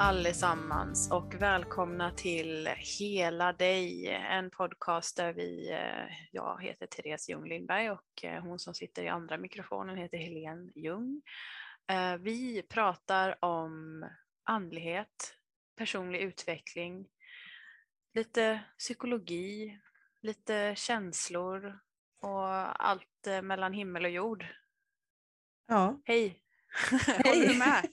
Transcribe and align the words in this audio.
Allesammans 0.00 1.10
och 1.10 1.34
välkomna 1.34 2.10
till 2.10 2.68
Hela 2.98 3.52
dig, 3.52 4.06
en 4.06 4.50
podcast 4.50 5.16
där 5.16 5.32
vi, 5.32 5.70
eh, 5.70 6.16
jag 6.32 6.62
heter 6.62 6.86
Therese 6.86 7.28
Ljung 7.28 7.48
Lindberg 7.48 7.90
och 7.90 8.24
eh, 8.24 8.42
hon 8.42 8.58
som 8.58 8.74
sitter 8.74 9.02
i 9.02 9.08
andra 9.08 9.36
mikrofonen 9.36 9.96
heter 9.96 10.18
Helene 10.18 10.72
Ljung. 10.74 11.22
Eh, 11.90 12.16
vi 12.16 12.62
pratar 12.62 13.44
om 13.44 14.04
andlighet, 14.44 15.34
personlig 15.76 16.20
utveckling, 16.20 17.08
lite 18.14 18.60
psykologi, 18.78 19.78
lite 20.22 20.74
känslor 20.76 21.78
och 22.20 22.48
allt 22.86 23.26
mellan 23.42 23.72
himmel 23.72 24.04
och 24.04 24.10
jord. 24.10 24.46
Ja. 25.66 26.00
Hej! 26.04 26.42
Håller 27.24 27.48
du 27.48 27.58
med? 27.58 27.88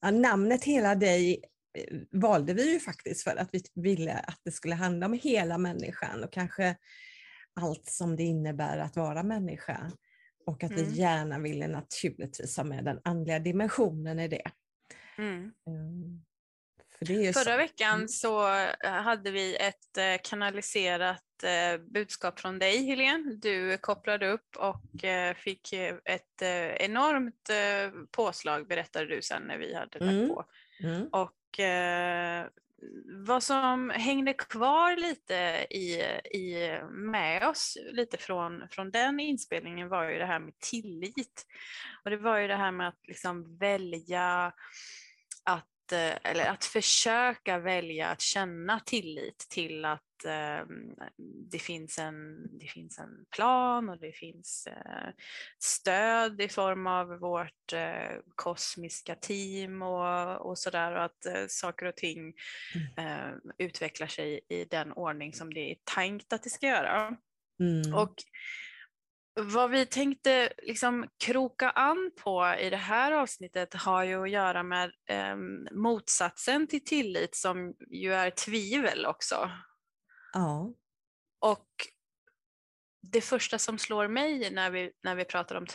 ja, 0.00 0.10
namnet 0.10 0.64
Hela 0.64 0.94
dig 0.94 1.44
eh, 1.78 1.98
valde 2.10 2.54
vi 2.54 2.72
ju 2.72 2.80
faktiskt 2.80 3.22
för 3.22 3.36
att 3.36 3.48
vi 3.52 3.62
ville 3.74 4.14
att 4.14 4.40
det 4.44 4.52
skulle 4.52 4.74
handla 4.74 5.06
om 5.06 5.12
hela 5.12 5.58
människan 5.58 6.24
och 6.24 6.32
kanske 6.32 6.76
allt 7.60 7.86
som 7.86 8.16
det 8.16 8.22
innebär 8.22 8.78
att 8.78 8.96
vara 8.96 9.22
människa. 9.22 9.92
Och 10.46 10.64
att 10.64 10.70
mm. 10.70 10.84
vi 10.84 11.00
gärna 11.00 11.38
ville 11.38 11.68
naturligtvis 11.68 12.56
ha 12.56 12.64
med 12.64 12.84
den 12.84 13.00
andliga 13.04 13.38
dimensionen 13.38 14.18
i 14.18 14.28
det. 14.28 14.50
Mm. 15.18 15.52
Um, 15.66 16.24
för 17.06 17.32
Förra 17.32 17.52
så. 17.52 17.56
veckan 17.56 17.94
mm. 17.94 18.08
så 18.08 18.48
eh, 18.84 18.90
hade 18.90 19.30
vi 19.30 19.56
ett 19.56 19.98
eh, 19.98 20.20
kanaliserat 20.22 21.22
budskap 21.80 22.40
från 22.40 22.58
dig 22.58 22.86
Helene. 22.86 23.34
Du 23.34 23.78
kopplade 23.78 24.28
upp 24.28 24.56
och 24.56 25.04
fick 25.36 25.72
ett 26.04 26.42
enormt 26.76 27.50
påslag 28.10 28.68
berättade 28.68 29.06
du 29.06 29.22
sen 29.22 29.42
när 29.42 29.58
vi 29.58 29.74
hade 29.74 29.98
lagt 29.98 30.12
mm. 30.12 30.28
på. 30.28 30.44
Mm. 30.82 31.08
Och 31.08 31.60
vad 33.26 33.42
som 33.42 33.90
hängde 33.90 34.32
kvar 34.32 34.96
lite 34.96 35.66
i, 35.70 35.94
i, 36.38 36.78
med 36.90 37.48
oss 37.48 37.78
lite 37.92 38.16
från, 38.16 38.68
från 38.70 38.90
den 38.90 39.20
inspelningen 39.20 39.88
var 39.88 40.10
ju 40.10 40.18
det 40.18 40.26
här 40.26 40.38
med 40.38 40.58
tillit. 40.58 41.46
Och 42.04 42.10
det 42.10 42.16
var 42.16 42.38
ju 42.38 42.48
det 42.48 42.56
här 42.56 42.72
med 42.72 42.88
att 42.88 43.06
liksom 43.08 43.58
välja 43.58 44.52
att 45.44 45.71
eller 45.92 46.46
att 46.46 46.64
försöka 46.64 47.58
välja 47.58 48.08
att 48.08 48.20
känna 48.20 48.80
tillit 48.80 49.46
till 49.50 49.84
att 49.84 50.24
eh, 50.24 50.66
det, 51.50 51.58
finns 51.58 51.98
en, 51.98 52.48
det 52.58 52.66
finns 52.66 52.98
en 52.98 53.24
plan 53.36 53.88
och 53.88 53.98
det 53.98 54.12
finns 54.12 54.66
eh, 54.66 55.10
stöd 55.58 56.40
i 56.40 56.48
form 56.48 56.86
av 56.86 57.08
vårt 57.08 57.72
eh, 57.72 58.18
kosmiska 58.34 59.14
team 59.14 59.82
och, 59.82 60.50
och 60.50 60.58
sådär 60.58 60.92
och 60.92 61.04
att 61.04 61.26
eh, 61.26 61.44
saker 61.48 61.86
och 61.86 61.96
ting 61.96 62.34
mm. 62.74 63.18
eh, 63.28 63.34
utvecklar 63.58 64.06
sig 64.06 64.40
i 64.48 64.64
den 64.64 64.92
ordning 64.92 65.32
som 65.32 65.54
det 65.54 65.70
är 65.70 65.76
tänkt 65.94 66.32
att 66.32 66.42
det 66.42 66.50
ska 66.50 66.66
göra. 66.66 67.16
Mm. 67.60 67.94
Och 67.94 68.14
vad 69.34 69.70
vi 69.70 69.86
tänkte 69.86 70.52
liksom 70.62 71.08
kroka 71.24 71.70
an 71.70 72.10
på 72.16 72.54
i 72.60 72.70
det 72.70 72.76
här 72.76 73.12
avsnittet 73.12 73.74
har 73.74 74.04
ju 74.04 74.22
att 74.22 74.30
göra 74.30 74.62
med 74.62 74.92
eh, 75.08 75.36
motsatsen 75.72 76.66
till 76.66 76.84
tillit 76.84 77.36
som 77.36 77.74
ju 77.90 78.14
är 78.14 78.30
tvivel 78.30 79.06
också. 79.06 79.50
Ja. 80.32 80.74
Och 81.40 81.68
det 83.02 83.20
första 83.20 83.58
som 83.58 83.78
slår 83.78 84.08
mig 84.08 84.50
när 84.50 84.70
vi, 84.70 84.92
när 85.02 85.14
vi 85.14 85.24
pratar 85.24 85.54
om 85.54 85.66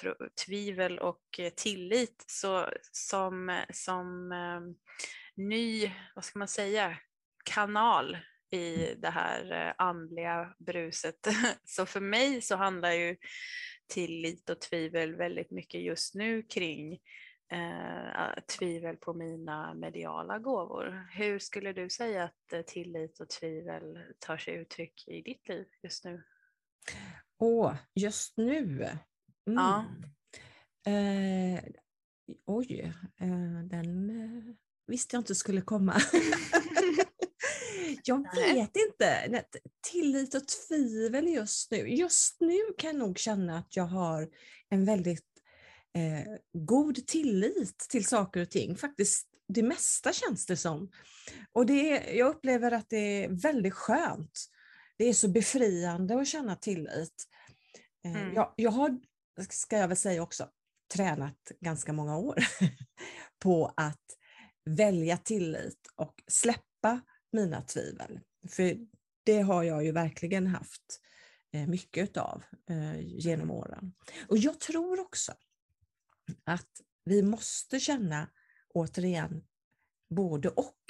tvivel 0.46 1.00
och 1.00 1.40
eh, 1.40 1.50
tillit 1.50 2.26
så 2.28 2.70
som, 2.92 3.62
som 3.74 4.32
eh, 4.32 4.62
ny, 5.36 5.92
vad 6.16 6.26
ska 6.26 6.40
man 6.40 6.48
säga, 6.48 6.98
kanal 7.44 8.18
i 8.52 8.96
det 8.98 9.10
här 9.10 9.52
eh, 9.52 9.74
andliga 9.78 10.54
bruset. 10.60 11.28
Så 11.66 11.86
för 11.86 12.00
mig 12.00 12.42
så 12.42 12.56
handlar 12.56 12.92
ju 12.92 13.18
tillit 13.88 14.50
och 14.50 14.62
tvivel 14.62 15.16
väldigt 15.16 15.52
mycket 15.52 15.82
just 15.82 16.16
nu 16.16 16.44
kring 16.44 16.94
eh, 17.52 18.44
tvivel 18.58 18.98
på 18.98 19.14
mina 19.14 19.74
mediala 19.74 20.40
gåvor. 20.40 21.08
Hur 21.12 21.40
skulle 21.40 21.74
du 21.74 21.90
säga 21.90 22.24
att 22.24 22.54
eh, 22.54 22.62
tillit 22.62 23.20
och 23.20 23.30
tvivel 23.30 24.00
tar 24.20 24.38
sig 24.38 24.54
uttryck 24.54 25.08
i 25.08 25.22
ditt 25.22 25.48
liv 25.48 25.66
just 25.84 26.06
nu? 26.06 26.24
Åh, 27.40 27.76
just 27.96 28.38
nu? 28.38 28.90
Mm. 29.48 29.56
Ja. 29.56 29.86
Eh, 30.92 31.64
oj, 32.46 32.94
eh, 33.20 33.64
den 33.64 34.10
eh, 34.10 34.56
visste 34.88 35.16
jag 35.16 35.22
inte 35.22 35.36
skulle 35.36 35.62
komma. 35.62 35.96
Jag 38.04 38.54
vet 38.54 38.72
inte. 38.76 39.44
Tillit 39.92 40.36
och 40.36 40.44
tvivel 40.48 41.28
just 41.28 41.72
nu. 41.72 41.78
Just 41.78 42.42
nu 42.42 42.60
kan 42.78 42.88
jag 42.90 43.00
nog 43.00 43.18
känna 43.20 43.58
att 43.58 43.76
jag 43.76 43.84
har 43.84 44.30
en 44.70 44.86
väldigt 44.86 45.26
eh, 45.96 46.34
god 46.54 47.08
tillit 47.08 47.80
till 47.90 48.06
saker 48.06 48.42
och 48.42 48.50
ting. 48.50 48.76
Faktiskt 48.76 49.28
det 49.48 49.64
mesta 49.64 50.14
känns 50.14 50.46
det 50.46 50.58
som. 50.58 50.92
Och 51.52 51.66
det, 51.66 52.14
jag 52.14 52.28
upplever 52.28 52.72
att 52.72 52.90
det 52.90 53.24
är 53.24 53.30
väldigt 53.30 53.74
skönt. 53.74 54.50
Det 54.98 55.06
är 55.06 55.14
så 55.14 55.28
befriande 55.28 56.22
att 56.22 56.28
känna 56.28 56.56
tillit. 56.56 57.28
Eh, 58.06 58.22
mm. 58.22 58.34
jag, 58.34 58.54
jag 58.56 58.72
har, 58.72 59.00
ska 59.50 59.78
jag 59.78 59.88
väl 59.88 59.98
säga 59.98 60.24
också, 60.24 60.50
tränat 60.94 61.52
ganska 61.60 61.94
många 61.94 62.18
år 62.18 62.36
på 63.40 63.74
att 63.78 64.06
välja 64.66 65.18
tillit 65.18 65.88
och 65.96 66.24
släppa 66.28 67.02
mina 67.38 67.62
tvivel. 67.62 68.20
För 68.50 68.78
det 69.24 69.42
har 69.42 69.64
jag 69.64 69.86
ju 69.86 69.92
verkligen 69.92 70.48
haft 70.48 71.02
eh, 71.54 71.68
mycket 71.68 72.18
av 72.18 72.44
eh, 72.70 73.00
genom 73.00 73.52
åren. 73.52 73.94
Och 74.28 74.38
jag 74.38 74.60
tror 74.60 75.00
också 75.00 75.34
att 76.44 76.70
vi 77.06 77.24
måste 77.24 77.80
känna, 77.80 78.30
återigen, 78.74 79.44
både 80.10 80.50
och. 80.50 80.84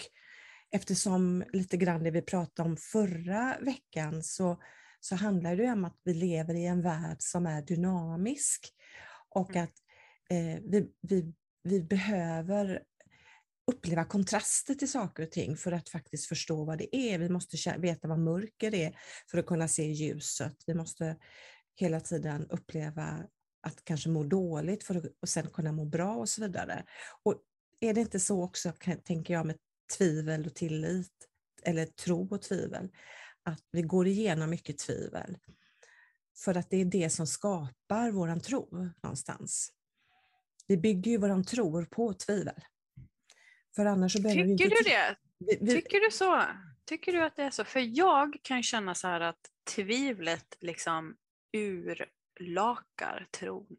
Eftersom 0.71 1.43
lite 1.53 1.77
grann 1.77 2.03
det 2.03 2.11
vi 2.11 2.21
pratade 2.21 2.69
om 2.69 2.77
förra 2.77 3.57
veckan 3.61 4.23
så, 4.23 4.61
så 4.99 5.15
handlar 5.15 5.55
det 5.55 5.71
om 5.71 5.85
att 5.85 5.99
vi 6.03 6.13
lever 6.13 6.53
i 6.53 6.65
en 6.65 6.81
värld 6.81 7.17
som 7.19 7.45
är 7.45 7.61
dynamisk 7.61 8.73
och 9.29 9.49
mm. 9.49 9.63
att 9.63 9.73
eh, 10.29 10.63
vi, 10.63 10.91
vi, 11.01 11.33
vi 11.63 11.81
behöver 11.81 12.83
uppleva 13.71 14.05
kontraster 14.05 14.73
till 14.73 14.91
saker 14.91 15.23
och 15.23 15.31
ting 15.31 15.57
för 15.57 15.71
att 15.71 15.89
faktiskt 15.89 16.27
förstå 16.27 16.65
vad 16.65 16.77
det 16.77 16.95
är. 16.95 17.19
Vi 17.19 17.29
måste 17.29 17.77
veta 17.77 18.07
vad 18.07 18.19
mörker 18.19 18.75
är 18.75 18.99
för 19.31 19.37
att 19.37 19.45
kunna 19.45 19.67
se 19.67 19.83
ljuset. 19.83 20.55
Vi 20.65 20.73
måste 20.73 21.17
hela 21.75 21.99
tiden 21.99 22.47
uppleva 22.49 23.23
att 23.61 23.83
kanske 23.83 24.09
må 24.09 24.23
dåligt 24.23 24.83
för 24.83 24.95
att 25.21 25.29
sen 25.29 25.47
kunna 25.47 25.71
må 25.71 25.85
bra 25.85 26.15
och 26.15 26.29
så 26.29 26.41
vidare. 26.41 26.85
Och 27.23 27.35
är 27.79 27.93
det 27.93 28.01
inte 28.01 28.19
så 28.19 28.43
också, 28.43 28.71
tänker 29.03 29.33
jag, 29.33 29.45
med 29.45 29.57
tvivel 29.97 30.45
och 30.45 30.55
tillit, 30.55 31.27
eller 31.63 31.85
tro 31.85 32.27
och 32.31 32.41
tvivel, 32.41 32.89
att 33.43 33.63
vi 33.71 33.81
går 33.81 34.07
igenom 34.07 34.49
mycket 34.49 34.77
tvivel. 34.77 35.37
För 36.37 36.57
att 36.57 36.69
det 36.69 36.77
är 36.77 36.85
det 36.85 37.09
som 37.09 37.27
skapar 37.27 38.11
våran 38.11 38.39
tro 38.39 38.93
någonstans. 39.03 39.71
Vi 40.67 40.77
bygger 40.77 41.11
ju 41.11 41.17
våran 41.17 41.43
tro 41.43 41.85
på 41.85 42.13
tvivel. 42.13 42.61
För 43.77 43.85
annars 43.85 44.13
så 44.13 44.21
behöver 44.21 44.41
Tycker 44.41 44.57
vi 44.57 44.63
inte... 44.63 44.83
du 44.83 44.89
det? 44.89 45.15
Vi, 45.39 45.57
vi... 45.61 45.81
Tycker 45.81 45.99
du 45.99 46.11
så? 46.11 46.43
Tycker 46.85 47.13
du 47.13 47.23
att 47.23 47.35
det 47.35 47.43
är 47.43 47.49
så? 47.49 47.63
För 47.63 47.79
jag 47.79 48.37
kan 48.41 48.63
känna 48.63 48.95
så 48.95 49.07
här 49.07 49.21
att 49.21 49.39
tvivlet 49.75 50.57
liksom 50.59 51.15
urlakar 51.57 53.27
tron. 53.31 53.77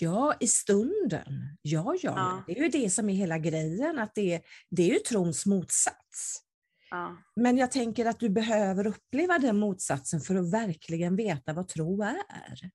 Ja, 0.00 0.34
i 0.40 0.46
stunden. 0.46 1.58
Ja, 1.62 1.94
ja, 2.02 2.12
ja, 2.16 2.42
Det 2.46 2.58
är 2.58 2.62
ju 2.62 2.68
det 2.68 2.90
som 2.90 3.10
är 3.10 3.14
hela 3.14 3.38
grejen, 3.38 3.98
att 3.98 4.14
det, 4.14 4.42
det 4.70 4.82
är 4.82 4.92
ju 4.94 4.98
trons 4.98 5.46
motsats. 5.46 6.42
Ja. 6.90 7.16
Men 7.36 7.58
jag 7.58 7.72
tänker 7.72 8.06
att 8.06 8.20
du 8.20 8.28
behöver 8.28 8.86
uppleva 8.86 9.38
den 9.38 9.58
motsatsen 9.58 10.20
för 10.20 10.34
att 10.34 10.52
verkligen 10.52 11.16
veta 11.16 11.52
vad 11.52 11.68
tro 11.68 12.02
är. 12.02 12.70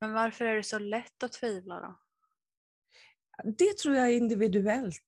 Men 0.00 0.12
varför 0.12 0.44
är 0.44 0.56
det 0.56 0.62
så 0.62 0.78
lätt 0.78 1.22
att 1.22 1.32
tvivla 1.32 1.80
då? 1.80 2.00
Det 3.44 3.78
tror 3.78 3.94
jag 3.94 4.06
är 4.06 4.16
individuellt. 4.16 5.02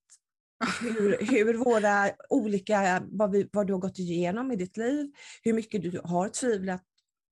Hur, 0.82 1.26
hur 1.30 1.54
våra 1.54 2.10
olika, 2.28 3.02
vad, 3.10 3.30
vi, 3.30 3.48
vad 3.52 3.66
du 3.66 3.72
har 3.72 3.80
gått 3.80 3.98
igenom 3.98 4.52
i 4.52 4.56
ditt 4.56 4.76
liv, 4.76 5.12
hur 5.42 5.52
mycket 5.52 5.82
du 5.82 6.00
har 6.04 6.28
tvivlat 6.28 6.84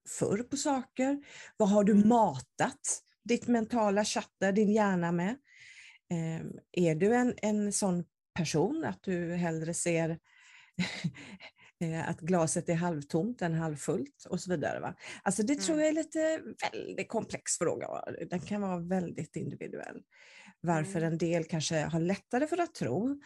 förr 0.08 0.42
på 0.42 0.56
saker, 0.56 1.22
vad 1.56 1.68
har 1.68 1.84
du 1.84 1.92
mm. 1.92 2.08
matat 2.08 3.02
ditt 3.24 3.46
mentala 3.46 4.04
chatter, 4.04 4.52
din 4.52 4.72
hjärna 4.72 5.12
med? 5.12 5.36
Eh, 6.10 6.46
är 6.72 6.94
du 6.94 7.14
en, 7.14 7.34
en 7.42 7.72
sån 7.72 8.04
person 8.34 8.84
att 8.84 9.02
du 9.02 9.34
hellre 9.34 9.74
ser 9.74 10.10
eh, 11.80 12.08
att 12.08 12.20
glaset 12.20 12.68
är 12.68 12.74
halvtomt 12.74 13.42
än 13.42 13.54
halvfullt 13.54 14.26
och 14.28 14.40
så 14.40 14.50
vidare. 14.50 14.80
Va? 14.80 14.94
Alltså 15.22 15.42
det 15.42 15.54
tror 15.54 15.74
Mm. 15.74 15.84
jag 15.84 15.88
är 15.88 16.02
lite 16.02 16.40
väldigt 16.72 17.08
komplex 17.08 17.58
fråga. 17.58 17.88
Den 18.30 18.40
kan 18.40 18.60
vara 18.60 18.78
väldigt 18.78 19.36
individuell. 19.36 20.02
Varför 20.60 20.98
Mm. 20.98 21.12
en 21.12 21.18
del 21.18 21.44
kanske 21.44 21.76
har 21.80 22.00
lättare 22.00 22.46
för 22.46 22.60
att 22.60 22.74
tro. 22.74 23.20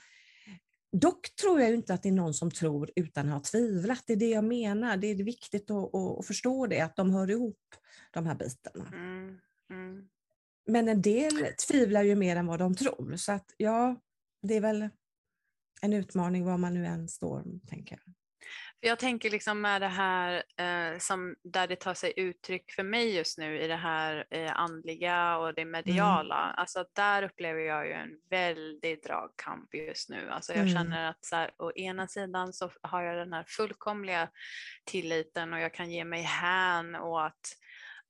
Dock 0.93 1.37
tror 1.37 1.61
jag 1.61 1.75
inte 1.75 1.95
att 1.95 2.03
det 2.03 2.09
är 2.09 2.13
någon 2.13 2.35
som 2.35 2.51
tror 2.51 2.91
utan 2.97 3.29
att 3.29 3.33
ha 3.33 3.41
tvivlat. 3.41 4.03
Det 4.07 4.13
är 4.13 4.17
det 4.17 4.31
jag 4.31 4.45
menar. 4.45 4.97
Det 4.97 5.07
är 5.07 5.15
viktigt 5.15 5.71
att 5.71 6.27
förstå 6.27 6.67
det, 6.67 6.81
att 6.81 6.97
de 6.97 7.11
hör 7.11 7.31
ihop 7.31 7.61
de 8.11 8.27
här 8.27 8.35
bitarna. 8.35 8.89
Mm. 8.93 9.39
Mm. 9.71 10.09
Men 10.67 10.89
en 10.89 11.03
del 11.03 11.47
tvivlar 11.69 12.03
ju 12.03 12.15
mer 12.15 12.37
än 12.37 12.47
vad 12.47 12.59
de 12.59 12.75
tror. 12.75 13.17
Så 13.17 13.33
att 13.33 13.55
ja, 13.57 13.97
det 14.43 14.55
är 14.55 14.61
väl 14.61 14.89
en 15.83 15.93
utmaning 15.93 16.45
var 16.45 16.59
man 16.59 16.75
nu 16.75 16.87
än 16.87 17.09
står, 17.09 17.45
tänker 17.67 17.99
jag. 18.05 18.15
Jag 18.85 18.99
tänker 18.99 19.31
liksom 19.31 19.61
med 19.61 19.81
det 19.83 19.89
här 19.89 20.43
eh, 20.57 20.99
som 20.99 21.37
där 21.45 21.69
det 21.69 21.77
tar 21.77 21.95
sig 21.95 22.13
uttryck 22.17 22.73
för 22.73 22.83
mig 22.83 23.17
just 23.17 23.39
nu 23.39 23.61
i 23.61 23.69
det 23.69 23.77
här 23.77 24.27
eh, 24.31 24.53
andliga 24.57 25.37
och 25.39 25.55
det 25.55 25.65
mediala. 25.65 26.35
Alltså 26.35 26.81
att 26.81 26.95
där 26.95 27.23
upplever 27.23 27.61
jag 27.61 27.87
ju 27.87 27.93
en 27.93 28.11
väldig 28.31 29.03
dragkamp 29.03 29.75
just 29.75 30.09
nu. 30.09 30.31
Alltså 30.31 30.53
jag 30.53 30.63
Mm. 30.63 30.75
känner 30.75 31.11
att 31.11 31.25
så 31.25 31.37
här, 31.37 31.51
å 31.59 31.73
ena 31.73 32.09
sidan 32.09 32.53
så 32.53 32.71
har 32.83 33.03
jag 33.03 33.17
den 33.17 33.33
här 33.33 33.45
fullkomliga 33.49 34.29
tilliten 34.85 35.53
och 35.53 35.61
jag 35.61 35.75
kan 35.75 35.91
ge 35.91 36.05
mig 36.05 36.23
hän 36.23 36.97
åt 36.97 37.57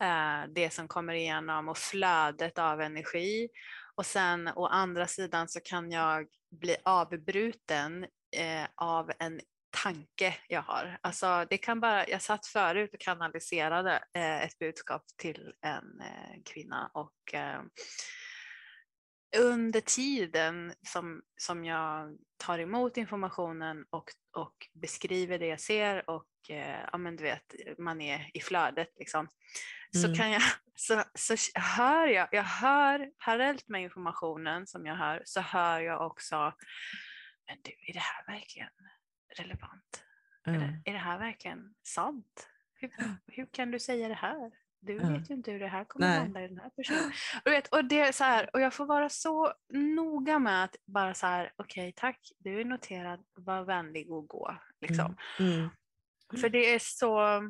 eh, 0.03 0.43
det 0.55 0.71
som 0.71 0.89
kommer 0.89 1.15
igenom 1.15 1.69
och 1.69 1.79
flödet 1.79 2.59
av 2.59 2.81
energi. 2.81 3.49
Och 3.95 4.07
sen 4.07 4.49
å 4.49 4.67
andra 4.67 5.07
sidan 5.07 5.49
så 5.49 5.61
kan 5.61 5.91
jag 5.91 6.27
bli 6.61 6.77
avbruten 6.85 8.05
eh, 8.37 8.67
av 8.77 9.13
en 9.19 9.41
tanke 9.73 10.37
jag 10.49 10.63
har. 10.63 10.99
Alltså 11.01 11.47
det 11.51 11.59
kan 11.59 11.81
bara, 11.81 12.09
jag 12.09 12.23
satt 12.23 12.47
förut 12.47 12.95
och 12.95 13.01
kanaliserade 13.01 14.05
eh, 14.15 14.43
ett 14.43 14.59
budskap 14.59 15.05
till 15.17 15.53
en 15.61 16.01
eh, 16.01 16.43
kvinna 16.45 16.91
och 16.95 17.35
eh, 17.35 17.61
under 19.37 19.81
tiden 19.81 20.75
som, 20.87 21.23
som 21.37 21.65
jag 21.65 22.19
tar 22.37 22.59
emot 22.59 22.97
informationen 22.97 23.85
och, 23.91 24.11
och 24.37 24.55
beskriver 24.73 25.39
det 25.39 25.47
jag 25.47 25.61
ser 25.61 26.11
och 26.11 26.27
eh, 26.49 26.81
ja, 26.93 26.99
men 26.99 27.17
du 27.17 27.25
vet, 27.25 27.55
man 27.79 28.01
är 28.01 28.31
i 28.35 28.41
flödet 28.41 28.89
liksom, 28.99 29.29
så 29.95 30.07
Mm. 30.07 30.19
kan 30.19 30.31
jag, 30.31 30.43
så, 30.75 31.05
så 31.15 31.35
hör 31.55 32.07
jag, 32.07 32.29
jag 32.33 32.43
hör 32.43 33.11
parallellt 33.25 33.69
med 33.69 33.83
informationen 33.83 34.67
som 34.67 34.87
jag 34.87 34.97
hör, 34.97 35.23
så 35.25 35.41
hör 35.41 35.81
jag 35.81 36.07
också, 36.07 36.37
men 37.47 37.59
du, 37.63 37.71
är 37.71 37.93
det 37.93 38.01
här 38.01 38.27
verkligen 38.27 38.69
relevant? 39.37 40.05
Är, 40.45 40.53
Ja. 40.53 40.61
det, 40.61 40.83
är 40.85 40.93
det 40.93 40.99
här 40.99 41.19
verkligen 41.19 41.75
sant? 41.83 42.49
Hur, 42.75 42.91
hur 43.27 43.47
kan 43.53 43.71
du 43.71 43.79
säga 43.79 44.09
det 44.09 44.15
här? 44.15 44.51
Du 44.81 44.97
Ja. 44.97 45.09
vet 45.09 45.31
ju 45.31 45.35
inte 45.35 45.51
hur 45.53 45.61
det 45.61 45.69
här 45.69 45.85
kommer 45.85 46.07
Nej. 46.09 46.19
landa 46.19 46.45
i 46.45 46.49
den 46.49 46.59
här 46.59 46.71
personen. 46.71 47.13
Och, 47.45 47.53
vet, 47.53 47.69
och, 47.69 47.85
det 47.85 48.01
är 48.01 48.13
så 48.13 48.25
här, 48.25 48.51
och 48.53 48.61
jag 48.61 48.75
får 48.75 48.87
vara 48.87 49.09
så 49.09 49.53
noga 49.73 50.39
med 50.39 50.65
att 50.65 50.77
bara 50.87 51.15
så 51.15 51.27
här, 51.27 51.53
okej 51.57 51.93
tack, 51.97 52.33
du 52.39 52.61
är 52.61 52.65
noterad, 52.65 53.25
var 53.35 53.65
vänlig 53.65 54.11
och 54.11 54.29
gå. 54.29 54.57
Liksom. 54.81 55.17
Mm. 55.39 55.69
För 56.41 56.49
det 56.49 56.75
är 56.75 56.79
så 56.79 57.43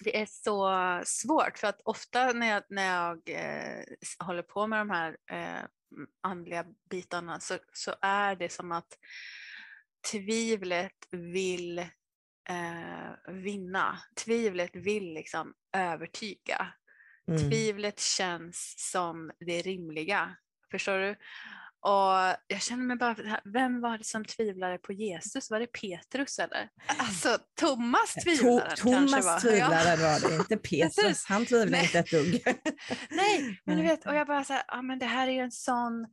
det 0.00 0.20
är 0.20 0.26
så 0.26 0.70
svårt 1.04 1.58
för 1.58 1.66
att 1.66 1.80
ofta 1.84 2.32
när 2.32 2.46
jag, 2.46 2.62
när 2.68 2.86
jag 2.86 3.22
eh, 3.26 3.84
håller 4.18 4.42
på 4.42 4.66
med 4.66 4.80
de 4.80 4.90
här 4.90 5.16
eh, 5.30 5.64
andliga 6.20 6.64
bitarna 6.90 7.40
så, 7.40 7.58
så 7.72 7.94
är 8.02 8.36
det 8.36 8.52
som 8.52 8.72
att 8.72 8.98
tvivlet 10.10 10.92
vill 11.10 11.78
eh, 11.78 13.32
vinna. 13.32 13.98
Tvivlet 14.24 14.76
vill 14.76 15.14
liksom 15.14 15.54
övertyga. 15.76 16.66
Mm. 17.30 17.50
Tvivlet 17.50 18.00
känns 18.00 18.74
som 18.90 19.30
det 19.46 19.62
rimliga. 19.62 20.36
Förstår 20.70 20.98
du? 20.98 21.16
Och 21.80 22.36
jag 22.46 22.62
känner 22.62 22.84
mig 22.84 22.96
bara, 22.96 23.40
vem 23.44 23.80
var 23.80 23.98
det 23.98 24.04
som 24.04 24.24
tvivlade 24.24 24.78
på 24.78 24.92
Jesus? 24.92 25.50
Var 25.50 25.60
det 25.60 25.66
Petrus 25.66 26.38
eller? 26.38 26.68
Alltså 26.86 27.38
Thomas 27.60 28.16
To- 28.16 28.22
tvivlaren 28.22 28.60
kanske 28.68 28.82
Thomas 28.82 29.24
var. 29.24 29.32
Ja. 29.32 29.40
tvivlaren 29.40 30.00
var 30.00 30.28
det, 30.28 30.34
inte 30.36 30.56
Petrus. 30.70 31.24
Han 31.24 31.46
tvivlade 31.46 31.70
Nej. 31.70 31.84
inte 31.84 31.98
ett 31.98 32.10
dugg. 32.10 32.42
Nej, 33.10 33.60
men 33.64 33.76
du 33.76 33.82
vet, 33.82 34.06
och 34.06 34.14
jag 34.14 34.26
bara 34.26 34.44
så 34.44 34.52
här, 34.52 34.62
ja 34.68 34.82
men 34.82 34.98
det 34.98 35.06
här 35.06 35.28
är 35.28 35.32
ju 35.32 35.38
en 35.40 35.50
sån 35.52 36.06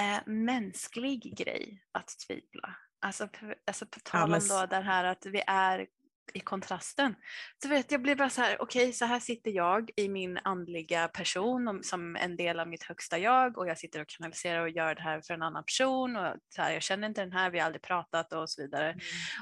eh, 0.00 0.26
mänsklig 0.26 1.36
grej 1.38 1.82
att 1.92 2.08
tvivla. 2.26 2.76
Alltså, 3.00 3.28
alltså 3.66 3.86
på 3.86 4.00
tal 4.00 4.20
men 4.20 4.30
om 4.32 4.38
s- 4.38 4.48
då 4.48 4.66
det 4.66 4.76
här 4.80 5.04
att 5.04 5.26
vi 5.26 5.42
är 5.46 5.86
i 6.34 6.40
kontrasten. 6.40 7.14
Så 7.62 7.68
vet 7.68 7.92
jag 7.92 8.02
blir 8.02 8.14
bara 8.16 8.30
så 8.30 8.40
här, 8.40 8.62
okej 8.62 8.92
så 8.92 9.04
här 9.04 9.20
sitter 9.20 9.50
jag 9.50 9.90
i 9.96 10.08
min 10.08 10.38
andliga 10.44 11.08
person 11.08 11.68
om- 11.68 11.82
som 11.82 12.16
en 12.16 12.36
del 12.36 12.60
av 12.60 12.68
mitt 12.68 12.82
högsta 12.82 13.18
jag 13.18 13.58
och 13.58 13.68
jag 13.68 13.78
sitter 13.78 14.00
och 14.00 14.06
kanaliserar 14.08 14.60
och 14.60 14.70
gör 14.70 14.94
det 14.94 15.02
här 15.02 15.20
för 15.20 15.34
en 15.34 15.42
annan 15.42 15.64
person 15.64 16.16
och 16.16 16.34
så 16.48 16.62
här, 16.62 16.72
jag 16.72 16.82
känner 16.82 17.08
inte 17.08 17.20
den 17.20 17.32
här, 17.32 17.50
vi 17.50 17.58
har 17.58 17.66
aldrig 17.66 17.82
pratat 17.82 18.32
och 18.32 18.50
så 18.50 18.62
vidare. 18.62 18.96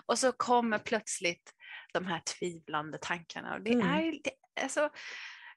Och 0.07 0.19
så 0.19 0.33
kommer 0.33 0.79
plötsligt 0.79 1.53
de 1.93 2.07
här 2.07 2.21
tvivlande 2.39 2.99
tankarna 3.01 3.55
och 3.55 3.61
det 3.63 3.73
Mm. 3.73 3.87
är 3.87 4.13
det, 4.25 4.63
alltså, 4.63 4.91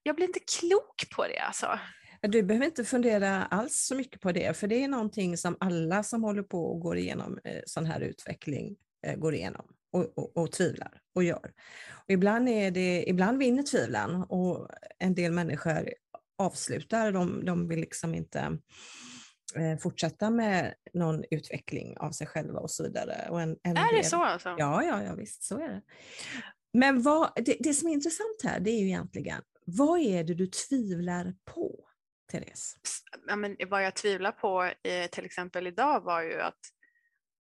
jag 0.03 0.15
blir 0.15 0.27
inte 0.27 0.39
klok 0.59 1.09
på 1.15 1.27
det 1.27 1.39
alltså. 1.39 1.79
Du 2.21 2.43
behöver 2.43 2.65
inte 2.65 2.83
fundera 2.83 3.45
alls 3.45 3.75
så 3.75 3.95
mycket 3.95 4.21
på 4.21 4.31
det, 4.31 4.57
för 4.57 4.67
det 4.67 4.83
är 4.83 4.87
någonting 4.87 5.37
som 5.37 5.57
alla 5.59 6.03
som 6.03 6.23
håller 6.23 6.43
på 6.43 6.65
och 6.65 6.79
går 6.79 6.97
igenom 6.97 7.39
eh, 7.43 7.61
sån 7.65 7.85
här 7.85 8.01
utveckling 8.01 8.75
eh, 9.05 9.15
går 9.15 9.35
igenom 9.35 9.65
och, 9.91 10.17
och, 10.17 10.37
och 10.37 10.51
tvivlar 10.51 11.01
och 11.15 11.23
gör. 11.23 11.51
Och 11.91 12.09
ibland, 12.09 12.49
är 12.49 12.71
det, 12.71 13.09
ibland 13.09 13.37
vinner 13.37 13.63
tvivlan 13.63 14.23
och 14.23 14.69
en 14.99 15.15
del 15.15 15.31
människor 15.31 15.89
avslutar, 16.37 17.11
de, 17.11 17.45
de 17.45 17.67
vill 17.67 17.79
liksom 17.79 18.15
inte 18.15 18.57
eh, 19.55 19.77
fortsätta 19.79 20.29
med 20.29 20.73
någon 20.93 21.23
utveckling 21.31 21.97
av 21.97 22.11
sig 22.11 22.27
själva 22.27 22.59
och 22.59 22.71
så 22.71 22.83
vidare. 22.83 23.27
Och 23.29 23.41
en, 23.41 23.57
en 23.63 23.77
Är 23.77 23.97
det 23.97 24.03
så 24.03 24.23
alltså? 24.23 24.49
Ja, 24.57 24.83
ja, 24.83 25.03
ja, 25.03 25.15
visst 25.15 25.43
så 25.43 25.57
är 25.57 25.67
det. 25.67 25.81
Men 26.73 27.01
vad, 27.01 27.31
det, 27.35 27.57
det 27.59 27.73
som 27.73 27.89
är 27.89 27.93
intressant 27.93 28.41
här, 28.43 28.59
det 28.59 28.71
är 28.71 28.79
ju 28.79 28.85
egentligen, 28.85 29.41
vad 29.65 29.99
är 29.99 30.23
det 30.23 30.33
du 30.33 30.47
tvivlar 30.47 31.35
på, 31.45 31.88
Therese? 32.31 32.75
Ja, 33.27 33.35
men 33.35 33.57
vad 33.69 33.83
jag 33.83 33.95
tvivlar 33.95 34.31
på 34.31 34.63
eh, 34.63 35.09
till 35.09 35.25
exempel 35.25 35.67
idag 35.67 36.01
var 36.01 36.21
ju 36.21 36.41
att, 36.41 36.59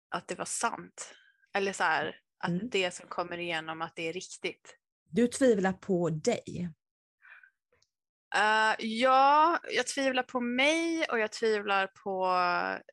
att 0.09 0.29
det 0.29 0.35
var 0.35 0.45
sant. 0.45 1.15
Eller 1.55 1.73
så 1.73 1.85
här, 1.85 2.17
att 2.39 2.51
Mm. 2.51 2.69
det 2.71 2.95
som 2.95 3.09
kommer 3.09 3.39
igenom 3.39 3.83
att 3.83 3.97
det 3.97 4.09
är 4.09 4.13
riktigt. 4.13 4.77
Du 5.11 5.29
tvivlar 5.29 5.73
på 5.73 6.11
dig. 6.11 6.71
Eh, 8.35 8.75
ja, 8.79 9.59
jag 9.69 9.87
tvivlar 9.87 10.23
på 10.23 10.41
mig 10.41 11.07
och 11.11 11.19
jag 11.19 11.33
tvivlar 11.33 11.87
på 11.87 12.27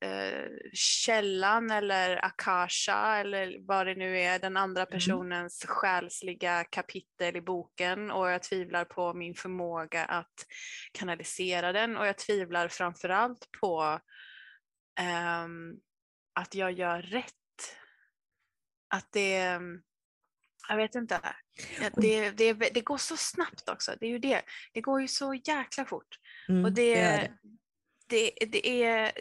eh, 0.06 0.50
källan 0.74 1.72
eller 1.72 2.26
Akasha 2.26 3.18
eller 3.18 3.68
vad 3.68 3.88
det 3.88 3.96
nu 3.96 4.20
är, 4.20 4.40
den 4.40 4.58
andra 4.58 4.86
personens 4.86 5.66
själsliga 5.68 6.64
kapitel 6.64 7.36
i 7.36 7.42
boken. 7.42 8.12
Och 8.12 8.30
jag 8.30 8.44
tvivlar 8.44 8.86
på 8.86 9.14
min 9.14 9.36
förmåga 9.36 10.06
att 10.06 10.46
kanalisera 10.92 11.72
den. 11.72 11.98
Och 11.98 12.08
jag 12.08 12.18
tvivlar 12.18 12.68
framförallt 12.68 13.50
på 13.62 14.00
ehm, 15.00 15.74
att 16.34 16.56
jag 16.56 16.72
gör 16.72 17.02
rätt. 17.02 17.34
Att 18.94 19.08
det, 19.12 19.60
jag 20.70 20.78
vet 20.78 20.96
inte, 20.96 21.20
det, 21.96 22.32
det, 22.32 22.54
det 22.54 22.82
går 22.82 22.98
så 22.98 23.18
snabbt 23.18 23.70
också, 23.70 23.92
det 24.00 24.06
är 24.06 24.10
ju 24.10 24.20
det. 24.20 24.42
Det 24.74 24.82
går 24.82 25.02
ju 25.02 25.08
så 25.08 25.34
jäkla 25.34 25.86
fort. 25.86 26.20
Mm, 26.50 26.66
Och 26.66 26.72
det, 26.72 26.96
det. 26.96 27.32
det. 28.10 28.32
Det, 28.52 28.84
är, 28.84 29.12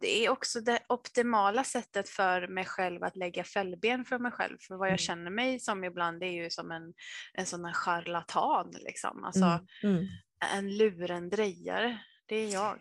det 0.00 0.24
är 0.24 0.30
också 0.30 0.60
det 0.60 0.78
optimala 0.88 1.64
sättet 1.64 2.08
för 2.08 2.48
mig 2.48 2.64
själv 2.64 3.02
att 3.04 3.16
lägga 3.16 3.44
fällben 3.44 4.04
för 4.04 4.18
mig 4.18 4.32
själv. 4.32 4.56
För 4.60 4.74
vad 4.76 4.88
jag 4.88 4.92
Mm. 4.92 4.98
känner 4.98 5.30
mig 5.30 5.60
som 5.60 5.84
ibland 5.84 6.20
det 6.20 6.26
är 6.26 6.42
ju 6.42 6.50
som 6.50 6.70
en, 6.70 6.94
en 7.34 7.46
sån 7.46 7.64
här 7.64 7.72
charlatan. 7.72 8.70
Liksom. 8.80 9.24
Alltså 9.24 9.44
Mm, 9.82 9.96
mm. 9.96 10.06
en 10.54 10.76
lurendrejare. 10.76 11.98
Det 12.26 12.36
är 12.36 12.52
jag. 12.52 12.80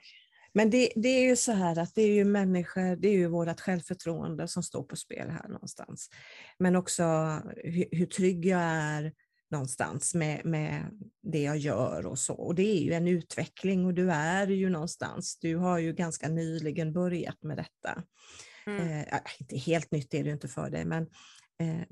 Men 0.57 0.69
det, 0.69 0.91
det 0.95 1.09
är 1.09 1.29
ju 1.29 1.35
så 1.35 1.51
här 1.51 1.79
att 1.79 1.95
det 1.95 2.01
är 2.01 2.13
ju 2.13 2.25
människor, 2.25 2.95
det 2.95 3.07
är 3.07 3.13
ju 3.13 3.27
vårt 3.27 3.59
självförtroende 3.59 4.47
som 4.47 4.63
står 4.63 4.83
på 4.83 4.95
spel 4.95 5.29
här 5.29 5.47
någonstans. 5.47 6.09
Men 6.59 6.75
också 6.75 7.03
hur, 7.63 7.85
hur 7.91 8.05
trygg 8.05 8.45
jag 8.45 8.61
är 8.61 9.13
någonstans 9.51 10.13
med, 10.13 10.45
med 10.45 10.91
det 11.23 11.41
jag 11.41 11.57
gör 11.57 12.05
och 12.05 12.19
så. 12.19 12.33
Och 12.33 12.55
det 12.55 12.77
är 12.77 12.83
ju 12.83 12.93
en 12.93 13.07
utveckling 13.07 13.85
och 13.85 13.93
du 13.93 14.11
är 14.11 14.47
ju 14.47 14.69
någonstans, 14.69 15.37
du 15.41 15.55
har 15.55 15.79
ju 15.79 15.93
ganska 15.93 16.29
nyligen 16.29 16.93
börjat 16.93 17.43
med 17.43 17.57
detta. 17.57 18.03
Mm. 18.67 18.87
Eh, 18.87 19.19
inte 19.39 19.57
helt 19.57 19.91
nytt 19.91 20.13
är 20.13 20.23
det 20.23 20.27
ju 20.27 20.33
inte 20.33 20.47
för 20.47 20.69
dig, 20.69 20.85
men 20.85 21.03
eh, 21.59 21.87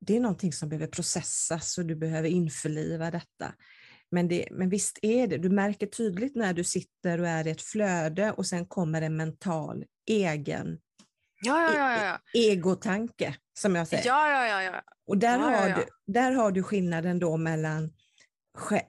det 0.00 0.16
är 0.16 0.20
någonting 0.20 0.52
som 0.52 0.68
behöver 0.68 0.86
processas 0.86 1.78
och 1.78 1.86
du 1.86 1.96
behöver 1.96 2.28
införliva 2.28 3.10
detta. 3.10 3.54
Men, 4.10 4.28
det, 4.28 4.48
men 4.50 4.68
visst 4.68 4.98
är 5.02 5.26
det, 5.26 5.38
du 5.38 5.48
märker 5.48 5.86
tydligt 5.86 6.36
när 6.36 6.52
du 6.52 6.64
sitter 6.64 7.20
och 7.20 7.28
är 7.28 7.46
i 7.46 7.50
ett 7.50 7.62
flöde 7.62 8.32
och 8.32 8.46
sen 8.46 8.66
kommer 8.66 9.02
en 9.02 9.16
mental 9.16 9.84
egen 10.06 10.78
Ja, 11.42 11.62
ja, 11.62 11.74
ja. 11.74 12.04
ja. 12.04 12.40
Egotanke, 12.40 13.36
som 13.58 13.74
jag 13.74 13.88
säger. 13.88 14.06
Ja, 14.06 14.30
ja, 14.30 14.62
ja. 14.62 14.62
ja. 14.62 14.82
Och 15.06 15.18
där, 15.18 15.38
Ja, 15.38 15.52
ja, 15.52 15.58
har 15.58 15.68
ja. 15.68 15.76
Du, 15.76 16.12
där 16.12 16.32
har 16.32 16.52
du 16.52 16.62
skillnaden 16.62 17.18
då 17.18 17.36
mellan 17.36 17.92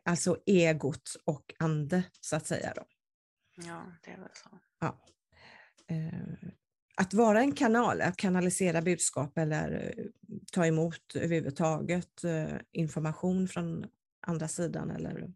alltså 0.05 0.37
egot 0.45 1.15
och 1.25 1.53
ande, 1.59 2.03
så 2.21 2.35
att 2.35 2.47
säga. 2.47 2.73
Då. 2.75 2.83
ja 3.65 3.85
det 4.03 4.11
är 4.11 4.17
väl 4.17 4.29
så. 4.33 4.49
Eh, 5.89 6.49
Att 6.97 7.13
vara 7.13 7.39
en 7.39 7.51
kanal, 7.51 8.01
att 8.01 8.17
kanalisera 8.17 8.81
budskap 8.81 9.37
eller 9.37 9.93
eh, 9.97 10.05
ta 10.51 10.65
emot 10.65 11.15
överhuvudtaget 11.15 12.23
eh, 12.23 12.53
information 12.71 13.47
från 13.47 13.85
andra 14.27 14.47
sidan 14.47 14.91
eller 14.91 15.27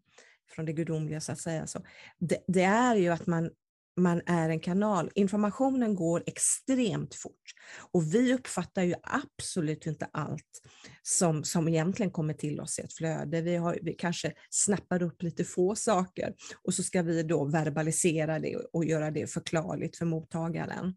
från 0.54 0.64
det 0.64 0.72
gudomliga 0.72 1.20
så 1.20 1.32
att 1.32 1.40
säga. 1.40 1.66
Så 1.66 1.84
det, 2.18 2.44
det 2.46 2.62
är 2.62 2.96
ju 2.96 3.08
att 3.08 3.26
man, 3.26 3.50
man 3.96 4.22
är 4.26 4.48
en 4.48 4.60
kanal. 4.60 5.10
Informationen 5.14 5.94
går 5.94 6.22
extremt 6.26 7.14
fort 7.14 7.52
och 7.92 8.14
vi 8.14 8.34
uppfattar 8.34 8.82
ju 8.82 8.94
absolut 9.02 9.86
inte 9.86 10.08
allt 10.12 10.62
som, 11.02 11.44
som 11.44 11.68
egentligen 11.68 12.12
kommer 12.12 12.34
till 12.34 12.60
oss 12.60 12.78
i 12.78 12.82
ett 12.82 12.92
flöde. 12.92 13.40
Vi, 13.40 13.56
har, 13.56 13.78
vi 13.82 13.92
kanske 13.92 14.32
snappar 14.50 15.02
upp 15.02 15.22
lite 15.22 15.44
få 15.44 15.74
saker 15.74 16.34
och 16.62 16.74
så 16.74 16.82
ska 16.82 17.02
vi 17.02 17.22
då 17.22 17.44
verbalisera 17.44 18.38
det 18.38 18.56
och, 18.56 18.84
göra 18.84 19.10
det 19.10 19.26
förklarligt 19.26 19.96
för 19.96 20.06
mottagaren. 20.06 20.96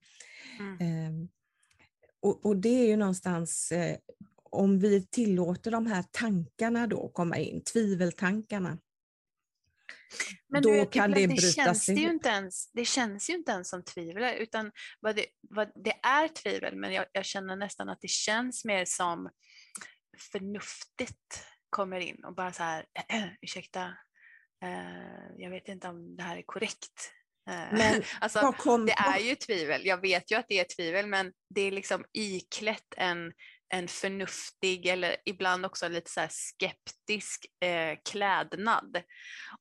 Mm. 0.59 0.81
Eh, 0.81 1.29
och, 2.21 2.45
och 2.45 2.57
det 2.57 2.69
är 2.83 2.87
ju 2.87 2.95
någonstans, 2.95 3.71
eh, 3.71 3.97
om 4.55 4.79
vi 4.79 5.07
tillåter 5.07 5.71
de 5.71 5.85
här 5.87 6.03
tankarna 6.11 6.87
då 6.87 7.09
komma 7.09 7.37
in, 7.37 7.63
tviveltankarna, 7.63 8.77
Men 10.47 10.63
då 10.63 10.71
du 10.71 10.85
kan 10.85 11.11
det 11.11 11.27
brytas 11.27 11.55
känns 11.55 11.85
det, 11.85 11.93
inte 11.93 12.29
ens, 12.29 12.71
det 12.71 12.85
känns 12.85 13.29
ju 13.29 13.33
inte 13.33 13.51
ens 13.51 13.69
som 13.69 13.83
tvivel, 13.83 14.35
utan 14.37 14.71
vad 14.99 15.15
det, 15.15 15.25
vad 15.41 15.71
det 15.83 15.93
är 16.03 16.27
tvivel, 16.27 16.75
men 16.75 16.93
jag, 16.93 17.05
jag 17.11 17.25
känner 17.25 17.55
nästan 17.55 17.89
att 17.89 18.01
det 18.01 18.09
känns 18.09 18.65
mer 18.65 18.85
som 18.85 19.29
förnuftigt 20.31 21.45
kommer 21.69 21.99
in 21.99 22.23
och 22.25 22.35
bara 22.35 22.53
så 22.53 22.63
här, 22.63 22.85
ursäkta, 23.41 23.83
eh, 24.63 25.35
jag 25.37 25.49
vet 25.49 25.67
inte 25.67 25.87
om 25.87 26.15
det 26.15 26.23
här 26.23 26.37
är 26.37 26.43
korrekt. 26.45 27.11
Eh, 27.49 27.77
Men 27.77 28.03
alltså, 28.19 28.51
kom, 28.51 28.85
det 28.85 28.93
är 28.93 29.19
ju 29.19 29.35
tvivel, 29.35 29.85
jag 29.85 30.01
vet 30.01 30.31
ju 30.31 30.35
att 30.35 30.45
det 30.49 30.59
är 30.59 30.75
tvivel, 30.75 31.07
men 31.07 31.33
det 31.49 31.61
är 31.61 31.71
liksom 31.71 32.05
iklätt 32.13 32.93
en, 32.97 33.33
en 33.69 33.87
förnuftig 33.87 34.85
eller 34.85 35.17
ibland 35.25 35.65
också 35.65 35.87
lite 35.87 36.11
så 36.11 36.19
här 36.19 36.29
skeptisk 36.31 37.45
eh, 37.63 37.97
klädnad. 38.09 39.01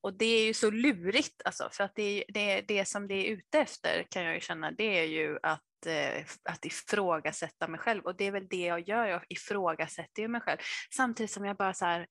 Och 0.00 0.14
det 0.18 0.24
är 0.24 0.44
ju 0.44 0.54
så 0.54 0.70
lurigt, 0.70 1.42
alltså, 1.44 1.68
för 1.72 1.84
att 1.84 1.92
det, 1.94 2.02
är, 2.02 2.24
det, 2.28 2.60
det 2.60 2.84
som 2.84 3.08
det 3.08 3.14
är 3.14 3.30
ute 3.30 3.58
efter 3.58 4.06
kan 4.10 4.24
jag 4.24 4.34
ju 4.34 4.40
känna, 4.40 4.70
det 4.70 4.98
är 4.98 5.04
ju 5.04 5.38
att, 5.42 5.86
eh, 5.86 6.24
att 6.50 6.64
ifrågasätta 6.64 7.68
mig 7.68 7.80
själv. 7.80 8.04
Och 8.04 8.16
det 8.16 8.24
är 8.24 8.32
väl 8.32 8.48
det 8.48 8.66
jag 8.66 8.88
gör, 8.88 9.06
jag 9.06 9.24
ifrågasätter 9.28 10.22
ju 10.22 10.28
mig 10.28 10.40
själv. 10.40 10.58
Samtidigt 10.96 11.32
som 11.32 11.44
jag 11.44 11.56
bara 11.56 11.74
så 11.74 11.84
här 11.84 12.06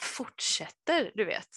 fortsätter, 0.00 1.12
du 1.14 1.24
vet. 1.24 1.48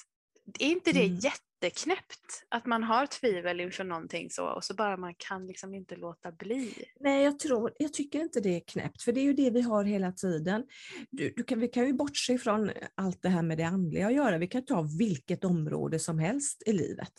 Är 0.60 0.66
inte 0.68 0.92
det 0.92 1.06
Mm. 1.06 1.20
jätteknäppt? 1.20 2.44
Att 2.50 2.66
man 2.66 2.84
har 2.84 3.06
tvivel 3.06 3.60
inför 3.60 3.84
någonting 3.84 4.30
så 4.30 4.46
och 4.46 4.64
så 4.64 4.74
bara 4.74 4.98
man 4.98 5.16
kan 5.18 5.48
liksom 5.48 5.74
inte 5.74 5.96
låta 5.96 6.32
bli. 6.32 6.74
Nej, 7.00 7.24
jag, 7.24 7.40
tror, 7.40 7.72
jag 7.80 7.94
tycker 7.94 8.20
inte 8.20 8.40
det 8.40 8.56
är 8.56 8.60
knäppt, 8.68 9.02
för 9.02 9.12
det 9.12 9.20
är 9.20 9.24
ju 9.24 9.34
det 9.34 9.50
vi 9.50 9.62
har 9.62 9.84
hela 9.84 10.12
tiden. 10.12 10.64
Du, 11.10 11.34
du 11.36 11.44
kan, 11.44 11.60
vi 11.60 11.68
kan 11.68 11.86
ju 11.86 11.94
bortse 11.94 12.38
från 12.38 12.72
allt 12.96 13.22
det 13.22 13.30
här 13.30 13.42
med 13.42 13.58
det 13.58 13.64
andliga 13.64 14.08
att 14.08 14.14
göra. 14.14 14.38
Vi 14.38 14.48
kan 14.48 14.66
ta 14.66 14.88
vilket 15.00 15.44
område 15.44 16.00
som 16.00 16.20
helst 16.20 16.64
i 16.66 16.74
livet. 16.74 17.14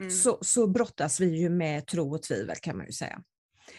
Mm. 0.00 0.10
Så, 0.10 0.38
så 0.40 0.66
brottas 0.66 1.20
vi 1.20 1.38
ju 1.38 1.50
med 1.50 1.86
tro 1.86 2.14
och 2.14 2.22
tvivel 2.22 2.56
kan 2.62 2.76
man 2.76 2.86
ju 2.86 2.92
säga. 2.92 3.22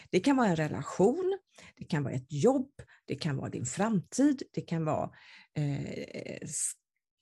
Det 0.09 0.19
kan 0.19 0.37
vara 0.37 0.47
en 0.47 0.55
relation, 0.55 1.37
det 1.77 1.85
kan 1.85 2.03
vara 2.03 2.13
ett 2.13 2.31
jobb, 2.31 2.71
det 3.05 3.15
kan 3.15 3.37
vara 3.37 3.49
din 3.49 3.65
framtid, 3.65 4.43
det 4.53 4.61
kan 4.61 4.85
vara 4.85 5.09
eh, 5.57 6.39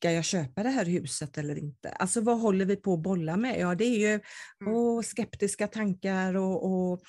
ska 0.04 0.12
jag 0.12 0.26
köpa 0.26 0.64
det 0.64 0.70
här 0.70 0.86
huset 0.86 1.38
eller 1.38 1.58
inte? 1.58 1.90
Alltså 1.90 2.22
vad 2.22 2.40
håller 2.40 2.66
vi 2.66 2.76
på 2.76 2.94
att 2.94 3.04
bolla 3.04 3.38
med? 3.38 3.60
Ja, 3.60 3.76
det 3.76 3.86
är 3.86 4.00
ju 4.00 4.20
Mm. 4.62 4.74
åh, 4.74 5.02
skeptiska 5.02 5.68
tankar 5.68 6.36
och, 6.36 6.66
och, 6.72 7.02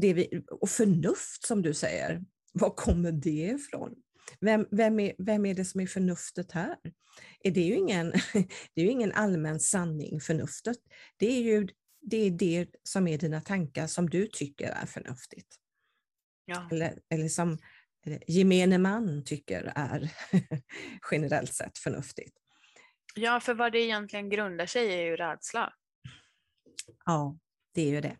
det 0.00 0.14
vi, 0.14 0.42
och 0.60 0.68
förnuft 0.68 1.46
som 1.46 1.62
du 1.62 1.74
säger. 1.74 2.24
Var 2.52 2.70
kommer 2.70 3.12
det 3.12 3.30
ifrån? 3.30 3.94
Vem, 4.40 4.66
vem, 4.70 5.00
är, 5.00 5.12
vem 5.18 5.46
är 5.46 5.54
det 5.54 5.64
som 5.64 5.80
är 5.80 5.86
förnuftet 5.86 6.52
här? 6.52 6.76
Är 7.40 7.50
det, 7.50 7.60
ju 7.60 7.74
ingen, 7.74 8.10
det 8.74 8.80
är 8.80 8.84
ju 8.84 8.90
ingen 8.90 9.12
allmän 9.12 9.60
sanning, 9.60 10.20
förnuftet. 10.20 10.78
Det 11.16 11.26
är 11.26 11.42
ju 11.42 11.68
det, 12.00 12.16
är 12.16 12.30
det 12.30 12.66
som 12.82 13.08
är 13.08 13.18
dina 13.18 13.40
tankar 13.40 13.86
som 13.86 14.10
du 14.10 14.26
tycker 14.26 14.68
är 14.68 14.86
förnuftigt. 14.86 15.48
Ja. 16.44 16.68
Eller, 16.72 16.98
eller 17.10 17.28
som 17.28 17.52
eh, 17.52 17.58
gemene 18.26 18.78
man 18.78 19.24
tycker 19.24 19.72
är 19.76 20.10
generellt 21.10 21.54
sett 21.54 21.78
förnuftigt. 21.78 22.36
ja, 23.14 23.40
för 23.40 23.54
vad 23.54 23.72
det 23.72 23.80
egentligen 23.80 24.30
grundar 24.30 24.66
sig 24.66 24.86
i 24.86 24.92
är 24.92 25.02
ju 25.02 25.16
rädsla. 25.16 25.72
Ja, 27.04 27.38
det 27.74 27.82
är 27.82 27.88
ju 27.88 28.00
det. 28.00 28.16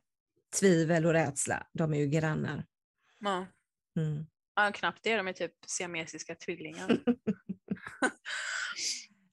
Tvivel 0.61 1.07
och 1.07 1.13
rädsla, 1.13 1.67
de 1.73 1.95
är 1.95 1.99
ju 1.99 2.07
grannar. 2.07 2.67
Ja. 3.21 3.47
Mm. 3.97 4.27
Ja, 4.55 4.73
knappt 4.73 5.01
det, 5.03 5.17
de 5.17 5.29
är 5.29 5.33
typ 5.33 5.55
siamesiska 5.67 6.35
tvillingar. 6.35 6.99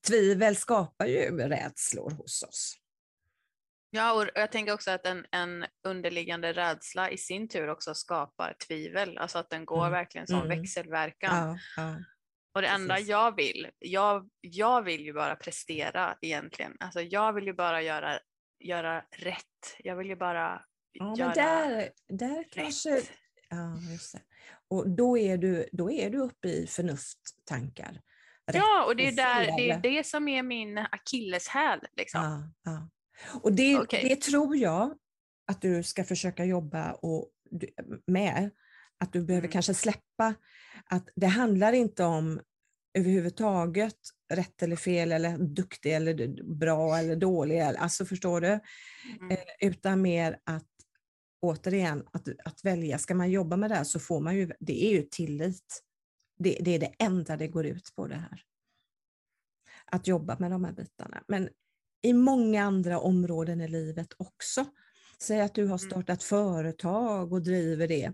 Tvivel 0.08 0.56
skapar 0.56 1.06
ju 1.06 1.38
rädslor 1.38 2.12
hos 2.12 2.44
oss. 2.44 2.81
Ja, 3.94 4.14
och 4.14 4.30
jag 4.36 4.52
tänker 4.52 4.74
också 4.74 4.92
att 4.92 5.06
en, 5.06 5.26
en 5.32 5.66
underliggande 5.88 6.54
rädsla 6.54 7.10
i 7.10 7.18
sin 7.18 7.48
tur 7.48 7.70
också 7.70 7.94
skapar 7.94 8.56
tvivel, 8.68 9.18
alltså 9.18 9.38
att 9.40 9.50
den 9.50 9.66
går 9.66 9.80
Mm. 9.80 9.92
verkligen 9.92 10.28
som 10.28 10.42
Mm. 10.42 10.48
växelverkan. 10.60 11.36
Ja, 11.38 11.58
ja. 11.84 11.96
och 12.56 12.62
det 12.62 12.68
enda 12.68 12.96
precis. 12.96 13.10
jag 13.10 13.36
vill, 13.36 13.70
jag, 13.80 14.30
jag 14.42 14.82
vill 14.82 15.02
ju 15.06 15.14
bara 15.14 15.36
prestera 15.36 16.18
egentligen. 16.22 16.78
Alltså 16.80 17.02
jag 17.02 17.34
vill 17.34 17.46
ju 17.46 17.54
bara 17.54 17.82
göra, 17.82 18.20
göra 18.60 19.04
rätt. 19.18 19.76
Jag 19.80 19.96
vill 19.96 20.08
ju 20.08 20.16
bara 20.16 20.62
ja 20.92 21.16
göra 21.18 21.28
men 21.28 21.36
där, 21.38 21.92
där 22.08 22.46
kanske... 22.52 22.90
rätt. 22.96 23.12
Ja, 23.50 23.92
just 23.92 24.14
det. 24.14 24.22
Och 24.68 24.90
då 24.90 25.18
är 25.18 25.38
du, 25.38 25.70
då 25.72 25.92
är 25.92 26.10
du 26.10 26.18
uppe 26.18 26.48
i 26.48 26.68
förnufttankar. 26.68 28.02
Ja, 28.54 28.86
och 28.86 28.96
det 28.96 29.08
är, 29.08 29.12
där, 29.12 29.46
det 29.58 29.70
är 29.72 29.80
det 29.80 30.06
som 30.06 30.28
är 30.28 30.44
min 30.44 30.78
akilleshäl. 30.78 31.80
Liksom. 31.98 32.22
Ja, 32.22 32.72
ja. 32.72 32.90
Och 33.42 33.54
det, 33.54 33.78
Okej. 33.78 34.10
det 34.10 34.16
tror 34.22 34.58
jag 34.58 34.96
att 35.48 35.62
du 35.62 35.84
ska 35.84 36.04
försöka 36.04 36.46
jobba 36.46 36.92
och, 36.92 37.30
med. 38.08 38.50
Att 38.98 39.14
du 39.14 39.24
behöver 39.24 39.46
Mm. 39.48 39.52
kanske 39.52 39.74
släppa 39.74 40.34
att 40.86 41.10
det 41.16 41.28
handlar 41.28 41.74
inte 41.74 42.04
om 42.04 42.42
överhuvudtaget 42.94 43.98
rätt 44.34 44.64
eller 44.64 44.76
fel 44.76 45.12
eller 45.12 45.38
duktig 45.38 45.94
eller 45.96 46.44
bra 46.56 46.98
eller 46.98 47.16
dålig. 47.16 47.60
Alltså 47.60 48.06
förstår 48.06 48.42
du? 48.42 48.48
Mm. 49.20 49.32
Eh, 49.32 49.38
Utan 49.60 50.02
mer 50.02 50.40
att 50.44 50.68
återigen 51.42 52.08
att, 52.14 52.28
att 52.46 52.64
välja. 52.64 52.98
Ska 52.98 53.16
man 53.16 53.32
jobba 53.32 53.56
med 53.58 53.72
det 53.72 53.76
här 53.76 53.84
så 53.84 54.00
får 54.00 54.20
man 54.22 54.36
ju, 54.36 54.52
det 54.60 54.86
är 54.86 54.92
ju 54.92 55.04
tillit. 55.04 55.84
Det, 56.40 56.58
det 56.62 56.76
är 56.76 56.80
det 56.80 56.94
enda 57.00 57.38
det 57.38 57.48
går 57.48 57.66
ut 57.66 57.94
på 57.96 58.08
det 58.08 58.16
här. 58.16 58.42
Att 59.86 60.08
jobba 60.08 60.38
med 60.40 60.52
de 60.52 60.64
här 60.64 60.72
bitarna. 60.74 61.24
Men 61.28 61.50
i 62.02 62.14
många 62.14 62.64
andra 62.64 63.00
områden 63.00 63.62
i 63.62 63.68
livet 63.68 64.08
också. 64.18 64.66
Säg 65.22 65.42
att 65.42 65.56
du 65.56 65.62
har 65.62 65.78
Mm. 65.80 65.92
startat 65.92 66.24
företag 66.24 67.34
och 67.34 67.42
driver 67.42 67.88
det. 67.88 68.14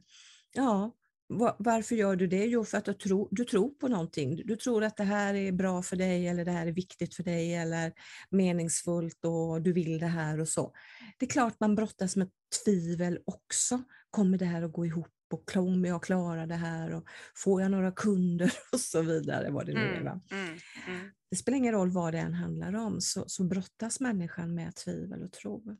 Ja, 0.54 0.92
va- 1.30 1.56
varför 1.60 1.96
gör 1.96 2.16
du 2.16 2.28
det? 2.28 2.46
Jo, 2.46 2.64
för 2.64 2.78
att 2.78 2.86
du 2.86 2.94
tror, 2.94 3.28
du 3.32 3.46
tror 3.46 3.70
på 3.70 3.88
någonting. 3.88 4.36
Du 4.46 4.56
tror 4.56 4.84
att 4.84 4.98
det 4.98 5.04
här 5.04 5.34
är 5.34 5.52
bra 5.52 5.82
för 5.84 5.96
dig 5.96 6.28
eller 6.28 6.46
det 6.46 6.52
här 6.52 6.68
är 6.68 6.72
viktigt 6.72 7.16
för 7.16 7.24
dig 7.24 7.56
eller 7.56 7.94
meningsfullt 8.30 9.26
och 9.26 9.62
du 9.62 9.74
vill 9.74 10.00
det 10.00 10.08
här 10.08 10.40
och 10.40 10.48
så. 10.50 10.74
Det 11.20 11.26
är 11.26 11.30
klart 11.30 11.60
man 11.60 11.76
brottas 11.76 12.16
med 12.16 12.30
tvivel 12.66 13.20
också. 13.26 13.84
Kommer 14.10 14.38
det 14.38 14.46
här 14.46 14.62
att 14.62 14.72
gå 14.74 14.86
ihop 14.86 15.08
och 15.34 15.50
kommer 15.50 15.90
jag 15.90 16.04
klara 16.04 16.46
det 16.46 16.56
här 16.56 16.94
och 16.94 17.08
får 17.36 17.62
jag 17.62 17.72
några 17.72 17.92
kunder 17.92 18.54
och 18.72 18.80
så 18.80 19.02
vidare. 19.02 19.50
Vad 19.52 19.66
det 19.66 19.74
nu 19.74 19.80
är, 19.80 19.92
Mm, 19.92 20.04
va? 20.06 20.22
mm, 20.32 20.58
mm. 20.88 21.12
Det 21.30 21.36
spelar 21.36 21.58
ingen 21.58 21.74
roll 21.74 21.90
vad 21.92 22.14
det 22.14 22.20
än 22.20 22.34
handlar 22.34 22.76
om 22.76 23.02
så, 23.02 23.24
så 23.30 23.44
brottas 23.44 24.00
människan 24.00 24.56
med 24.56 24.76
tvivel 24.76 25.24
och 25.24 25.32
tro. 25.32 25.78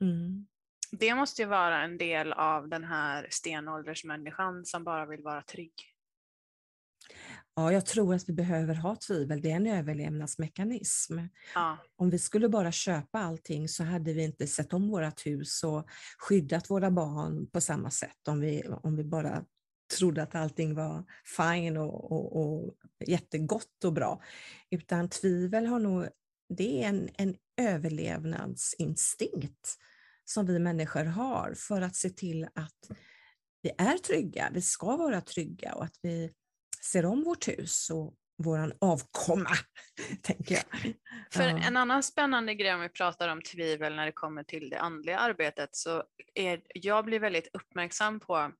Mm. 0.00 0.46
Det 0.90 1.14
måste 1.14 1.42
ju 1.42 1.48
vara 1.48 1.82
en 1.82 1.98
del 1.98 2.32
av 2.32 2.68
den 2.68 2.84
här 2.84 3.26
stenåldersmänniskan 3.30 4.64
som 4.64 4.84
bara 4.84 5.06
vill 5.06 5.22
vara 5.22 5.42
trygg. 5.42 5.72
Ja, 7.54 7.72
jag 7.72 7.86
tror 7.86 8.14
att 8.14 8.28
vi 8.28 8.32
behöver 8.32 8.74
ha 8.74 8.96
tvivel. 8.96 9.42
Det 9.42 9.50
är 9.50 9.56
en 9.56 9.66
överlevnadsmekanism. 9.66 11.18
Ja, 11.54 11.78
Om 11.96 12.10
vi 12.10 12.18
skulle 12.18 12.48
bara 12.48 12.72
köpa 12.72 13.18
allting 13.18 13.68
så 13.68 13.84
hade 13.84 14.12
vi 14.12 14.24
inte 14.24 14.46
sett 14.46 14.72
om 14.72 14.88
vårt 14.88 15.26
hus 15.26 15.64
och 15.64 15.88
skyddat 16.18 16.70
våra 16.70 16.90
barn 16.90 17.50
på 17.50 17.60
samma 17.60 17.90
sätt 17.90 18.28
om 18.28 18.40
vi, 18.40 18.62
om 18.82 18.96
vi 18.96 19.04
bara 19.04 19.44
trodde 19.98 20.22
att 20.22 20.34
allting 20.34 20.74
var 20.74 21.04
fine 21.36 21.76
och, 21.76 22.12
och, 22.12 22.36
och 22.36 22.74
jättegott 23.06 23.84
och 23.84 23.92
bra. 23.92 24.22
Utan 24.70 25.08
tvivel 25.08 25.66
har 25.66 25.78
nog, 25.78 26.08
det 26.48 26.84
är 26.84 26.88
en, 26.88 27.08
en 27.18 27.36
överlevnadsinstinkt 27.56 29.76
som 30.24 30.46
vi 30.46 30.58
människor 30.58 31.04
har 31.04 31.54
för 31.56 31.80
att 31.80 31.96
se 31.96 32.10
till 32.10 32.48
att 32.54 32.90
vi 33.62 33.70
är 33.78 33.98
trygga, 33.98 34.50
vi 34.52 34.62
ska 34.62 34.96
vara 34.96 35.20
trygga 35.20 35.74
och 35.74 35.84
att 35.84 35.98
vi 36.02 36.32
ser 36.86 37.06
om 37.06 37.24
vårt 37.24 37.48
hus 37.48 37.90
och 37.90 38.14
våran 38.38 38.72
avkomma, 38.80 39.50
tänker 40.22 40.54
jag. 40.54 40.94
För 41.32 41.42
en 41.42 41.76
annan 41.76 42.02
spännande 42.02 42.54
grej 42.54 42.74
om 42.74 42.80
vi 42.80 42.88
pratar 42.88 43.28
om 43.28 43.42
tvivel 43.42 43.96
när 43.96 44.06
det 44.06 44.12
kommer 44.12 44.42
till 44.42 44.70
det 44.70 44.78
andliga 44.78 45.18
arbetet 45.18 45.76
så 45.76 46.04
är 46.34 46.62
jag 46.74 47.04
blir 47.04 47.20
väldigt 47.20 47.48
uppmärksam 47.52 48.20
på, 48.20 48.52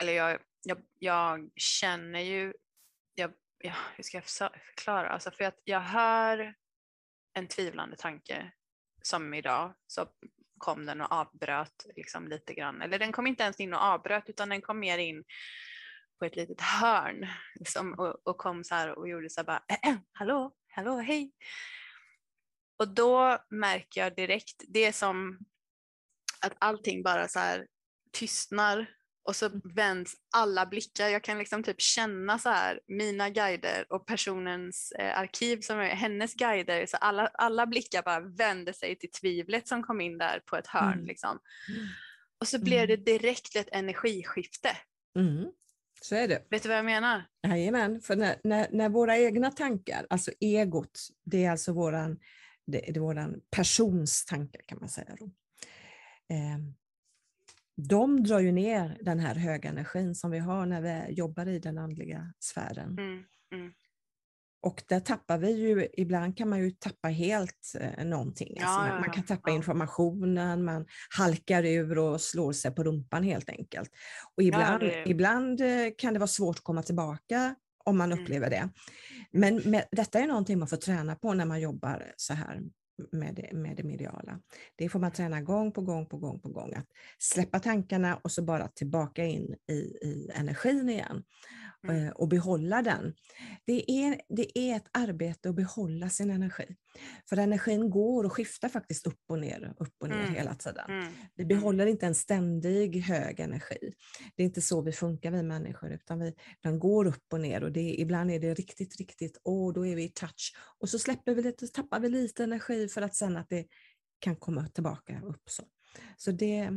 eller 0.00 0.12
jag, 0.12 0.38
jag, 0.62 0.78
jag 0.98 1.50
känner 1.56 2.20
ju, 2.20 2.52
jag, 3.14 3.32
ja, 3.58 3.74
hur 3.96 4.04
ska 4.04 4.16
jag 4.16 4.24
förklara, 4.24 5.08
alltså 5.08 5.30
för 5.30 5.44
att 5.44 5.60
jag 5.64 5.80
hör 5.80 6.54
en 7.34 7.48
tvivlande 7.48 7.96
tanke 7.96 8.52
som 9.02 9.34
idag 9.34 9.74
så 9.86 10.06
kom 10.58 10.86
den 10.86 11.00
och 11.00 11.12
avbröt 11.12 11.86
liksom 11.96 12.28
lite 12.28 12.54
grann. 12.54 12.82
Eller 12.82 12.98
den 12.98 13.12
kom 13.12 13.26
inte 13.26 13.42
ens 13.42 13.60
in 13.60 13.74
och 13.74 13.82
avbröt 13.82 14.28
utan 14.28 14.48
den 14.48 14.60
kom 14.60 14.78
mer 14.78 14.98
in 14.98 15.24
på 16.18 16.24
ett 16.24 16.36
litet 16.36 16.60
hörn 16.60 17.26
liksom, 17.54 17.94
och, 17.98 18.28
och, 18.28 18.38
kom 18.38 18.64
så 18.64 18.74
här 18.74 18.98
och 18.98 19.08
gjorde 19.08 19.30
så 19.30 19.40
här 19.40 19.46
bara 19.46 19.64
äh, 19.68 19.90
äh, 19.90 19.96
hallå, 20.12 20.52
hallå, 20.68 20.96
hej. 20.96 21.32
Och 22.78 22.88
då 22.88 23.38
märker 23.50 24.00
jag 24.00 24.16
direkt, 24.16 24.62
det 24.68 24.84
är 24.84 24.92
som 24.92 25.38
att 26.40 26.56
allting 26.58 27.02
bara 27.02 27.28
så 27.28 27.38
här 27.38 27.66
tystnar 28.12 28.86
och 29.24 29.36
så 29.36 29.46
mm. 29.46 29.60
vänds 29.74 30.14
alla 30.36 30.66
blickar. 30.66 31.08
Jag 31.08 31.24
kan 31.24 31.38
liksom 31.38 31.62
typ 31.62 31.80
känna 31.80 32.38
så 32.38 32.48
här 32.48 32.80
mina 32.86 33.30
guider 33.30 33.86
och 33.90 34.06
personens 34.06 34.92
eh, 34.92 35.18
arkiv 35.18 35.60
som 35.60 35.78
är 35.78 35.88
hennes 35.88 36.34
guider. 36.34 36.86
Så 36.86 36.96
alla, 36.96 37.26
alla 37.26 37.66
blickar 37.66 38.02
bara 38.02 38.20
vände 38.20 38.74
sig 38.74 38.98
till 38.98 39.10
tvivlet 39.10 39.68
som 39.68 39.82
kom 39.82 40.00
in 40.00 40.18
där 40.18 40.42
på 40.46 40.56
ett 40.56 40.66
hörn. 40.66 40.92
Mm. 40.92 41.06
Liksom. 41.06 41.38
Mm. 41.68 41.86
Och 42.40 42.48
så 42.48 42.58
blev 42.58 42.88
det 42.88 42.96
direkt 42.96 43.56
ett 43.56 43.68
energiskifte. 43.72 44.76
Mm. 45.18 45.44
Så 46.04 46.14
är 46.14 46.28
det. 46.28 46.42
Vet 46.50 46.62
du 46.62 46.68
vad 46.68 46.78
jag 46.78 46.84
menar? 46.84 47.24
Jajamän, 47.42 48.00
för 48.00 48.16
när, 48.16 48.36
när, 48.44 48.68
när 48.70 48.88
våra 48.88 49.18
egna 49.18 49.50
tankar, 49.50 50.06
alltså 50.10 50.30
egot, 50.40 51.08
det 51.24 51.44
är 51.44 51.50
alltså 51.50 51.72
våran, 51.72 52.18
det, 52.66 52.78
det 52.78 52.96
är 52.96 53.00
våran 53.00 53.40
persons 53.50 54.24
tankar 54.24 54.62
kan 54.66 54.78
man 54.78 54.88
säga. 54.88 55.16
Då. 55.18 55.24
Eh, 56.34 56.58
de 57.88 58.22
drar 58.24 58.40
ju 58.40 58.52
ner 58.52 58.98
den 59.00 59.20
här 59.20 59.34
höga 59.34 59.68
energin 59.68 60.14
som 60.14 60.30
vi 60.30 60.38
har 60.38 60.66
när 60.66 60.80
vi 60.80 61.14
jobbar 61.14 61.48
i 61.48 61.58
den 61.58 61.78
andliga 61.78 62.34
sfären. 62.38 62.98
Mm, 62.98 63.24
mm. 63.52 63.72
Och 64.64 64.82
där 64.88 65.00
tappar 65.00 65.38
vi 65.38 65.50
ju, 65.50 65.88
ibland 65.92 66.36
kan 66.36 66.48
man 66.48 66.58
ju 66.58 66.70
tappa 66.70 67.08
helt 67.08 67.74
eh, 67.80 68.04
någonting. 68.04 68.56
Ja, 68.56 68.66
alltså 68.66 68.92
man, 68.92 69.00
man, 69.00 69.10
kan 69.10 69.24
tappa 69.24 69.50
ja. 69.50 69.56
informationen, 69.56 70.64
man 70.64 70.86
halkar 71.16 71.64
ur 71.64 71.98
och 71.98 72.20
slår 72.20 72.52
sig 72.52 72.74
på 72.74 72.84
rumpan 72.84 73.22
helt 73.22 73.48
enkelt. 73.48 73.90
Och 74.36 74.42
ibland, 74.42 74.82
ja, 74.82 74.88
det... 74.88 75.10
ibland 75.10 75.60
eh, 75.60 75.86
kan 75.98 76.12
det 76.12 76.18
vara 76.18 76.26
svårt 76.26 76.56
att 76.56 76.64
komma 76.64 76.82
tillbaka 76.82 77.54
om 77.84 77.98
man 77.98 78.12
mm. 78.12 78.24
upplever 78.24 78.50
det. 78.50 78.68
Men 79.32 79.56
med, 79.56 79.84
detta 79.92 80.18
är 80.18 80.26
någonting 80.26 80.58
man 80.58 80.68
får 80.68 80.76
träna 80.76 81.16
på 81.16 81.34
när 81.34 81.44
man 81.44 81.60
jobbar 81.60 82.12
så 82.16 82.34
här 82.34 82.62
med 83.12 83.34
det, 83.34 83.52
med 83.52 83.76
det 83.76 83.82
mediala. 83.82 84.40
Det 84.76 84.88
får 84.88 84.98
man 84.98 85.12
träna 85.12 85.40
gång 85.40 85.72
på 85.72 85.80
gång 85.80 86.06
på 86.06 86.16
gång 86.18 86.40
på 86.40 86.48
gång. 86.48 86.74
Att 86.74 86.86
släppa 87.18 87.60
tankarna 87.60 88.16
och 88.16 88.30
så 88.30 88.42
bara 88.42 88.68
tillbaka 88.68 89.24
in 89.24 89.56
i, 89.70 89.74
i 89.74 90.30
energin 90.34 90.88
igen 90.88 91.22
mm. 91.84 92.06
Eh, 92.06 92.12
och 92.12 92.28
behålla 92.28 92.82
den. 92.82 93.14
Det 93.66 93.90
är, 93.90 94.20
det 94.28 94.58
är 94.58 94.76
ett 94.76 94.88
arbete 94.92 95.48
att 95.48 95.54
behålla 95.54 96.08
sin 96.08 96.30
energi. 96.30 96.76
För 97.28 97.36
energin 97.36 97.90
går 97.90 98.24
och 98.24 98.32
skiftar 98.32 98.68
faktiskt 98.68 99.06
upp 99.06 99.20
och 99.28 99.38
ner, 99.38 99.74
upp 99.76 99.94
och 99.98 100.08
ner 100.08 100.20
mm. 100.20 100.34
hela 100.34 100.54
tiden. 100.54 100.90
Mm. 100.90 101.12
Vi 101.34 101.42
mm. 101.44 101.56
behåller 101.56 101.86
inte 101.86 102.06
en 102.06 102.14
ständig 102.14 103.00
hög 103.00 103.40
energi. 103.40 103.92
Det 104.36 104.42
är 104.42 104.46
inte 104.46 104.60
så 104.60 104.82
vi 104.82 104.92
funkar 104.92 105.30
vi 105.30 105.42
människor, 105.42 105.92
utan 105.92 106.18
vi, 106.18 106.34
den 106.60 106.78
går 106.78 107.06
upp 107.06 107.32
och 107.32 107.40
ner 107.40 107.64
och 107.64 107.72
det, 107.72 108.00
ibland 108.00 108.30
är 108.30 108.40
det 108.40 108.54
riktigt, 108.54 108.96
riktigt, 108.96 109.40
åh, 109.44 109.72
då 109.72 109.86
är 109.86 109.96
vi 109.96 110.04
i 110.04 110.08
touch. 110.08 110.56
Och 110.78 110.88
så 110.88 110.98
släpper 110.98 111.34
vi 111.34 111.42
lite, 111.42 111.66
tappar 111.66 112.00
vi 112.00 112.08
lite 112.08 112.44
energi 112.44 112.88
för 112.88 113.02
att 113.02 113.14
sen 113.14 113.36
att 113.36 113.48
det 113.48 113.66
kan 114.18 114.36
komma 114.36 114.68
tillbaka 114.68 115.20
upp. 115.24 115.42
Så, 115.50 115.62
så 116.16 116.30
det, 116.30 116.70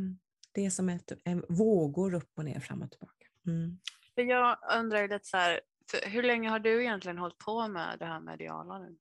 det 0.52 0.66
är 0.66 0.70
som 0.70 0.88
ett, 0.88 1.12
en 1.24 1.44
vågor 1.48 2.14
upp 2.14 2.30
och 2.36 2.44
ner, 2.44 2.60
fram 2.60 2.82
och 2.82 2.90
tillbaka. 2.90 3.26
Mm. 3.46 3.78
Jag 4.22 4.58
undrar 4.78 5.08
lite 5.08 5.26
så 5.26 5.36
här, 5.36 5.60
hur 6.02 6.22
länge 6.22 6.48
har 6.48 6.58
du 6.58 6.82
egentligen 6.82 7.18
hållit 7.18 7.38
på 7.38 7.68
med 7.68 7.98
det 7.98 8.04
här 8.04 8.20
mediala 8.20 8.78
nu? 8.78 8.96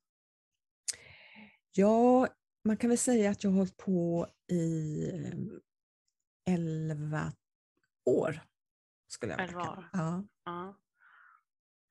Ja, 1.71 2.27
man 2.63 2.77
kan 2.77 2.89
väl 2.89 2.97
säga 2.97 3.31
att 3.31 3.43
jag 3.43 3.51
har 3.51 3.57
hållit 3.57 3.77
på 3.77 4.27
i 4.47 5.11
11 6.45 7.19
ehm, 7.19 7.31
år. 8.05 8.39
Skulle 9.07 9.33
jag 9.33 9.41
11 9.41 9.61
år? 9.61 9.89
Ja. 9.93 10.23
ja. 10.45 10.77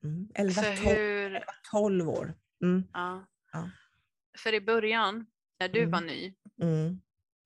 Mm, 0.04 0.28
11, 0.34 0.62
12, 0.62 0.76
hur... 0.76 1.44
12 1.70 2.08
år. 2.08 2.34
Mm. 2.62 2.84
Ja. 2.92 3.26
ja. 3.52 3.70
För 4.38 4.54
i 4.54 4.60
början, 4.60 5.26
när 5.58 5.68
du 5.68 5.78
mm. 5.78 5.90
var 5.90 6.00
ny, 6.00 6.34
mm. 6.62 7.00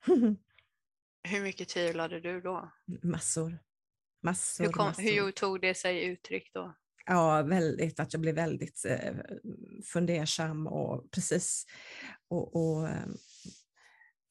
hur 1.23 1.43
mycket 1.43 1.69
tvivlade 1.69 2.21
du 2.21 2.41
då? 2.41 2.73
Massor. 3.03 3.59
Massor, 4.23 4.65
hur, 4.65 4.73
kom, 4.73 4.87
massor. 4.87 5.03
hur 5.03 5.31
tog 5.31 5.61
det 5.61 5.75
sig 5.75 6.05
uttryck 6.05 6.51
då? 6.55 6.75
Ja, 7.07 7.43
väldigt, 7.43 8.01
att 8.01 8.13
jag 8.13 8.21
blev 8.21 8.35
väldigt 8.35 8.85
eh, 8.85 9.15
fundersam 9.93 10.67
och 10.67 11.11
precis 11.11 11.67
och, 12.29 12.57
och 12.57 12.89
eh, 12.89 13.07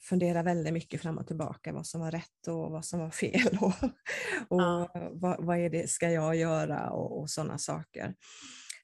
fundera 0.02 0.44
väldigt 0.44 0.74
mycket 0.74 1.02
fram 1.02 1.18
och 1.18 1.28
tillbaka 1.28 1.74
vad 1.74 1.88
som 1.88 2.02
var 2.02 2.12
rätt 2.12 2.48
och 2.48 2.72
vad 2.72 2.86
som 2.86 3.00
var 3.00 3.12
fel 3.12 3.58
och, 3.62 3.74
och 4.48 4.62
ja. 4.62 5.10
vad, 5.14 5.46
vad, 5.46 5.58
är 5.58 5.70
det 5.70 5.90
ska 5.90 6.12
jag 6.12 6.36
göra 6.36 6.90
och, 6.90 7.20
och 7.20 7.30
sådana 7.30 7.58
saker. 7.58 8.16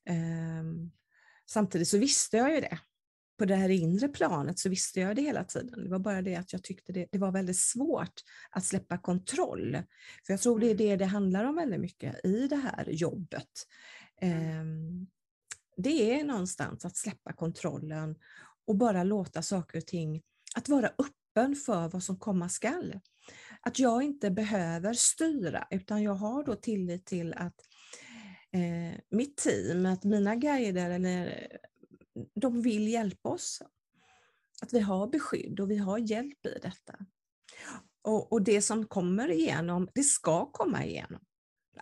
Um, 0.10 0.92
samtidigt 1.46 1.88
så 1.88 1.98
visste 1.98 2.38
jag 2.38 2.56
ju 2.56 2.62
det 2.62 2.80
på 3.38 3.46
det 3.46 3.56
här 3.56 3.70
inre 3.70 4.08
planet 4.08 4.60
så 4.60 4.70
visste 4.70 5.00
jag 5.00 5.16
det 5.16 5.22
hela 5.22 5.44
tiden. 5.44 5.84
Det 5.84 5.90
var 5.90 6.00
bara 6.00 6.22
det 6.22 6.36
att 6.36 6.54
jag 6.54 6.64
tyckte 6.64 6.94
det, 6.94 7.08
det 7.12 7.18
var 7.18 7.32
väldigt 7.32 7.58
svårt 7.58 8.14
att 8.50 8.66
släppa 8.66 8.98
kontroll. 8.98 9.78
För 10.26 10.34
jag 10.34 10.42
tror 10.42 10.60
det 10.60 10.68
är 10.68 10.72
mm. 10.72 10.78
det 10.78 10.96
det 10.96 11.06
handlar 11.06 11.44
om 11.44 11.56
väldigt 11.56 11.80
mycket 11.80 12.26
i 12.26 12.48
det 12.48 12.56
här 12.56 12.90
jobbet. 12.90 13.68
Um, 14.22 15.08
det 15.78 16.20
är 16.20 16.24
någonstans 16.24 16.86
att 16.86 16.98
släppa 16.98 17.34
kontrollen 17.34 18.16
och 18.68 18.76
bara 18.76 19.04
låta 19.04 19.42
saker 19.42 19.78
och 19.78 19.86
ting, 19.86 20.22
att 20.56 20.70
vara 20.70 20.88
öppen 20.88 21.56
för 21.56 21.90
vad 21.90 22.04
som 22.04 22.20
komma 22.20 22.50
skall. 22.50 23.00
Att 23.62 23.80
jag 23.80 24.04
inte 24.04 24.32
behöver 24.32 24.94
styra 24.94 25.68
utan 25.70 26.04
jag 26.04 26.16
har 26.16 26.44
då 26.44 26.56
tillit 26.56 27.06
till 27.06 27.34
att 27.34 27.56
eh, 28.52 29.00
mitt 29.10 29.38
team, 29.38 29.86
att 29.86 30.04
mina 30.04 30.36
guider 30.36 30.90
eller 30.90 31.48
de 32.36 32.62
vill 32.62 32.88
hjälpa 32.88 33.30
oss. 33.30 33.62
Att 34.62 34.74
vi 34.74 34.80
har 34.80 35.08
beskydd 35.08 35.60
och 35.60 35.72
vi 35.72 35.78
har 35.78 35.98
hjälp 35.98 36.46
i 36.46 36.60
detta. 36.62 36.96
Och, 38.02 38.32
och 38.32 38.42
det 38.42 38.62
som 38.62 38.88
kommer 38.88 39.32
igenom, 39.32 39.90
det 39.94 40.04
ska 40.04 40.52
komma 40.52 40.86
igenom. 40.86 41.22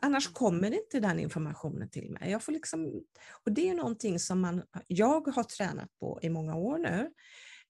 Annars 0.02 0.26
mm. 0.28 0.34
kommer 0.34 0.72
inte 0.72 1.00
den 1.00 1.19
informationen 1.19 1.89
till 1.89 2.10
mig. 2.10 2.32
Jag 2.32 2.43
får 2.43 2.52
liksom, 2.52 3.04
och 3.46 3.52
det 3.52 3.69
är 3.69 3.74
någonting 3.74 4.19
som 4.19 4.41
man, 4.41 4.63
jag 4.88 5.28
har 5.28 5.43
tränat 5.43 6.00
på 6.00 6.19
i 6.22 6.30
många 6.30 6.56
år 6.56 6.78
nu. 6.78 7.12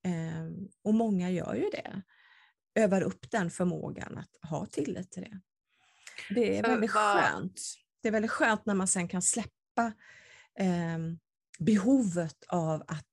Eh, 0.06 0.68
och 0.84 0.94
många 0.94 1.32
gör 1.32 1.56
ju 1.56 1.70
det. 1.70 2.02
Övar 2.76 3.02
upp 3.02 3.32
den 3.32 3.52
förmågan 3.52 4.18
att 4.18 4.50
ha 4.50 4.66
tillit 4.66 5.12
till 5.12 5.24
det. 5.24 5.40
Det 6.30 6.58
är 6.58 6.64
väldigt 6.64 6.92
skönt. 6.92 7.62
Det 8.02 8.08
är 8.08 8.12
väldigt 8.12 8.32
skönt 8.32 8.66
när 8.66 8.74
man 8.74 8.88
sen 8.88 9.08
kan 9.08 9.22
släppa 9.22 9.94
eh, 10.60 10.98
behovet 11.66 12.44
av 12.48 12.82
att, 12.88 13.08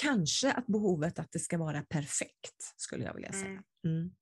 kanske 0.00 0.52
att 0.52 0.66
behovet 0.66 1.18
att 1.18 1.32
det 1.32 1.38
ska 1.38 1.58
vara 1.58 1.82
perfekt, 1.82 2.74
skulle 2.76 3.04
jag 3.04 3.14
vilja 3.14 3.32
säga. 3.32 3.46
Mm. 3.46 3.64
Mm. 3.84 4.14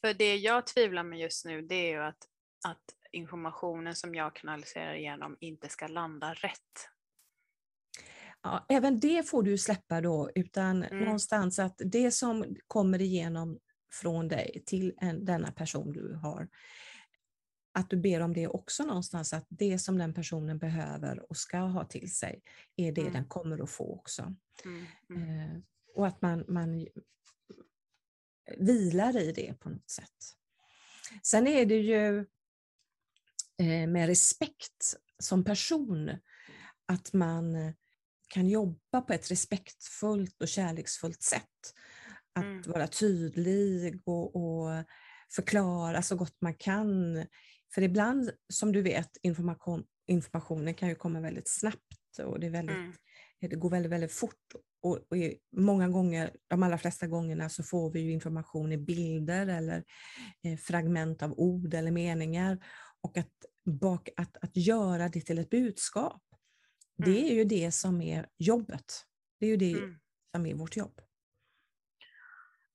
För 0.00 0.14
det 0.14 0.36
jag 0.36 0.66
tvivlar 0.66 1.02
med 1.02 1.18
just 1.18 1.44
nu, 1.44 1.62
det 1.62 1.74
är 1.74 1.90
ju 1.90 2.02
att, 2.02 2.28
att 2.66 2.84
informationen 3.12 3.94
som 3.94 4.14
jag 4.14 4.36
kanaliserar 4.36 4.94
igenom 4.94 5.36
inte 5.40 5.68
ska 5.68 5.86
landa 5.86 6.34
rätt. 6.34 6.88
Ja, 8.42 8.66
även 8.68 9.00
det 9.00 9.28
får 9.28 9.42
du 9.42 9.58
släppa 9.58 10.00
då, 10.00 10.30
utan 10.34 10.82
mm. 10.82 11.04
någonstans 11.04 11.58
att 11.58 11.74
det 11.84 12.10
som 12.10 12.56
kommer 12.66 13.02
igenom 13.02 13.58
från 13.92 14.28
dig 14.28 14.62
till 14.66 14.94
en, 15.00 15.24
denna 15.24 15.52
person 15.52 15.92
du 15.92 16.14
har, 16.14 16.48
att 17.74 17.90
du 17.90 17.96
ber 17.96 18.20
om 18.20 18.34
det 18.34 18.48
också 18.48 18.84
någonstans, 18.84 19.32
att 19.32 19.46
det 19.48 19.78
som 19.78 19.98
den 19.98 20.14
personen 20.14 20.58
behöver 20.58 21.30
och 21.30 21.36
ska 21.36 21.58
ha 21.58 21.84
till 21.84 22.14
sig 22.14 22.42
är 22.76 22.92
det 22.92 23.00
mm. 23.00 23.12
den 23.12 23.24
kommer 23.24 23.62
att 23.62 23.70
få 23.70 23.94
också. 23.94 24.34
Mm. 24.64 24.86
Mm. 25.10 25.40
Eh, 25.40 25.60
och 25.94 26.06
att 26.06 26.22
man, 26.22 26.44
man 26.48 26.86
vilar 28.58 29.16
i 29.16 29.32
det 29.32 29.60
på 29.60 29.68
något 29.68 29.90
sätt. 29.90 30.36
Sen 31.22 31.46
är 31.46 31.66
det 31.66 31.78
ju 31.78 32.18
eh, 33.58 33.88
med 33.88 34.06
respekt 34.06 34.96
som 35.18 35.44
person, 35.44 36.10
att 36.86 37.12
man 37.12 37.74
kan 38.28 38.48
jobba 38.48 39.00
på 39.00 39.12
ett 39.12 39.30
respektfullt 39.30 40.42
och 40.42 40.48
kärleksfullt 40.48 41.22
sätt. 41.22 41.74
att 42.32 42.44
Mm. 42.44 42.62
vara 42.62 42.86
tydlig 42.86 44.02
och, 44.04 44.36
och 44.36 44.84
förklara 45.34 46.02
så 46.02 46.16
gott 46.16 46.36
man 46.40 46.54
kan. 46.54 47.16
För 47.74 47.82
ibland, 47.82 48.30
som 48.52 48.72
du 48.72 48.82
vet, 48.82 49.16
information, 49.22 49.84
informationen 50.06 50.74
kan 50.74 50.88
ju 50.88 50.94
komma 50.94 51.20
väldigt 51.20 51.48
snabbt 51.48 52.18
och 52.24 52.40
det, 52.40 52.46
är 52.46 52.50
väldigt, 52.50 52.76
Mm. 52.76 52.92
det 53.40 53.56
går 53.56 53.70
väldigt, 53.70 53.92
väldigt 53.92 54.12
fort. 54.12 54.52
Och, 54.82 54.96
och 54.96 55.16
många 55.56 55.88
gånger, 55.88 56.36
de 56.48 56.62
allra 56.62 56.78
flesta 56.78 57.06
gångerna, 57.06 57.48
så 57.48 57.62
får 57.62 57.90
vi 57.90 58.00
ju 58.00 58.12
information 58.12 58.72
i 58.72 58.78
bilder 58.78 59.46
eller 59.46 59.84
eh, 60.42 60.56
fragment 60.56 61.22
av 61.22 61.32
ord 61.32 61.74
eller 61.74 61.90
meningar. 61.90 62.64
Och 63.00 63.18
att, 63.18 63.32
bak, 63.80 64.08
att, 64.16 64.36
att 64.36 64.56
göra 64.56 65.08
det 65.08 65.20
till 65.20 65.38
ett 65.38 65.50
budskap, 65.50 66.22
det 66.96 67.10
Mm. 67.18 67.24
är 67.24 67.34
ju 67.34 67.44
det 67.44 67.72
som 67.72 68.00
är 68.00 68.26
jobbet. 68.38 69.04
Det 69.40 69.46
är 69.46 69.50
ju 69.50 69.56
det 69.56 69.72
Mm. 69.72 69.98
som 70.34 70.46
är 70.46 70.54
vårt 70.54 70.76
jobb. 70.76 71.00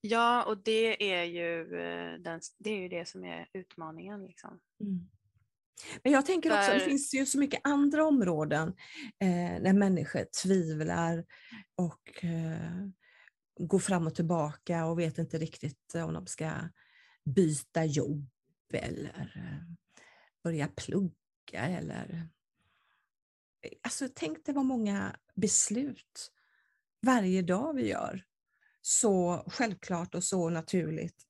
Ja, 0.02 0.44
och 0.44 0.58
det 0.64 1.14
är 1.14 1.24
ju, 1.24 1.62
eh, 1.62 2.20
den, 2.20 2.42
det, 2.58 2.70
är 2.70 2.82
ju 2.82 2.90
det 2.90 3.08
som 3.08 3.26
är 3.26 3.48
utmaningen. 3.54 4.24
Liksom. 4.24 4.60
Men 6.04 6.12
jag 6.14 6.26
tänker 6.26 6.58
också, 6.58 6.72
det 6.72 6.80
finns 6.80 7.14
ju 7.14 7.26
så 7.26 7.40
mycket 7.40 7.62
andra 7.64 8.06
områden 8.06 8.68
eh, 9.20 9.62
där 9.62 9.74
människor 9.74 10.26
tvivlar 10.44 11.26
och 11.76 12.24
eh, 12.24 12.88
går 13.60 13.80
fram 13.80 14.08
och 14.08 14.16
tillbaka 14.16 14.86
och 14.86 15.00
vet 15.00 15.18
inte 15.18 15.38
riktigt 15.38 15.96
om 15.96 16.14
de 16.14 16.28
ska 16.28 16.52
byta 17.26 17.86
jobb 17.86 18.30
eller 18.74 19.34
eh, 19.36 19.76
börja 20.44 20.68
plugga 20.68 21.14
eller... 21.54 22.28
Alltså 23.82 24.08
tänk 24.16 24.46
dig 24.46 24.56
vad 24.56 24.66
många 24.66 25.16
beslut 25.36 26.32
varje 27.02 27.42
dag 27.42 27.74
vi 27.74 27.90
gör. 27.90 28.26
Så 28.82 29.44
självklart 29.48 30.16
och 30.16 30.24
så 30.24 30.50
naturligt. 30.50 31.26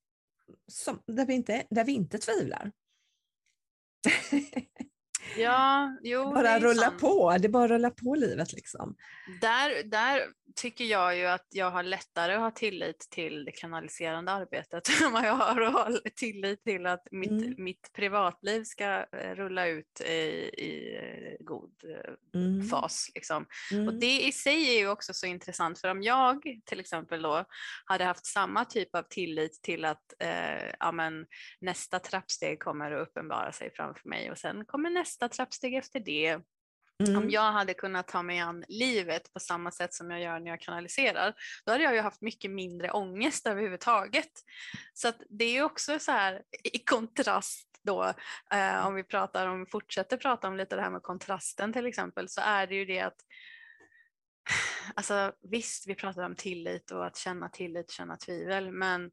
Som, 0.67 1.03
där, 1.07 1.25
vi 1.25 1.33
inte, 1.33 1.67
där 1.69 1.83
vi 1.83 1.91
inte 1.91 2.17
tvivlar. 2.17 2.71
Ja, 5.39 5.97
jo, 6.03 6.33
bara 6.33 6.59
rulla 6.59 6.81
sant. 6.81 6.99
på, 7.01 7.37
det 7.39 7.49
bara 7.49 7.67
rullar 7.67 7.89
på 7.89 8.15
livet 8.15 8.53
liksom. 8.53 8.95
Där, 9.41 9.83
där 9.83 10.25
tycker 10.55 10.85
jag 10.85 11.17
ju 11.17 11.25
att 11.25 11.47
jag 11.49 11.71
har 11.71 11.83
lättare 11.83 12.33
att 12.33 12.39
ha 12.39 12.51
tillit 12.51 13.07
till 13.11 13.45
det 13.45 13.51
kanaliserande 13.51 14.31
arbetet 14.31 14.83
än 15.03 15.11
vad 15.11 15.25
jag 15.25 15.33
har 15.33 15.61
att 15.61 15.73
ha 15.73 15.89
tillit 16.15 16.63
till 16.63 16.85
att 16.85 17.07
mitt, 17.11 17.29
Mm. 17.29 17.55
mitt 17.57 17.93
privatliv 17.93 18.63
ska 18.63 18.85
eh, 18.85 19.35
rulla 19.35 19.67
ut 19.67 20.01
i, 20.01 20.11
i 20.57 20.97
eh, 20.97 21.45
god 21.45 21.71
eh, 21.83 22.13
Mm. 22.35 22.67
fas. 22.67 23.11
Liksom. 23.15 23.45
Mm. 23.71 23.87
Och 23.87 23.93
det 23.93 24.21
i 24.21 24.31
sig 24.31 24.75
är 24.75 24.79
ju 24.79 24.89
också 24.89 25.13
så 25.13 25.25
intressant 25.25 25.79
för 25.79 25.87
om 25.87 26.03
jag 26.03 26.41
till 26.65 26.79
exempel 26.79 27.21
då 27.21 27.45
hade 27.85 28.03
haft 28.03 28.25
samma 28.25 28.65
typ 28.65 28.95
av 28.95 29.03
tillit 29.09 29.59
till 29.63 29.85
att 29.85 30.13
eh, 30.19 30.71
ja, 30.79 30.91
men, 30.91 31.25
nästa 31.61 31.99
trappsteg 31.99 32.59
kommer 32.59 32.91
att 32.91 33.07
uppenbara 33.07 33.51
sig 33.51 33.71
framför 33.75 34.09
mig 34.09 34.31
och 34.31 34.37
sen 34.37 34.65
kommer 34.65 34.89
nästa 34.89 35.28
trappsteg 35.29 35.75
efter 35.75 35.99
det. 35.99 36.41
Mm. 37.03 37.17
Om 37.17 37.29
jag 37.29 37.51
hade 37.51 37.73
kunnat 37.73 38.07
ta 38.07 38.23
mig 38.23 38.39
an 38.39 38.65
livet 38.67 39.33
på 39.33 39.39
samma 39.39 39.71
sätt 39.71 39.93
som 39.93 40.11
jag 40.11 40.21
gör 40.21 40.39
när 40.39 40.51
jag 40.51 40.59
kanaliserar, 40.59 41.33
då 41.65 41.71
hade 41.71 41.83
jag 41.83 41.95
ju 41.95 42.01
haft 42.01 42.21
mycket 42.21 42.51
mindre 42.51 42.91
ångest 42.91 43.47
överhuvudtaget. 43.47 44.31
Så 44.93 45.07
att 45.07 45.21
det 45.29 45.57
är 45.57 45.63
också 45.63 45.99
så 45.99 46.11
här 46.11 46.41
i 46.73 46.79
kontrast 46.79 47.69
då, 47.83 48.13
eh, 48.51 48.87
om 48.87 48.95
vi 48.95 49.03
pratar 49.03 49.47
om, 49.47 49.65
fortsätter 49.65 50.17
prata 50.17 50.47
om 50.47 50.57
lite 50.57 50.75
det 50.75 50.81
här 50.81 50.89
med 50.89 51.03
kontrasten 51.03 51.73
till 51.73 51.85
exempel, 51.85 52.29
så 52.29 52.41
är 52.41 52.67
det 52.67 52.75
ju 52.75 52.85
det 52.85 52.99
att 52.99 53.25
Alltså 54.95 55.33
visst, 55.41 55.87
vi 55.87 55.95
pratar 55.95 56.23
om 56.23 56.35
tillit 56.35 56.91
och 56.91 57.05
att 57.05 57.17
känna 57.17 57.49
tillit, 57.49 57.91
känna 57.91 58.17
tvivel, 58.17 58.71
men 58.71 59.11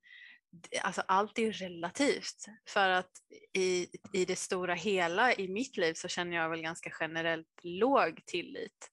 alltså, 0.82 1.02
allt 1.08 1.38
är 1.38 1.42
ju 1.42 1.52
relativt. 1.52 2.46
För 2.68 2.88
att 2.88 3.10
i, 3.58 3.86
i 4.12 4.24
det 4.24 4.36
stora 4.36 4.74
hela 4.74 5.34
i 5.34 5.48
mitt 5.48 5.76
liv 5.76 5.94
så 5.94 6.08
känner 6.08 6.36
jag 6.36 6.50
väl 6.50 6.62
ganska 6.62 6.90
generellt 7.00 7.60
låg 7.62 8.22
tillit. 8.26 8.90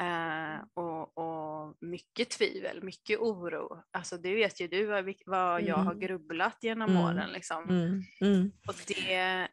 Eh, 0.00 0.64
och, 0.74 1.18
och 1.18 1.76
mycket 1.80 2.30
tvivel, 2.30 2.82
mycket 2.82 3.18
oro. 3.18 3.82
Alltså 3.90 4.16
det 4.18 4.34
vet 4.34 4.60
ju 4.60 4.68
du 4.68 4.86
vad, 4.86 5.14
vad 5.26 5.62
jag 5.62 5.76
har 5.76 5.92
Mm. 5.92 6.00
grubblat 6.00 6.58
genom 6.60 6.90
Mm. 6.90 7.02
åren. 7.02 7.30
Liksom. 7.32 7.64
Mm. 7.68 8.02
Mm. 8.20 8.52
Och 8.68 8.74
det, 8.86 9.48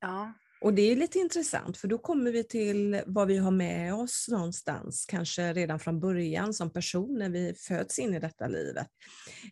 ja. 0.00 0.32
Och 0.64 0.74
det 0.74 0.82
är 0.82 0.96
lite 0.96 1.18
intressant 1.18 1.76
för 1.76 1.88
då 1.88 1.98
kommer 1.98 2.32
vi 2.32 2.44
till 2.44 3.02
vad 3.06 3.28
vi 3.28 3.36
har 3.36 3.50
med 3.50 3.94
oss 3.94 4.26
någonstans, 4.30 5.06
kanske 5.08 5.52
redan 5.52 5.78
från 5.78 6.00
början 6.00 6.54
som 6.54 6.72
person 6.72 7.18
när 7.18 7.28
vi 7.28 7.54
föds 7.54 7.98
in 7.98 8.14
i 8.14 8.20
detta 8.20 8.48
livet. 8.48 8.86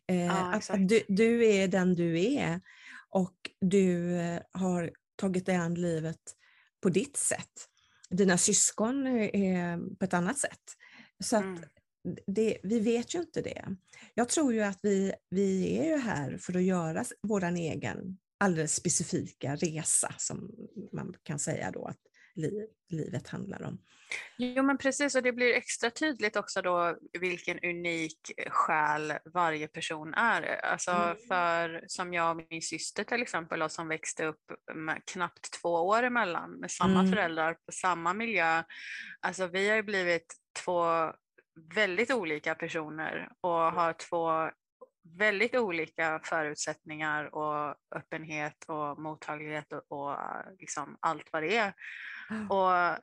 Eh, 0.06 0.26
Ja, 0.26 0.54
att, 0.54 0.70
att 0.70 0.88
du, 0.88 1.02
du 1.08 1.46
är 1.46 1.68
den 1.68 1.94
du 1.94 2.20
är 2.34 2.60
och 3.08 3.34
du 3.60 4.16
eh, 4.16 4.40
har 4.52 4.90
tagit 5.16 5.46
dig 5.46 5.56
an 5.56 5.74
livet 5.74 6.20
på 6.82 6.88
ditt 6.88 7.16
sätt. 7.16 7.68
Dina 8.10 8.38
syskon 8.38 9.06
är 9.06 9.96
på 9.96 10.04
ett 10.04 10.14
annat 10.14 10.38
sätt. 10.38 10.64
Så 11.24 11.36
att 11.36 11.44
Mm. 12.04 12.18
det, 12.26 12.58
vi 12.62 12.80
vet 12.80 13.14
ju 13.14 13.18
inte 13.18 13.42
det. 13.42 13.76
Jag 14.14 14.28
tror 14.28 14.54
ju 14.54 14.60
att 14.60 14.78
vi, 14.82 15.12
vi 15.30 15.78
är 15.78 15.84
ju 15.84 15.96
här 15.96 16.38
för 16.38 16.56
att 16.56 16.62
göra 16.62 17.04
vår 17.22 17.44
egen 17.44 18.18
alldeles 18.42 18.74
specifika 18.74 19.56
resa 19.56 20.14
som 20.18 20.50
man 20.92 21.14
kan 21.22 21.38
säga 21.38 21.70
då 21.70 21.84
att 21.86 21.98
liv, 22.34 22.66
livet 22.88 23.28
handlar 23.28 23.62
om. 23.62 23.78
Jo 24.38 24.62
men 24.62 24.78
precis 24.78 25.14
och 25.14 25.22
det 25.22 25.32
blir 25.32 25.54
extra 25.54 25.90
tydligt 25.90 26.36
också 26.36 26.62
då 26.62 26.96
vilken 27.20 27.58
unik 27.64 28.18
själ 28.48 29.12
varje 29.24 29.68
person 29.68 30.14
är. 30.14 30.42
Alltså 30.64 30.90
Mm. 30.90 31.16
för 31.28 31.84
som 31.86 32.14
jag 32.14 32.30
och 32.38 32.44
min 32.50 32.62
syster 32.62 33.04
till 33.04 33.22
exempel 33.22 33.58
då, 33.60 33.68
som 33.68 33.88
växte 33.88 34.24
upp 34.26 34.52
med 34.74 35.02
knappt 35.04 35.50
två 35.62 35.68
år 35.68 36.02
emellan 36.02 36.50
med 36.50 36.70
samma 36.70 37.00
Mm. 37.00 37.12
föräldrar 37.12 37.54
på 37.54 37.72
samma 37.72 38.14
miljö. 38.14 38.62
Alltså 39.20 39.46
vi 39.46 39.68
har 39.68 39.76
ju 39.76 39.82
blivit 39.82 40.34
två 40.64 41.12
väldigt 41.74 42.10
olika 42.10 42.54
personer 42.54 43.28
och 43.40 43.50
har 43.72 43.92
två 43.92 44.50
väldigt 45.04 45.54
olika 45.54 46.20
förutsättningar 46.24 47.34
och 47.34 47.74
öppenhet 47.96 48.64
och 48.68 49.00
mottaglighet 49.00 49.72
och, 49.72 49.92
och 49.92 50.16
liksom 50.58 50.96
allt 51.00 51.28
vad 51.32 51.42
det 51.42 51.56
är. 51.56 51.72
Och 52.48 52.98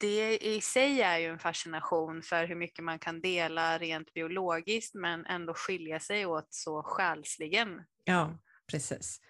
det 0.00 0.38
i 0.38 0.60
sig 0.60 1.02
är 1.02 1.18
ju 1.18 1.26
en 1.26 1.38
fascination 1.38 2.22
för 2.22 2.46
hur 2.46 2.54
mycket 2.54 2.84
man 2.84 2.98
kan 2.98 3.20
dela 3.20 3.78
rent 3.78 4.14
biologiskt 4.14 4.94
men 4.94 5.26
ändå 5.26 5.54
skilja 5.54 6.00
sig 6.00 6.26
åt 6.26 6.46
så 6.50 6.82
själsligen. 6.82 7.84
Ja, 8.04 8.38
precis. 8.70 9.20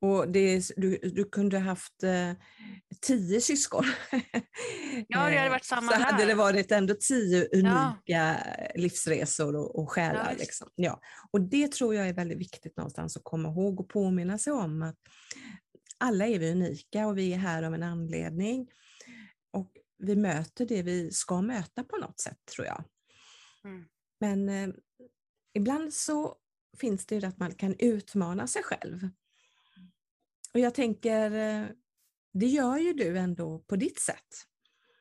Och 0.00 0.28
det, 0.28 0.62
du, 0.76 0.98
du 0.98 1.24
kunde 1.24 1.58
haft 1.58 2.02
eh, 2.02 2.32
tio 3.00 3.40
syskon. 3.40 3.84
Ja, 5.08 5.18
det 5.18 5.24
hade 5.24 5.36
Eh, 5.36 5.50
varit 5.50 5.64
samma 5.64 5.92
Så 5.92 5.98
hade 5.98 6.16
här. 6.22 6.26
det 6.26 6.34
varit 6.34 6.72
ändå 6.72 6.94
tio 7.00 7.48
Ja. 7.52 7.58
unika 7.58 8.36
livsresor 8.74 9.56
och, 9.56 9.78
och 9.78 9.90
själar. 9.92 10.28
visst. 10.30 10.40
liksom. 10.40 10.68
ja. 10.74 11.00
Och 11.30 11.40
det 11.40 11.72
tror 11.72 11.94
jag 11.94 12.08
är 12.08 12.12
väldigt 12.14 12.38
viktigt 12.38 12.76
någonstans 12.76 13.16
att 13.16 13.24
komma 13.24 13.48
ihåg 13.48 13.80
och 13.80 13.88
påminna 13.88 14.38
sig 14.38 14.52
om 14.52 14.82
att 14.82 14.96
alla 15.98 16.26
är 16.26 16.38
vi 16.38 16.50
unika 16.52 17.06
och 17.06 17.18
vi 17.18 17.32
är 17.32 17.38
här 17.38 17.62
av 17.62 17.74
en 17.74 17.82
anledning. 17.82 18.68
Och 19.52 19.70
vi 19.98 20.16
möter 20.16 20.66
det 20.66 20.82
vi 20.82 21.10
ska 21.12 21.42
möta 21.42 21.84
på 21.84 21.96
något 21.96 22.20
sätt 22.20 22.38
tror 22.54 22.66
jag. 22.66 22.84
Mm. 23.64 23.84
Men 24.20 24.48
eh, 24.48 24.74
ibland 25.54 25.94
så 25.94 26.36
finns 26.78 27.06
det 27.06 27.14
ju 27.16 27.26
att 27.26 27.38
man 27.38 27.54
kan 27.54 27.74
utmana 27.78 28.46
sig 28.46 28.62
själv. 28.62 29.08
Och 30.54 30.60
jag 30.60 30.74
tänker, 30.74 31.30
eh, 31.30 31.66
det 32.32 32.46
gör 32.46 32.76
ju 32.78 32.92
du 32.92 33.18
ändå 33.18 33.58
på 33.58 33.76
ditt 33.76 33.98
sätt, 34.00 34.26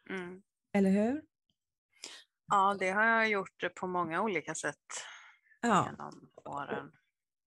Mm. 0.09 0.41
eller 0.73 0.89
hur? 0.89 1.21
Ja, 2.47 2.75
det 2.79 2.89
har 2.91 3.03
jag 3.05 3.29
gjort 3.29 3.63
på 3.75 3.87
många 3.87 4.21
olika 4.21 4.55
sätt 4.55 4.77
Ja, 5.61 5.85
genom 5.91 6.29
åren. 6.45 6.91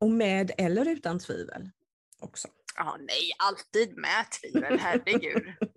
och 0.01 0.11
med 0.11 0.51
eller 0.59 0.89
utan 0.89 1.19
tvivel 1.19 1.71
också. 2.19 2.49
Ja, 2.77 2.97
nej, 3.01 3.31
alltid 3.39 3.97
med 3.97 4.27
tvivel, 4.43 4.79
herregud. 4.79 5.53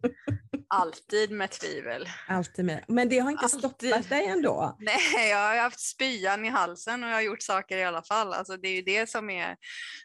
Alltid 0.69 1.32
med 1.32 1.49
tvivel. 1.51 2.10
Alltid 2.27 2.65
med. 2.65 2.84
Men 2.88 3.10
det 3.10 3.19
har 3.19 3.32
inte 3.32 3.43
Alltid. 3.43 3.60
stoppat 3.60 4.10
dig 4.10 4.25
ändå. 4.27 4.77
Nej, 4.80 5.30
jag 5.30 5.38
har 5.38 5.58
haft 5.58 5.80
spyan 5.80 6.45
i 6.45 6.49
halsen 6.49 7.03
och 7.03 7.10
jag 7.10 7.15
har 7.15 7.21
gjort 7.21 7.41
saker 7.41 7.77
i 7.77 7.84
alla 7.84 8.03
fall. 8.03 8.34
Alltså, 8.34 8.58
det 8.58 8.67
är 8.67 8.75
ju 8.75 8.82
det 8.82 9.10
som 9.10 9.30
är 9.30 9.56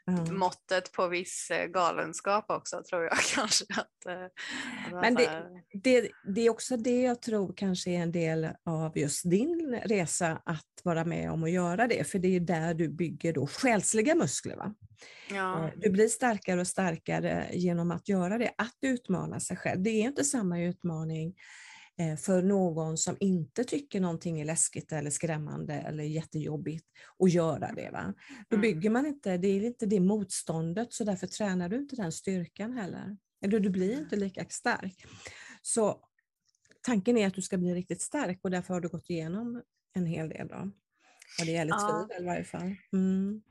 Ja. 0.04 0.32
måttet 0.32 0.92
på 0.92 1.08
viss 1.08 1.50
eh, 1.50 1.66
galenskap 1.66 2.44
också, 2.50 2.82
tror 2.90 3.02
jag 3.04 3.16
kanske. 3.34 3.64
Att, 3.70 4.06
eh, 4.06 4.24
att 4.24 5.00
Men 5.02 5.14
det- 5.14 5.26
här- 5.28 5.62
Det, 5.82 6.08
det 6.34 6.40
är 6.46 6.50
också 6.50 6.76
det 6.76 7.02
jag 7.02 7.22
tror 7.22 7.52
kanske 7.56 7.90
är 7.90 7.98
en 7.98 8.12
del 8.12 8.48
av 8.66 8.98
just 8.98 9.30
din 9.30 9.80
resa 9.84 10.42
att 10.44 10.64
vara 10.84 11.04
med 11.04 11.30
om 11.30 11.44
att 11.44 11.50
göra 11.50 11.86
det, 11.86 12.04
för 12.10 12.18
det 12.18 12.36
är 12.36 12.40
där 12.40 12.74
du 12.74 12.88
bygger 12.88 13.32
då 13.32 13.46
själsliga 13.46 14.14
muskler. 14.14 14.56
Va? 14.56 14.74
ja. 15.30 15.64
Eh, 15.64 15.70
Du 15.76 15.90
blir 15.90 16.08
starkare 16.08 16.60
och 16.60 16.66
starkare 16.66 17.48
genom 17.52 17.90
att 17.90 18.08
göra 18.08 18.38
det, 18.38 18.50
att 18.58 18.76
utmana 18.82 19.40
sig 19.40 19.56
själv. 19.56 19.82
Det 19.82 19.90
är 19.90 20.02
inte 20.02 20.24
samma 20.24 20.51
utmaning 20.60 21.34
eh, 21.98 22.16
för 22.16 22.42
någon 22.42 22.98
som 22.98 23.16
inte 23.20 23.64
tycker 23.64 24.00
någonting 24.00 24.40
är 24.40 24.44
läskigt 24.44 24.92
eller 24.92 25.10
skrämmande 25.10 25.74
eller 25.74 26.04
jättejobbigt 26.04 26.86
att 27.18 27.32
göra 27.32 27.72
det. 27.72 27.90
Va? 27.90 28.14
Då 28.48 28.56
Mm. 28.56 28.60
bygger 28.62 28.90
man 28.90 29.06
inte, 29.06 29.36
det 29.36 29.48
är 29.48 29.64
inte 29.64 29.86
det 29.86 30.00
motståndet 30.00 30.92
så 30.92 31.04
därför 31.04 31.26
tränar 31.26 31.68
du 31.68 31.76
inte 31.76 31.96
den 31.96 32.12
styrkan 32.12 32.72
heller. 32.72 33.16
Eller 33.44 33.60
du 33.60 33.70
blir 33.70 33.98
inte 33.98 34.16
lika 34.16 34.44
stark. 34.48 35.04
Så 35.62 36.04
tanken 36.82 37.16
är 37.18 37.26
att 37.26 37.34
du 37.34 37.42
ska 37.42 37.58
bli 37.58 37.74
riktigt 37.74 38.00
stark 38.00 38.38
och 38.42 38.50
därför 38.50 38.74
har 38.74 38.80
du 38.80 38.88
gått 38.88 39.10
igenom 39.10 39.62
en 39.94 40.06
hel 40.06 40.28
del. 40.28 40.48
Då. 40.48 40.70
Vad 41.38 41.46
det 41.46 41.52
gäller 41.52 41.72
Ja. 41.72 42.06
tvivel 42.08 42.22
i 42.22 42.26
varje 42.26 42.44
fall. 42.44 42.74
Mm. 42.92 43.42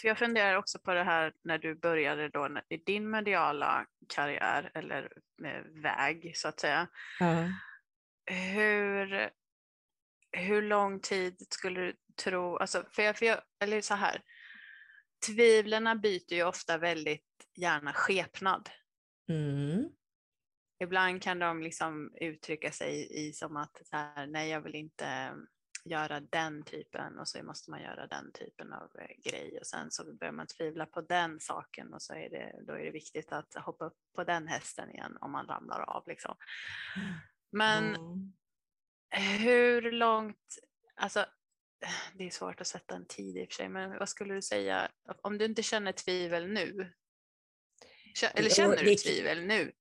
För 0.00 0.08
jag 0.08 0.18
funderar 0.18 0.56
också 0.56 0.78
på 0.78 0.94
det 0.94 1.04
här 1.04 1.32
när 1.44 1.58
du 1.58 1.74
började 1.74 2.28
då 2.28 2.48
i 2.68 2.76
din 2.76 3.10
mediala 3.10 3.86
karriär 4.08 4.70
eller 4.74 5.12
eh, 5.44 5.82
väg 5.82 6.32
så 6.34 6.48
att 6.48 6.60
säga. 6.60 6.88
Ja. 7.20 7.48
Hur, 8.30 9.30
hur 10.32 10.62
lång 10.62 11.00
tid 11.00 11.46
skulle 11.50 11.80
du 11.80 11.94
tro, 12.24 12.56
alltså 12.56 12.84
för 12.92 13.02
jag, 13.02 13.16
för 13.16 13.26
jag, 13.26 13.40
eller 13.62 13.80
så 13.80 13.94
här, 13.94 14.22
tvivlarna 15.26 15.96
byter 15.96 16.32
ju 16.32 16.44
ofta 16.44 16.78
väldigt 16.78 17.22
gärna 17.54 17.92
skepnad. 17.92 18.68
Mm. 19.28 19.88
Ibland 20.82 21.22
kan 21.22 21.38
de 21.38 21.62
liksom 21.62 22.14
uttrycka 22.20 22.72
sig 22.72 23.08
i 23.10 23.32
som 23.32 23.56
att 23.56 23.80
så 23.84 23.96
här, 23.96 24.26
nej 24.26 24.50
jag 24.50 24.60
vill 24.60 24.74
inte 24.74 25.32
göra 25.86 26.20
den 26.20 26.62
typen 26.62 27.18
och 27.18 27.28
så 27.28 27.42
måste 27.42 27.70
man 27.70 27.82
göra 27.82 28.06
den 28.06 28.32
typen 28.32 28.72
av 28.72 28.90
eh, 28.98 29.30
grej 29.30 29.58
och 29.60 29.66
sen 29.66 29.90
så 29.90 30.14
börjar 30.14 30.32
man 30.32 30.46
tvivla 30.46 30.86
på 30.86 31.00
den 31.00 31.40
saken 31.40 31.94
och 31.94 32.02
så 32.02 32.14
är 32.14 32.30
det, 32.30 32.64
då 32.66 32.72
är 32.72 32.84
det 32.84 32.90
viktigt 32.90 33.32
att 33.32 33.54
hoppa 33.54 33.84
upp 33.84 33.98
på 34.14 34.24
den 34.24 34.48
hästen 34.48 34.90
igen 34.90 35.18
om 35.20 35.32
man 35.32 35.46
ramlar 35.46 35.80
av 35.80 36.08
liksom. 36.08 36.36
Men 37.50 37.96
Ja. 39.10 39.18
hur 39.20 39.92
långt, 39.92 40.58
alltså 40.94 41.26
det 42.14 42.26
är 42.26 42.30
svårt 42.30 42.60
att 42.60 42.66
sätta 42.66 42.94
en 42.94 43.06
tid 43.06 43.36
i 43.36 43.44
och 43.44 43.48
för 43.48 43.54
sig, 43.54 43.68
men 43.68 43.98
vad 43.98 44.08
skulle 44.08 44.34
du 44.34 44.42
säga 44.42 44.90
om 45.22 45.38
du 45.38 45.44
inte 45.44 45.62
känner 45.62 45.92
tvivel 45.92 46.48
nu? 46.48 46.92
Eller 48.34 48.50
känner 48.50 48.76
du 48.76 48.94
tvivel 48.94 49.46
nu? 49.46 49.72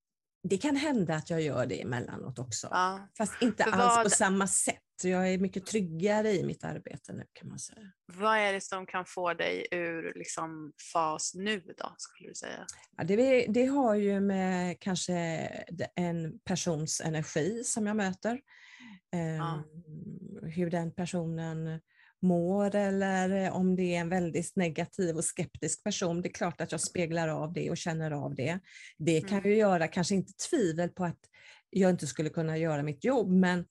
Det 0.49 0.57
kan 0.57 0.75
hända 0.75 1.15
att 1.15 1.29
jag 1.29 1.41
gör 1.41 1.65
det 1.65 1.81
emellanåt 1.81 2.39
också. 2.39 2.67
Ja. 2.71 3.07
Fast 3.17 3.41
inte 3.41 3.63
För 3.63 3.71
alls 3.71 3.95
på 3.97 4.03
vad- 4.03 4.11
samma 4.11 4.47
sätt. 4.47 4.81
Jag 5.03 5.29
är 5.33 5.37
mycket 5.37 5.65
tryggare 5.65 6.31
i 6.31 6.43
mitt 6.43 6.63
arbete 6.63 7.13
nu 7.13 7.23
kan 7.33 7.49
man 7.49 7.59
säga. 7.59 7.91
Vad 8.05 8.37
är 8.37 8.53
det 8.53 8.61
som 8.61 8.85
kan 8.85 9.05
få 9.05 9.33
dig 9.33 9.67
ur 9.71 10.13
liksom 10.15 10.73
fas 10.93 11.33
nu 11.35 11.59
då, 11.77 11.95
skulle 11.97 12.29
du 12.29 12.35
säga? 12.35 12.65
Ja, 12.97 13.03
det, 13.03 13.45
det 13.47 13.65
har 13.65 13.95
ju 13.95 14.19
med 14.19 14.79
kanske 14.79 15.13
en 15.95 16.39
persons 16.39 17.01
energi 17.01 17.63
som 17.63 17.87
jag 17.87 17.95
möter. 17.97 18.39
Ja. 19.09 19.19
Ehm, 19.19 19.63
Hur 20.51 20.69
den 20.69 20.91
personen 20.91 21.79
mår 22.25 22.75
eller 22.75 23.51
om 23.51 23.75
det 23.75 23.95
är 23.95 23.99
en 23.99 24.09
väldigt 24.09 24.55
negativ 24.55 25.15
och 25.15 25.23
skeptisk 25.25 25.83
person. 25.83 26.21
Det 26.21 26.27
är 26.27 26.33
klart 26.33 26.61
att 26.61 26.71
jag 26.71 26.81
speglar 26.81 27.27
av 27.27 27.53
det 27.53 27.69
och 27.69 27.77
känner 27.77 28.11
av 28.11 28.35
det. 28.35 28.59
Det 28.97 29.21
kan 29.21 29.37
Mm. 29.37 29.49
ju 29.49 29.57
göra 29.57 29.87
kanske 29.87 30.15
inte 30.15 30.33
tvivel 30.49 30.89
på 30.89 31.05
att 31.05 31.19
jag 31.69 31.89
inte 31.89 32.07
skulle 32.07 32.29
kunna 32.29 32.57
göra 32.57 32.83
mitt 32.83 33.03
jobb 33.03 33.31
men, 33.31 33.65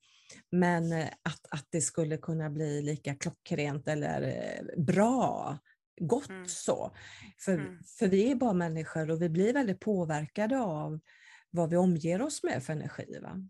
men 0.53 0.93
eh, 0.93 1.07
att, 1.23 1.47
att 1.51 1.67
det 1.71 1.81
skulle 1.81 2.17
kunna 2.17 2.51
bli 2.51 2.83
lika 2.83 3.15
klockrent 3.15 3.89
eller 3.89 4.23
eh, 4.23 4.83
bra, 4.85 5.59
gott 6.01 6.29
Mm. 6.31 6.47
så. 6.49 6.97
För, 7.45 7.53
Mm. 7.53 7.79
för 7.99 8.09
vi 8.09 8.31
är 8.31 8.35
bara 8.35 8.53
människor 8.53 9.11
och 9.11 9.23
vi 9.23 9.29
blir 9.29 9.53
väldigt 9.53 9.81
påverkade 9.81 10.59
av 10.59 11.01
vad 11.51 11.71
vi 11.71 11.77
omger 11.77 12.23
oss 12.23 12.43
med 12.43 12.63
för 12.63 12.73
energi. 12.73 13.19
Va? 13.23 13.49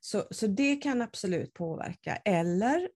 Så, 0.00 0.24
så 0.30 0.46
det 0.46 0.76
kan 0.76 1.02
absolut 1.02 1.54
påverka. 1.54 2.16
Eller 2.16 2.88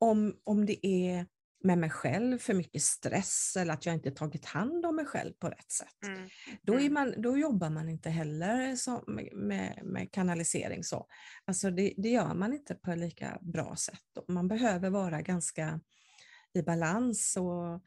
om, 0.00 0.36
om 0.44 0.66
det 0.66 0.86
är 0.86 1.26
med 1.62 1.78
mig 1.78 1.90
själv 1.90 2.38
för 2.38 2.54
mycket 2.54 2.82
stress 2.82 3.56
eller 3.56 3.72
att 3.72 3.86
jag 3.86 3.94
inte 3.94 4.10
tagit 4.10 4.44
hand 4.44 4.86
om 4.86 4.96
mig 4.96 5.04
själv 5.04 5.32
på 5.32 5.48
rätt 5.48 5.72
sätt. 5.72 6.04
Mm. 6.06 6.28
Då, 6.62 6.74
är 6.74 6.80
Mm. 6.80 6.92
man, 6.94 7.14
då 7.22 7.38
jobbar 7.38 7.70
man 7.70 7.88
inte 7.88 8.10
heller 8.10 8.76
så, 8.76 9.04
med, 9.06 9.80
med, 9.84 10.12
kanalisering. 10.12 10.84
Så. 10.84 11.06
Alltså 11.44 11.70
det, 11.70 11.94
det 11.96 12.08
gör 12.08 12.34
man 12.34 12.52
inte 12.52 12.74
på 12.74 12.90
ett 12.90 12.98
lika 12.98 13.38
bra 13.40 13.76
sätt. 13.76 14.28
Man 14.28 14.48
behöver 14.48 14.90
vara 14.90 15.22
ganska 15.22 15.80
i 16.52 16.62
balans 16.62 17.36
och 17.36 17.82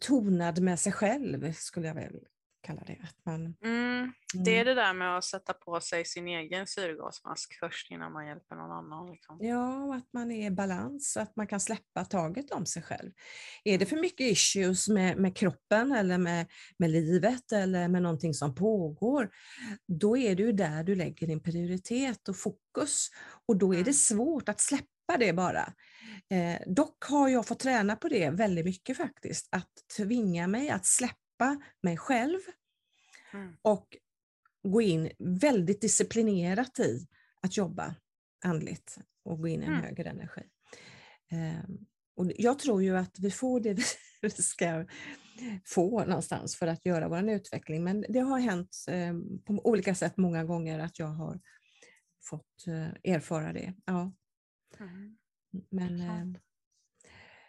tonad 0.00 0.60
med 0.60 0.80
sig 0.80 0.92
själv 0.92 1.52
skulle 1.52 1.86
jag 1.86 1.94
väl 1.94 2.20
kalla 2.64 2.82
det. 2.86 2.98
Att 3.02 3.24
man, 3.26 3.56
Mm. 3.64 4.12
Det 4.44 4.50
är 4.58 4.62
mm, 4.62 4.66
det 4.76 4.82
där 4.82 4.94
med 4.94 5.18
att 5.18 5.24
sätta 5.24 5.52
på 5.52 5.80
sig 5.80 6.04
sin 6.04 6.28
egen 6.28 6.66
syrgasmask 6.66 7.58
först 7.60 7.90
innan 7.90 8.12
man 8.12 8.26
hjälper 8.26 8.56
någon 8.56 8.70
annan. 8.70 9.10
Liksom. 9.12 9.38
Ja, 9.40 9.84
och 9.84 9.94
att 9.94 10.12
man 10.12 10.30
är 10.30 10.46
i 10.46 10.50
balans 10.50 11.16
att 11.16 11.36
man 11.36 11.46
kan 11.46 11.60
släppa 11.60 12.04
taget 12.04 12.50
om 12.50 12.66
sig 12.66 12.82
själv. 12.82 13.10
Är 13.64 13.78
det 13.78 13.84
Mm. 13.84 13.88
för 13.88 13.96
mycket 13.96 14.20
issues 14.32 14.88
med, 14.88 15.16
med 15.16 15.36
kroppen 15.36 15.92
eller 15.92 16.18
med, 16.18 16.46
med 16.78 16.90
livet 16.90 17.52
eller 17.52 17.88
med 17.88 18.02
någonting 18.02 18.34
som 18.34 18.54
pågår, 18.54 19.30
då 19.86 20.16
är 20.16 20.34
det 20.34 20.42
ju 20.42 20.52
där 20.52 20.84
du 20.84 20.94
lägger 20.94 21.26
din 21.26 21.42
prioritet 21.42 22.28
och 22.28 22.36
fokus. 22.36 23.08
Och 23.48 23.56
då 23.56 23.72
är 23.72 23.76
Mm. 23.76 23.84
det 23.84 23.92
svårt 23.94 24.48
att 24.48 24.60
släppa 24.60 25.16
det 25.18 25.32
bara. 25.32 25.72
Eh, 26.30 26.60
dock 26.66 27.04
har 27.04 27.28
jag 27.28 27.46
fått 27.46 27.58
träna 27.58 27.96
på 27.96 28.08
det 28.08 28.30
väldigt 28.30 28.64
mycket 28.64 28.96
faktiskt, 28.96 29.48
att 29.52 29.72
tvinga 29.96 30.46
mig 30.46 30.70
att 30.70 30.86
släppa 30.86 31.14
mig 31.82 31.96
själv 31.96 32.38
Mm. 33.34 33.56
och 33.62 33.96
gå 34.62 34.80
in 34.82 35.10
väldigt 35.18 35.80
disciplinerat 35.80 36.78
i 36.78 37.06
att 37.40 37.56
jobba 37.56 37.94
andligt 38.44 38.98
och 39.24 39.38
gå 39.40 39.48
in 39.48 39.62
i 39.62 39.66
en 39.66 39.72
Mm. 39.72 39.84
högre 39.84 40.10
energi. 40.10 40.42
Ehm, 41.30 41.78
och 42.16 42.32
jag 42.36 42.58
tror 42.58 42.82
ju 42.82 42.96
att 42.96 43.18
vi 43.18 43.30
får 43.30 43.60
det 43.60 43.78
vi 44.22 44.30
ska 44.30 44.86
få 45.64 46.04
någonstans 46.04 46.56
för 46.56 46.66
att 46.66 46.86
göra 46.86 47.08
vår 47.08 47.30
utveckling. 47.30 47.84
Men 47.84 48.04
det 48.08 48.18
har 48.20 48.38
hänt 48.38 48.76
ehm, 48.88 49.38
på 49.44 49.52
olika 49.68 49.94
sätt 49.94 50.16
många 50.16 50.44
gånger 50.44 50.78
att 50.78 50.98
jag 50.98 51.06
har 51.06 51.40
fått 52.24 52.66
eh, 52.66 53.12
erfara 53.14 53.52
det. 53.52 53.74
Ja, 53.84 54.12
Mm. 54.80 55.16
men 55.70 56.38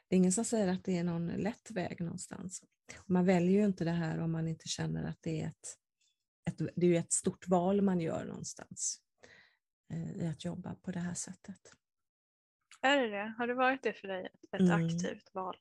det 0.08 0.16
är 0.16 0.18
ingen 0.18 0.32
som 0.32 0.46
säger 0.46 0.68
att 0.68 0.84
det 0.84 0.98
är 0.98 1.04
någon 1.04 1.28
lätt 1.28 1.72
väg 1.72 2.02
någonstans. 2.02 2.64
Man 3.06 3.26
väljer 3.26 3.52
ju 3.60 3.66
inte 3.66 3.84
det 3.84 3.92
här 3.92 4.20
om 4.20 4.32
man 4.32 4.48
inte 4.48 4.68
känner 4.68 5.04
att 5.04 5.18
det 5.22 5.42
är 5.42 5.48
ett, 5.48 5.78
ett, 6.50 6.70
det 6.76 6.96
är 6.96 7.00
ett 7.00 7.14
stort 7.14 7.48
val 7.48 7.82
man 7.82 8.00
gör 8.00 8.26
någonstans 8.26 9.02
eh, 9.90 10.12
i 10.12 10.28
att 10.28 10.46
jobba 10.46 10.76
på 10.76 10.92
det 10.92 11.00
här 11.00 11.14
sättet. 11.14 11.74
Är 12.82 12.98
det 13.02 13.10
det? 13.10 13.34
Har 13.38 13.48
det 13.48 13.54
varit 13.54 13.84
det 13.84 13.94
för 13.94 14.08
dig? 14.08 14.30
Ett 14.52 14.62
Mm. 14.62 14.86
aktivt 14.86 15.34
val? 15.34 15.58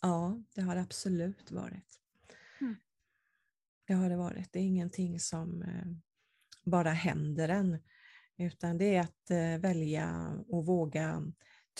Ja, 0.00 0.42
det 0.54 0.60
har 0.62 0.74
det 0.74 0.80
absolut 0.80 1.50
varit. 1.50 2.00
Mm. 2.60 2.76
Det 3.86 3.94
har 3.94 4.10
det 4.10 4.16
varit. 4.16 4.52
Det 4.52 4.58
är 4.58 4.62
ingenting 4.64 5.20
som 5.20 5.62
eh, 5.62 5.86
bara 6.64 6.90
händer 6.90 7.48
en, 7.48 7.78
utan 8.36 8.78
det 8.78 8.94
är 8.96 9.00
att 9.00 9.30
eh, 9.30 9.58
välja 9.60 10.36
och 10.48 10.66
våga 10.66 11.22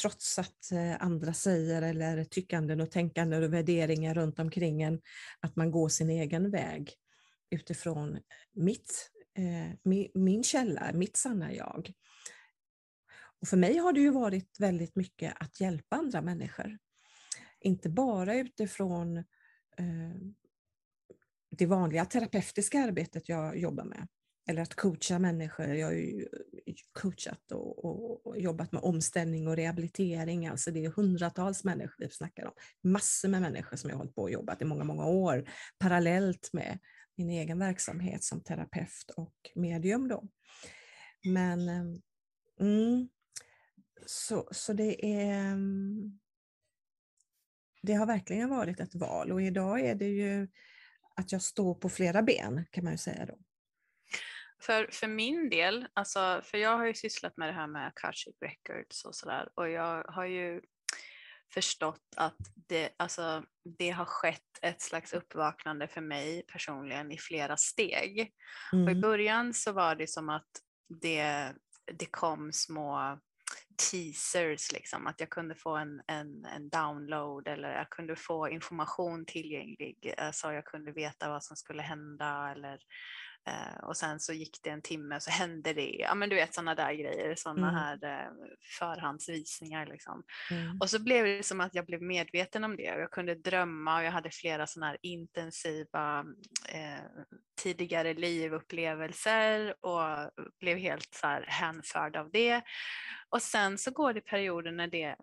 trots 0.01 0.39
att 0.39 0.73
eh, 0.73 1.03
andra 1.03 1.33
säger 1.33 1.83
eller 1.83 2.25
tyckanden 2.25 2.81
och 2.81 2.91
tänkanden 2.91 3.45
och 3.45 3.53
värderingar 3.53 4.15
runt 4.15 4.39
omkring 4.39 4.83
en, 4.83 5.01
att 5.41 5.57
man 5.57 5.71
går 5.71 5.89
sin 5.89 6.11
egen 6.11 6.51
väg 6.51 6.95
utifrån 7.51 8.19
mitt, 8.53 9.11
eh, 9.39 9.77
min, 9.83 10.11
min 10.15 10.45
källa, 10.45 10.93
mitt 10.93 11.17
sanna 11.17 11.53
jag. 11.53 11.93
Och 13.41 13.49
för 13.49 13.57
mig 13.57 13.79
har 13.79 13.93
det 13.93 14.01
ju 14.01 14.11
varit 14.11 14.61
väldigt 14.61 14.97
mycket 14.97 15.35
att 15.41 15.61
hjälpa 15.61 15.97
andra 15.97 16.23
människor. 16.23 16.79
Inte 17.61 17.89
bara 17.89 18.35
utifrån 18.35 19.17
eh, 19.17 20.17
det 21.51 21.67
vanliga 21.67 22.05
terapeutiska 22.05 22.81
arbetet 22.81 23.29
jag 23.29 23.59
jobbar 23.59 23.85
med, 23.85 24.09
eller 24.49 24.63
att 24.63 24.75
coacha 24.75 25.19
människor. 25.19 25.67
Jag 25.67 25.95
ju 25.95 26.29
coachat 26.93 27.53
och, 27.53 27.85
och, 27.85 28.27
och 28.27 28.41
jobbat 28.41 28.73
med 28.73 28.83
omställning 28.83 29.49
och 29.49 29.57
rehabilitering. 29.57 30.47
Alltså 30.47 30.71
det 30.71 30.85
är 30.85 30.91
hundratals 30.91 31.65
människor 31.65 32.05
vi 32.05 32.11
snackar 32.11 32.47
om. 32.47 32.53
Massor 32.83 33.29
med 33.29 33.43
människor 33.43 33.77
som 33.77 33.91
jag 33.91 33.97
har 33.97 33.99
hållit 33.99 34.15
på 34.15 34.23
och 34.23 34.31
jobbat 34.31 34.63
i 34.63 34.65
många, 34.65 34.85
många 34.85 35.07
år 35.07 35.49
parallellt 35.79 36.51
med 36.53 36.79
min 37.17 37.31
egen 37.31 37.59
verksamhet 37.59 38.25
som 38.25 38.41
terapeut 38.41 39.11
och 39.17 39.35
medium. 39.55 40.09
Då. 40.09 40.29
Men 41.25 41.69
ehm, 41.69 42.03
mm, 42.61 43.09
så, 44.07 44.49
så 44.51 44.73
det 44.73 45.07
är 45.07 45.53
ehm, 45.53 46.19
det 47.83 47.95
har 47.95 48.07
verkligen 48.07 48.49
varit 48.49 48.81
ett 48.81 48.95
val 48.95 49.33
och 49.33 49.43
idag 49.43 49.81
är 49.81 49.95
det 49.95 50.09
ju 50.09 50.49
att 51.17 51.33
jag 51.33 51.43
står 51.43 51.75
på 51.75 51.89
flera 51.89 52.23
ben 52.23 52.65
kan 52.71 52.85
man 52.85 52.93
ju 52.93 52.99
säga 52.99 53.27
då. 53.27 53.39
För, 54.67 54.89
för 54.93 55.07
min 55.09 55.51
del, 55.51 55.87
alltså, 55.95 56.41
för 56.45 56.59
jag 56.59 56.77
har 56.77 56.87
ju 56.87 56.95
sysslat 56.95 57.37
med 57.37 57.49
det 57.49 57.53
här 57.53 57.67
med 57.67 57.87
Akashic 57.87 58.37
Records 58.41 59.05
och 59.05 59.15
sådär 59.15 59.49
och 59.55 59.69
jag 59.69 60.05
har 60.05 60.25
ju 60.25 60.61
förstått 61.55 62.03
att 62.17 62.37
det, 62.69 62.91
alltså, 62.97 63.45
det 63.79 63.91
har 63.91 64.05
skett 64.05 64.59
ett 64.63 64.83
slags 64.83 65.13
uppvaknande 65.13 65.89
för 65.89 66.01
mig 66.01 66.45
personligen 66.53 67.13
i 67.13 67.19
flera 67.19 67.57
steg. 67.57 68.33
Och 68.73 68.79
i 68.79 68.83
Mm. 68.83 69.01
början 69.01 69.55
så 69.55 69.73
var 69.73 69.95
det 69.95 70.07
som 70.07 70.29
att 70.29 70.49
det 71.03 71.53
det 71.93 72.07
kom 72.07 72.53
små 72.53 73.19
teasers, 73.91 74.73
liksom, 74.73 75.07
att 75.07 75.21
jag 75.21 75.31
kunde 75.31 75.55
få 75.55 75.77
en, 75.77 76.03
en, 76.07 76.45
en 76.45 76.69
download 76.69 77.49
eller 77.49 77.71
jag 77.77 77.91
kunde 77.91 78.17
få 78.17 78.49
information 78.49 79.27
tillgänglig 79.27 80.15
så 80.17 80.23
alltså 80.25 80.53
jag 80.53 80.65
kunde 80.65 80.93
veta 80.93 81.29
vad 81.29 81.45
som 81.45 81.57
skulle 81.57 81.83
hända 81.83 82.53
eller 82.57 82.79
Eh, 83.47 83.85
och 83.85 83.97
sen 83.97 84.21
så 84.21 84.33
gick 84.33 84.63
det 84.63 84.71
en 84.71 84.83
timme 84.83 85.17
och 85.17 85.23
så 85.23 85.31
hände 85.31 85.73
det. 85.73 85.97
Ja 85.99 86.15
men 86.15 86.29
du 86.29 86.37
vet 86.37 86.55
sådana 86.55 86.75
där 86.75 86.93
grejer, 86.93 87.35
sådana 87.35 87.69
mm. 87.69 87.75
här 87.75 88.25
eh, 88.25 88.31
förhandsvisningar 88.79 89.87
liksom. 89.87 90.25
Mm. 90.51 90.79
Och 90.81 90.91
så 90.91 91.03
blev 91.03 91.25
det 91.25 91.43
som 91.43 91.61
att 91.61 91.75
jag 91.75 91.87
blev 91.87 92.03
medveten 92.03 92.65
om 92.65 92.77
det. 92.77 92.83
Jag 92.83 93.11
kunde 93.11 93.35
drömma 93.35 93.97
och 93.97 94.05
jag 94.05 94.13
hade 94.13 94.31
flera 94.31 94.67
sådana 94.67 94.87
här 94.87 94.99
intensiva 95.03 96.25
eh, 96.69 97.05
tidigare 97.63 98.15
livupplevelser 98.15 99.75
och 99.87 100.31
blev 100.61 100.79
helt 100.79 101.15
så 101.15 101.27
här 101.27 101.45
hänförd 101.49 102.17
av 102.17 102.31
det. 102.31 102.63
Och 103.29 103.43
sen 103.43 103.79
så 103.79 103.91
går 103.91 104.13
det 104.13 104.21
perioder 104.21 104.73
när 104.73 104.87
det 104.87 105.17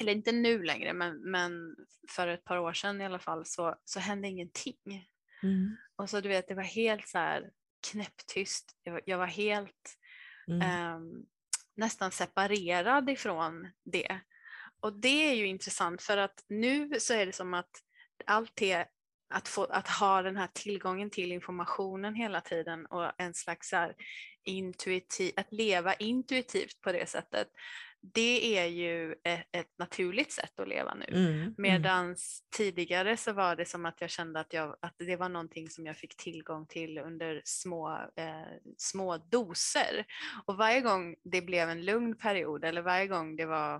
eller 0.00 0.12
inte 0.12 0.32
nu 0.32 0.62
längre, 0.62 0.92
men, 0.92 1.30
men 1.30 1.76
för 2.08 2.28
ett 2.28 2.44
par 2.44 2.58
år 2.58 2.72
sedan 2.72 3.00
i 3.00 3.04
alla 3.04 3.18
fall 3.18 3.46
så, 3.46 3.74
så 3.84 4.00
hände 4.00 4.28
ingenting. 4.28 5.06
Mm. 5.42 5.76
Och 5.96 6.10
så 6.10 6.20
du 6.20 6.28
vet, 6.28 6.48
det 6.48 6.54
var 6.54 6.62
helt 6.62 7.08
så 7.08 7.18
här 7.18 7.50
knäpptyst. 7.90 8.76
Jag, 8.82 9.00
jag 9.04 9.18
var 9.18 9.26
helt 9.26 9.96
mm. 10.48 10.96
um, 10.96 11.26
nästan 11.76 12.10
separerad 12.10 13.10
ifrån 13.10 13.70
det. 13.84 14.20
Och 14.80 15.00
det 15.00 15.30
är 15.30 15.34
ju 15.34 15.46
intressant 15.46 16.02
för 16.02 16.16
att 16.16 16.44
nu 16.48 17.00
så 17.00 17.14
är 17.14 17.26
det 17.26 17.32
som 17.32 17.54
att 17.54 17.70
allt 18.26 18.52
det 18.54 18.86
att, 19.30 19.48
få, 19.48 19.64
att 19.64 19.88
ha 19.88 20.22
den 20.22 20.36
här 20.36 20.48
tillgången 20.52 21.10
till 21.10 21.32
informationen 21.32 22.14
hela 22.14 22.40
tiden 22.40 22.86
och 22.86 23.12
en 23.18 23.34
slags 23.34 23.72
här 23.72 23.94
intuitiv, 24.44 25.32
att 25.36 25.52
leva 25.52 25.94
intuitivt 25.94 26.80
på 26.80 26.92
det 26.92 27.08
sättet 27.08 27.48
det 28.02 28.58
är 28.58 28.66
ju 28.66 29.14
ett, 29.24 29.46
ett, 29.52 29.78
naturligt 29.78 30.32
sätt 30.32 30.60
att 30.60 30.68
leva 30.68 30.94
nu. 30.94 31.06
Mm, 31.08 31.54
Medan 31.58 32.04
mm. 32.04 32.16
tidigare 32.56 33.16
så 33.16 33.32
var 33.32 33.56
det 33.56 33.64
som 33.64 33.86
att 33.86 34.00
jag 34.00 34.10
kände 34.10 34.40
att, 34.40 34.52
jag, 34.52 34.76
att 34.80 34.94
det 34.98 35.16
var 35.16 35.28
någonting 35.28 35.70
som 35.70 35.86
jag 35.86 35.96
fick 35.96 36.16
tillgång 36.16 36.66
till 36.66 36.98
under 36.98 37.42
små, 37.44 37.90
eh, 38.16 38.58
små 38.78 39.16
doser. 39.16 40.04
Och 40.46 40.56
varje 40.56 40.80
gång 40.80 41.16
det 41.24 41.42
blev 41.42 41.70
en 41.70 41.84
lugn 41.84 42.16
period 42.16 42.64
eller 42.64 42.82
varje 42.82 43.06
gång 43.06 43.36
det 43.36 43.46
var 43.46 43.74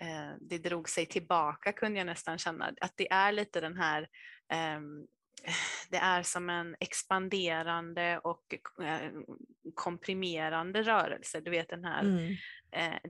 eh, 0.00 0.32
det 0.40 0.58
drog 0.58 0.88
sig 0.88 1.06
tillbaka 1.06 1.72
kunde 1.72 1.98
jag 1.98 2.06
nästan 2.06 2.38
känna 2.38 2.72
att 2.80 2.92
det 2.96 3.12
är 3.12 3.32
lite 3.32 3.60
den 3.60 3.76
här 3.76 4.02
eh, 4.52 4.80
det 5.90 5.96
är 5.96 6.22
som 6.22 6.50
en 6.50 6.76
expanderande 6.80 8.18
och 8.18 8.54
eh, 8.82 9.10
komprimerande 9.74 10.82
rörelse. 10.82 11.40
Du 11.40 11.50
vet 11.50 11.68
den 11.68 11.84
här 11.84 12.02
mm 12.02 12.34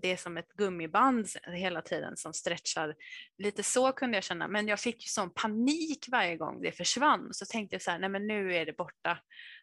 det 0.02 0.12
är 0.12 0.16
som 0.16 0.36
ett 0.36 0.52
gummiband 0.52 1.28
hela 1.42 1.82
tiden 1.82 2.16
som 2.16 2.32
stretchar. 2.32 2.94
Lite 3.38 3.62
så 3.62 3.92
kunde 3.92 4.16
jag 4.16 4.24
känna, 4.24 4.48
men 4.48 4.68
jag 4.68 4.80
fick 4.80 5.04
ju 5.04 5.08
sån 5.08 5.30
panik 5.30 6.06
varje 6.10 6.36
gång 6.36 6.62
det 6.62 6.72
försvann. 6.72 7.28
Så 7.32 7.46
tänkte 7.46 7.74
jag 7.74 7.82
så 7.82 7.90
här, 7.90 7.98
nej 7.98 8.08
men 8.08 8.26
nu 8.26 8.54
är 8.54 8.66
det 8.66 8.76
borta. 8.76 9.18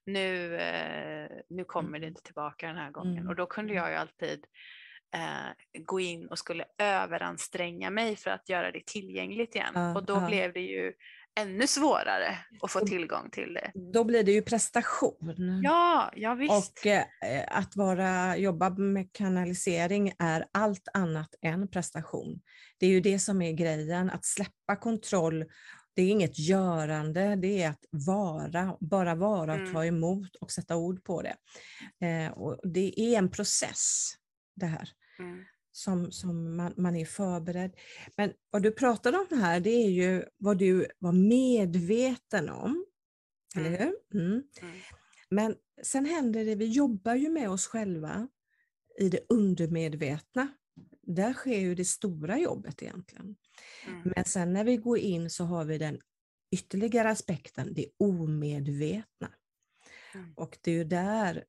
Nu, 0.06 0.56
eh, 0.56 1.30
nu 1.50 1.64
kommer 1.64 1.92
det 1.92 2.06
mm. 2.06 2.08
inte 2.08 2.22
tillbaka 2.22 2.68
den 2.68 2.78
här 2.78 2.92
gången. 2.92 3.18
Mm. 3.18 3.30
Och 3.30 3.36
då 3.36 3.46
kunde 3.46 3.74
jag 3.74 3.90
ju 3.90 3.96
alltid 3.96 4.46
eh, 5.16 5.82
gå 5.84 6.00
in 6.00 6.28
och 6.28 6.40
skulle 6.40 6.66
överanstränga 6.78 7.90
mig 7.90 8.16
för 8.16 8.32
att 8.32 8.50
göra 8.50 8.72
det 8.72 8.86
tillgängligt 8.86 9.56
igen. 9.56 9.76
Uh, 9.76 9.96
och 9.96 10.06
då 10.06 10.16
uh. 10.16 10.28
blev 10.28 10.54
det 10.54 10.62
ju 10.62 10.94
ännu 11.39 11.67
svårare 11.67 12.38
att 12.62 12.72
få 12.72 12.80
tillgång 12.80 13.30
till 13.30 13.54
det. 13.54 13.72
Då 13.94 14.04
blir 14.04 14.24
det 14.24 14.32
ju 14.32 14.41
prestation. 14.41 15.62
Ja, 15.63 16.12
ja 16.15 16.34
visst. 16.34 16.80
Och 16.80 16.88
eh, 16.88 17.06
att 17.48 17.76
vara, 17.76 18.38
jobba 18.38 18.70
med 18.70 19.13
kanalisering 19.13 20.13
är 20.20 20.46
allt 20.52 20.88
annat 20.94 21.36
än 21.41 21.67
prestation. 21.67 22.41
Det 22.78 22.86
är 22.86 22.89
ju 22.89 23.02
det 23.02 23.20
som 23.20 23.41
är 23.41 23.52
grejen, 23.52 24.10
att 24.10 24.26
släppa 24.26 24.76
kontroll. 24.76 25.46
Det 25.94 26.02
är 26.02 26.10
inget 26.10 26.39
görande, 26.39 27.36
det 27.36 27.63
är 27.63 27.70
att 27.70 27.86
vara, 27.89 28.78
bara 28.80 29.15
vara 29.15 29.54
och 29.54 29.60
mm. 29.60 29.74
ta 29.74 29.86
emot 29.86 30.36
och 30.36 30.52
sätta 30.52 30.76
ord 30.76 31.04
på 31.04 31.22
det. 31.22 31.36
Eh, 32.08 32.32
och 32.32 32.60
det 32.63 33.00
är 33.00 33.17
en 33.17 33.32
process 33.32 34.13
det 34.56 34.65
här. 34.65 34.89
Mm 35.20 35.46
som, 35.71 36.12
som 36.12 36.55
man, 36.55 36.73
man, 36.77 36.95
är 36.95 37.05
förberedd. 37.05 37.75
Men 38.17 38.34
vad 38.49 38.63
du 38.63 38.71
pratar 38.71 39.13
om 39.13 39.39
här, 39.39 39.60
det 39.60 39.69
är 39.69 39.89
ju 39.89 40.25
vad 40.38 40.57
du 40.57 40.88
var 40.99 41.12
medveten 41.12 42.49
om. 42.49 42.86
Mm. 43.55 43.67
Eller 43.67 43.79
hur? 43.79 44.21
Mm. 44.21 44.31
Mm. 44.62 44.79
Men 45.29 45.55
sen 45.84 46.05
händer 46.05 46.45
det, 46.45 46.55
vi 46.55 46.65
jobbar 46.65 47.15
ju 47.15 47.29
med 47.29 47.49
oss 47.49 47.67
själva 47.67 48.27
i 48.99 49.10
det 49.10 49.19
undermedvetna. 49.29 50.47
Där 51.01 51.34
sker 51.34 51.60
ju 51.60 51.75
det 51.75 51.86
stora 51.86 52.39
jobbet 52.39 52.84
egentligen. 52.84 53.36
Mm. 53.88 54.01
Men 54.15 54.25
sen 54.25 54.53
när 54.53 54.63
vi 54.63 54.77
går 54.77 54.97
in 54.97 55.29
så 55.29 55.43
har 55.43 55.65
vi 55.65 55.77
den 55.77 55.99
ytterligare 56.51 57.10
aspekten, 57.10 57.73
det 57.73 57.86
omedvetna. 57.97 59.31
Mm. 60.13 60.34
Och 60.36 60.57
det 60.62 60.71
är 60.71 60.75
ju 60.75 60.84
där 60.84 61.43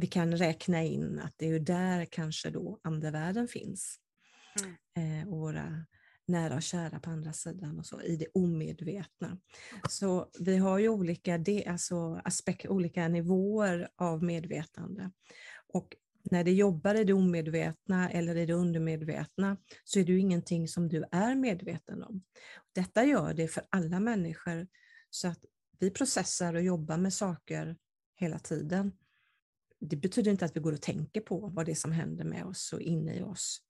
vi 0.00 0.06
kan 0.06 0.36
räkna 0.36 0.82
in 0.82 1.18
att 1.18 1.34
det 1.36 1.46
är 1.46 1.50
ju 1.50 1.58
där 1.58 2.04
kanske 2.04 2.50
då 2.50 2.80
andevärlden 2.82 3.48
finns. 3.48 3.98
Mm. 4.60 5.22
Eh, 5.22 5.28
och 5.28 5.38
våra 5.38 5.84
nära 6.26 6.54
och 6.54 6.62
kära 6.62 7.00
på 7.00 7.10
andra 7.10 7.32
sidan 7.32 7.78
och 7.78 7.86
så, 7.86 8.02
i 8.02 8.16
det 8.16 8.26
omedvetna. 8.34 9.38
Så 9.88 10.30
vi 10.40 10.56
har 10.56 10.78
ju 10.78 10.88
olika, 10.88 11.38
det, 11.38 11.66
alltså 11.66 12.20
aspekt, 12.24 12.66
olika 12.66 13.08
nivåer 13.08 13.88
av 13.96 14.22
medvetande. 14.22 15.10
Och 15.66 15.96
när 16.30 16.44
det 16.44 16.52
jobbar 16.52 16.94
i 16.94 17.04
det 17.04 17.12
omedvetna 17.12 18.10
eller 18.10 18.36
i 18.36 18.46
det 18.46 18.54
undermedvetna 18.54 19.56
så 19.84 19.98
är 19.98 20.04
det 20.04 20.12
ju 20.12 20.20
ingenting 20.20 20.68
som 20.68 20.88
du 20.88 21.04
är 21.10 21.34
medveten 21.34 22.02
om. 22.02 22.22
Detta 22.72 23.04
gör 23.04 23.34
det 23.34 23.48
för 23.48 23.62
alla 23.70 24.00
människor 24.00 24.66
så 25.10 25.28
att 25.28 25.44
vi 25.78 25.90
processar 25.90 26.54
och 26.54 26.62
jobbar 26.62 26.96
med 26.96 27.12
saker 27.12 27.76
hela 28.16 28.38
tiden 28.38 28.92
det 29.80 29.96
betyder 29.96 30.30
inte 30.30 30.44
att 30.44 30.56
vi 30.56 30.60
går 30.60 30.72
och 30.72 30.82
tänker 30.82 31.20
på 31.20 31.50
vad 31.54 31.66
det 31.66 31.72
är 31.72 31.76
som 31.76 31.92
händer 31.92 32.24
med 32.24 32.44
oss 32.44 32.72
och 32.72 32.80
inne 32.80 33.14
i 33.14 33.22
oss. 33.22 33.62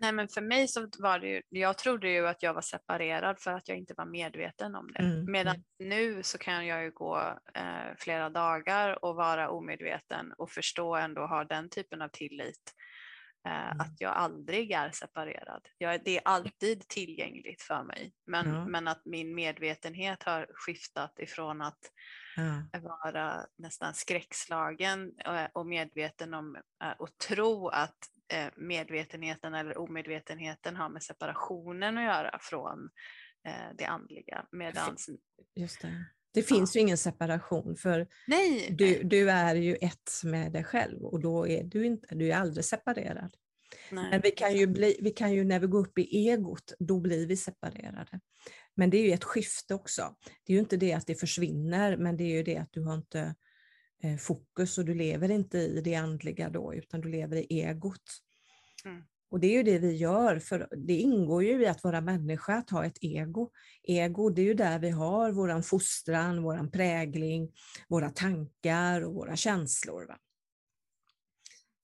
Nej 0.00 0.12
men 0.12 0.28
för 0.28 0.40
mig 0.40 0.68
så 0.68 0.88
var 0.98 1.18
det 1.18 1.28
ju, 1.28 1.42
jag 1.48 1.78
trodde 1.78 2.08
ju 2.10 2.28
att 2.28 2.42
jag 2.42 2.54
var 2.54 2.62
separerad 2.62 3.40
för 3.40 3.50
att 3.50 3.68
jag 3.68 3.78
inte 3.78 3.94
var 3.96 4.06
medveten 4.06 4.74
om 4.74 4.92
det. 4.92 4.98
Mm. 4.98 5.32
Medan 5.32 5.54
mm. 5.54 5.88
nu 5.88 6.22
så 6.22 6.38
kan 6.38 6.66
jag 6.66 6.84
ju 6.84 6.90
gå 6.90 7.38
eh, 7.54 7.94
flera 7.98 8.30
dagar 8.30 9.04
och 9.04 9.16
vara 9.16 9.50
omedveten 9.50 10.32
och 10.38 10.50
förstå 10.50 10.96
ändå 10.96 11.26
ha 11.26 11.44
den 11.44 11.68
typen 11.68 12.02
av 12.02 12.08
tillit. 12.08 12.74
Eh, 13.46 13.66
mm. 13.66 13.80
Att 13.80 14.00
jag 14.00 14.12
aldrig 14.12 14.70
är 14.70 14.90
separerad. 14.90 15.68
Jag, 15.78 16.04
det 16.04 16.16
är 16.16 16.22
alltid 16.24 16.88
tillgängligt 16.88 17.62
för 17.62 17.82
mig. 17.82 18.12
Men, 18.26 18.70
men 18.70 18.88
att 18.88 19.04
min 19.04 19.34
medvetenhet 19.34 20.22
har 20.22 20.46
skiftat 20.54 21.18
ifrån 21.18 21.62
att 21.62 21.92
ja. 22.36 22.80
vara 22.80 23.46
nästan 23.56 23.94
skräckslagen 23.94 25.12
eh, 25.18 25.46
och 25.52 25.66
medveten 25.66 26.34
om 26.34 26.56
eh, 26.82 26.92
och 26.98 27.18
tro 27.18 27.68
att 27.68 27.98
medvetenheten 28.56 29.54
eller 29.54 29.78
omedvetenheten 29.78 30.76
har 30.76 30.88
med 30.88 31.02
separationen 31.02 31.98
att 31.98 32.04
göra 32.04 32.38
från 32.40 32.90
det 33.74 33.84
andliga. 33.84 34.46
Medans, 34.50 35.08
Just 35.54 35.84
det. 36.40 36.46
Finns 36.46 36.74
ja. 36.74 36.78
ju 36.78 36.82
ingen 36.82 36.98
separation 36.98 37.76
för 37.76 38.08
nej, 38.26 38.68
du, 38.70 38.84
nej. 38.84 39.04
du 39.04 39.30
är 39.30 39.54
ju 39.54 39.74
ett 39.74 40.10
med 40.24 40.52
dig 40.52 40.64
själv 40.64 41.02
och 41.02 41.20
då 41.20 41.48
är 41.48 41.64
du 41.64 41.86
inte, 41.86 42.14
du 42.14 42.32
är 42.32 42.36
aldrig 42.36 42.64
separerad. 42.64 43.34
Nej. 43.90 44.10
Men 44.10 44.20
vi 44.20 44.30
kan, 44.30 44.56
ju 44.56 44.66
bli, 44.66 44.96
vi 45.00 45.10
kan 45.10 45.32
ju 45.32 45.44
när 45.44 45.60
vi 45.60 45.66
går 45.66 45.80
upp 45.80 45.98
i 45.98 46.28
egot, 46.28 46.72
då 46.78 47.00
blir 47.00 47.26
vi 47.26 47.36
separerade. 47.36 48.20
Men 48.74 48.90
det 48.90 48.96
är 48.96 49.02
ju 49.02 49.12
ett 49.12 49.24
skifte 49.24 49.74
också. 49.74 50.14
Det 50.44 50.52
är 50.52 50.54
ju 50.54 50.60
inte 50.60 50.76
det 50.76 50.92
att 50.92 51.06
det 51.06 51.14
försvinner, 51.14 51.96
men 51.96 52.16
det 52.16 52.24
är 52.24 52.36
ju 52.36 52.42
det 52.42 52.56
att 52.56 52.72
du 52.72 52.84
har 52.84 52.94
inte 52.94 53.34
eh, 54.02 54.16
fokus 54.16 54.78
och 54.78 54.84
du 54.84 54.94
lever 54.94 55.30
inte 55.30 55.58
i 55.58 55.80
det 55.80 55.94
andliga 55.94 56.50
då, 56.50 56.74
utan 56.74 57.00
du 57.00 57.08
lever 57.08 57.36
i 57.36 57.60
egot. 57.60 58.20
Mm. 58.84 59.02
Och 59.30 59.40
det 59.40 59.46
är 59.46 59.52
ju 59.52 59.62
det 59.62 59.78
vi 59.78 59.96
gör, 59.96 60.38
för 60.38 60.68
det 60.76 60.94
ingår 60.94 61.44
ju 61.44 61.62
i 61.62 61.66
att 61.66 61.84
vara 61.84 62.00
människa 62.00 62.54
att 62.54 62.70
ha 62.70 62.84
ett 62.84 62.98
ego. 63.00 63.50
Ego, 63.82 64.30
det 64.30 64.42
är 64.42 64.46
ju 64.46 64.54
där 64.54 64.78
vi 64.78 64.90
har 64.90 65.32
våran 65.32 65.62
fostran, 65.62 66.42
våran 66.42 66.70
prägling, 66.70 67.52
våra 67.88 68.10
tankar 68.10 69.02
och 69.02 69.14
våra 69.14 69.36
känslor. 69.36 70.06
Va? 70.06 70.18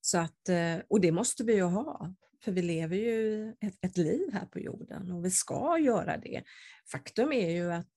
Så 0.01 0.17
att, 0.17 0.49
eh, 0.49 0.77
och 0.87 1.01
det 1.01 1.11
måste 1.11 1.43
vi 1.43 1.53
ju 1.53 1.63
ha, 1.63 2.15
för 2.43 2.51
vi 2.51 2.61
lever 2.61 2.97
ju 2.97 3.49
ett, 3.49 3.77
ett, 3.81 3.97
liv 3.97 4.29
här 4.33 4.45
på 4.45 4.59
jorden 4.59 5.11
och 5.11 5.25
vi 5.25 5.31
ska 5.31 5.77
göra 5.79 6.17
det. 6.17 6.43
Faktum 6.91 7.31
är 7.31 7.49
ju 7.49 7.71
att 7.71 7.91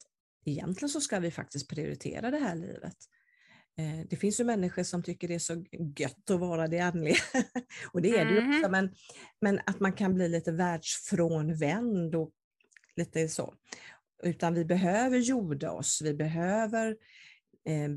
egentligen 0.45 0.89
så 0.89 1.01
ska 1.01 1.19
vi 1.19 1.31
faktiskt 1.31 1.71
prioritera 1.71 2.31
det 2.31 2.39
här 2.39 2.55
livet. 2.55 2.97
Eh, 3.79 4.07
det 4.11 4.17
finns 4.17 4.41
ju 4.41 4.45
människor 4.45 4.83
som 4.83 5.03
tycker 5.03 5.29
det 5.29 5.35
är 5.35 5.39
så 5.39 5.65
gött 5.97 6.31
att 6.31 6.41
vara 6.41 6.69
det 6.69 6.81
andliga. 6.81 7.17
och 7.93 8.03
det 8.03 8.11
är 8.11 8.25
det 8.25 8.31
ju 8.31 8.39
också, 8.39 8.69
mm. 8.69 8.71
men, 8.71 8.95
men 9.41 9.61
att 9.67 9.81
man 9.81 9.93
kan 9.93 10.15
bli 10.15 10.29
lite 10.29 10.53
världsfrånvänd 10.53 12.15
och 12.15 12.33
lite 12.97 13.29
så. 13.29 13.55
Utan 14.23 14.55
vi 14.55 14.65
behöver 14.65 15.19
jorda 15.19 15.71
oss, 15.71 16.01
vi 16.05 16.15
behöver 16.15 16.97
eh, 17.69 17.91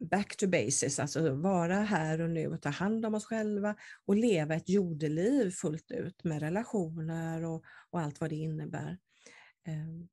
back 0.00 0.36
to 0.36 0.46
basis, 0.46 0.98
alltså 0.98 1.34
vara 1.34 1.76
här 1.76 2.20
och 2.20 2.30
nu 2.30 2.46
och 2.46 2.62
ta 2.62 2.68
hand 2.68 3.06
om 3.06 3.14
oss 3.14 3.24
själva 3.24 3.76
och 4.06 4.16
leva 4.16 4.54
ett 4.54 4.68
jordeliv 4.68 5.50
fullt 5.50 5.90
ut 5.90 6.24
med 6.24 6.40
relationer 6.40 7.44
och, 7.44 7.64
och 7.90 8.00
allt 8.00 8.20
vad 8.20 8.30
det 8.30 8.36
innebär. 8.36 8.98
Eh, 9.66 10.06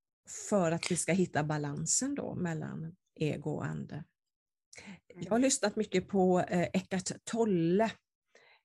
för 0.49 0.71
att 0.71 0.91
vi 0.91 0.95
ska 0.95 1.13
hitta 1.13 1.43
balansen 1.43 2.15
då 2.15 2.36
mellan 2.36 2.95
ego 3.15 3.51
och 3.51 3.65
ande. 3.65 4.03
Jag 5.15 5.32
har 5.32 5.39
lyssnat 5.39 5.76
mycket 5.76 6.07
på 6.07 6.39
eh, 6.39 6.67
Eckart 6.74 7.11
Tolle 7.24 7.91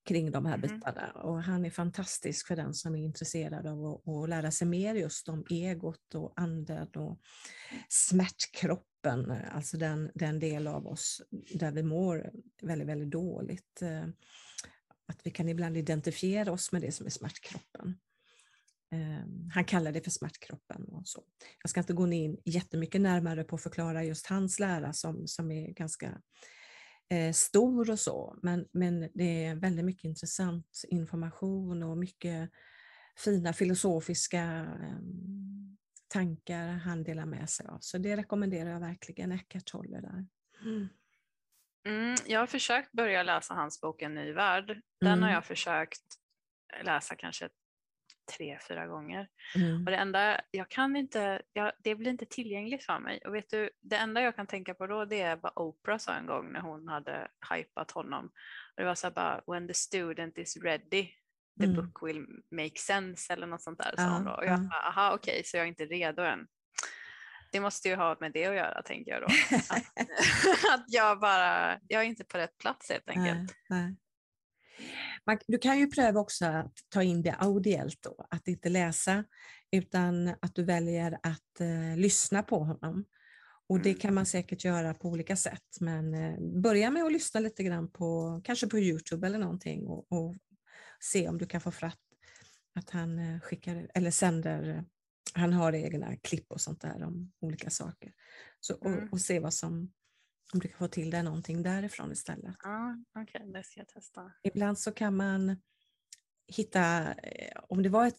kring 0.08 0.30
de 0.30 0.46
här 0.46 0.54
mm. 0.54 0.68
bitarna 0.68 1.10
och 1.10 1.42
han 1.42 1.64
är 1.64 1.70
fantastisk 1.70 2.46
för 2.46 2.56
den 2.56 2.74
som 2.74 2.94
är 2.94 2.98
intresserad 2.98 3.66
av 3.66 3.86
att, 3.86 4.08
att 4.08 4.28
lära 4.28 4.50
sig 4.50 4.66
mer 4.66 4.94
just 4.94 5.28
om 5.28 5.44
egot 5.50 6.14
och 6.14 6.32
anden 6.36 6.88
och 6.88 7.20
smärtkroppen, 7.88 9.30
alltså 9.30 9.76
den, 9.76 10.10
den 10.14 10.38
del 10.38 10.66
av 10.66 10.86
oss 10.86 11.22
där 11.54 11.72
vi 11.72 11.82
mår 11.82 12.30
väldigt, 12.62 12.88
väldigt 12.88 13.10
dåligt. 13.10 13.82
Eh, 13.82 14.06
att 15.06 15.20
vi 15.24 15.30
kan 15.30 15.48
ibland 15.48 15.76
identifiera 15.76 16.52
oss 16.52 16.72
med 16.72 16.82
det 16.82 16.92
som 16.92 17.06
är 17.06 17.10
smärtkroppen. 17.10 17.98
Ehm, 18.90 19.50
han 19.54 19.64
kallar 19.64 19.92
det 19.92 20.04
för 20.04 20.10
smärtkroppen. 20.10 20.84
Och 20.84 21.08
så. 21.08 21.24
Jag 21.62 21.70
ska 21.70 21.80
inte 21.80 21.92
gå 21.92 22.12
in 22.12 22.40
jättemycket 22.44 23.00
närmare 23.00 23.44
på 23.44 23.56
att 23.56 23.62
förklara 23.62 24.04
just 24.04 24.26
hans 24.26 24.58
lära 24.58 24.92
som, 24.92 25.26
som 25.26 25.50
är 25.50 25.70
ganska 25.72 26.20
eh, 27.10 27.32
stor 27.32 27.90
och 27.90 27.98
så, 27.98 28.38
men, 28.42 28.68
men 28.72 29.10
det 29.14 29.44
är 29.44 29.54
väldigt 29.54 29.84
mycket 29.84 30.04
intressant 30.04 30.82
information 30.88 31.82
och 31.82 31.98
mycket 31.98 32.50
fina 33.24 33.52
filosofiska 33.52 34.66
eh, 34.82 34.98
tankar 36.08 36.68
han 36.68 37.02
delar 37.02 37.26
med 37.26 37.50
sig 37.50 37.66
av. 37.66 37.78
Så 37.80 37.98
det 37.98 38.16
rekommenderar 38.16 38.70
jag 38.70 38.80
verkligen, 38.80 39.32
Eckart 39.32 39.64
Tolle 39.64 40.00
där. 40.00 40.26
Mm. 40.62 40.88
Mm, 41.86 42.16
jag 42.26 42.40
har 42.40 42.46
försökt 42.46 42.92
börja 42.92 43.22
läsa 43.22 43.54
hans 43.54 43.80
bok 43.80 44.02
En 44.02 44.14
ny 44.14 44.32
värld. 44.32 44.80
Den 45.00 45.12
mm. 45.12 45.22
har 45.22 45.30
jag 45.30 45.44
försökt 45.44 46.02
läsa 46.84 47.14
kanske 47.16 47.48
tre, 48.36 48.58
fyra 48.68 48.86
gånger. 48.86 49.28
Mm. 49.54 49.84
Och 49.84 49.90
det 49.90 49.96
enda, 49.96 50.40
jag 50.50 50.68
kan 50.68 50.96
inte, 50.96 51.42
jag, 51.52 51.72
det 51.84 51.94
blir 51.94 52.10
inte 52.10 52.26
tillgängligt 52.26 52.84
för 52.84 52.98
mig. 52.98 53.20
Och 53.26 53.34
vet 53.34 53.50
du, 53.50 53.70
det 53.80 53.96
enda 53.96 54.22
jag 54.22 54.36
kan 54.36 54.46
tänka 54.46 54.74
på 54.74 54.86
då 54.86 55.04
det 55.04 55.20
är 55.20 55.36
vad 55.36 55.52
Oprah 55.56 55.98
sa 55.98 56.14
en 56.14 56.26
gång 56.26 56.52
när 56.52 56.60
hon 56.60 56.88
hade 56.88 57.28
hypat 57.54 57.90
honom. 57.90 58.26
Och 58.76 58.82
det 58.82 58.84
var 58.84 58.94
så 58.94 59.06
här 59.06 59.14
bara, 59.14 59.42
when 59.46 59.68
the 59.68 59.74
student 59.74 60.38
is 60.38 60.56
ready, 60.56 61.08
the 61.60 61.64
mm. 61.64 61.76
book 61.76 62.02
will 62.02 62.26
make 62.50 62.78
sense 62.78 63.32
eller 63.32 63.46
något 63.46 63.62
sånt 63.62 63.78
där. 63.78 63.94
Ja, 63.96 64.02
sa 64.02 64.10
hon 64.10 64.24
då. 64.24 64.32
Och 64.32 64.46
jag 64.46 64.60
bara, 64.60 64.88
aha 64.88 65.14
okej, 65.14 65.32
okay, 65.32 65.42
så 65.44 65.56
jag 65.56 65.64
är 65.64 65.68
inte 65.68 65.86
redo 65.86 66.22
än. 66.22 66.46
Det 67.52 67.60
måste 67.60 67.88
ju 67.88 67.96
ha 67.96 68.16
med 68.20 68.32
det 68.32 68.46
att 68.46 68.54
göra 68.54 68.82
tänker 68.82 69.10
jag 69.10 69.22
då. 69.22 69.26
Att, 69.56 69.84
att 70.74 70.84
jag 70.86 71.20
bara, 71.20 71.78
jag 71.88 72.02
är 72.02 72.06
inte 72.06 72.24
på 72.24 72.38
rätt 72.38 72.58
plats 72.58 72.90
helt 72.90 73.08
enkelt. 73.08 73.54
Nej, 73.68 73.82
nej. 73.82 73.96
Man, 75.28 75.38
du 75.46 75.58
kan 75.58 75.78
ju 75.78 75.86
pröva 75.86 76.20
också 76.20 76.46
att 76.46 76.72
ta 76.88 77.02
in 77.02 77.22
det 77.22 77.34
audiellt 77.38 77.98
då, 78.02 78.26
att 78.30 78.48
inte 78.48 78.68
läsa 78.68 79.24
utan 79.70 80.28
att 80.28 80.54
du 80.54 80.64
väljer 80.64 81.18
att 81.22 81.60
eh, 81.60 81.96
lyssna 81.96 82.42
på 82.42 82.58
honom. 82.58 83.04
Och 83.68 83.80
det 83.80 83.90
mm. 83.90 84.00
kan 84.00 84.14
man 84.14 84.26
säkert 84.26 84.64
göra 84.64 84.94
på 84.94 85.08
olika 85.08 85.36
sätt 85.36 85.80
men 85.80 86.14
eh, 86.14 86.60
börja 86.62 86.90
med 86.90 87.04
att 87.04 87.12
lyssna 87.12 87.40
lite 87.40 87.62
grann 87.62 87.90
på 87.90 88.40
kanske 88.44 88.66
på 88.66 88.78
Youtube 88.78 89.26
eller 89.26 89.38
någonting 89.38 89.86
och, 89.86 90.12
och 90.12 90.36
se 91.00 91.28
om 91.28 91.38
du 91.38 91.46
kan 91.46 91.60
få 91.60 91.70
fram 91.70 91.92
att 92.74 92.90
han 92.90 93.18
eh, 93.18 93.40
skickar 93.40 93.90
eller 93.94 94.10
sänder 94.10 94.84
han 95.34 95.52
har 95.52 95.72
egna 95.72 96.16
klipp 96.16 96.52
och 96.52 96.60
sånt 96.60 96.80
där 96.80 97.02
om 97.04 97.32
olika 97.40 97.70
saker. 97.70 98.12
Så, 98.60 98.74
och, 98.74 98.86
mm. 98.86 99.08
och 99.12 99.20
se 99.20 99.40
vad 99.40 99.54
som, 99.54 99.92
om 100.54 100.60
du 100.60 100.68
kan 100.68 100.78
få 100.78 100.88
till 100.88 101.10
dig 101.10 101.22
någonting 101.22 101.62
därifrån 101.62 102.12
istället. 102.12 102.56
Ja, 102.62 102.96
Okej, 103.18 103.40
okay, 103.40 103.52
det 103.52 103.64
ska 103.64 103.80
jag 103.80 103.88
testa. 103.88 104.32
Ibland 104.42 104.78
så 104.78 104.92
kan 104.92 105.16
man 105.16 105.56
hitta, 106.56 107.14
eh, 107.14 107.60
om 107.68 107.82
det 107.82 107.88
var 107.88 108.06
ett 108.06 108.18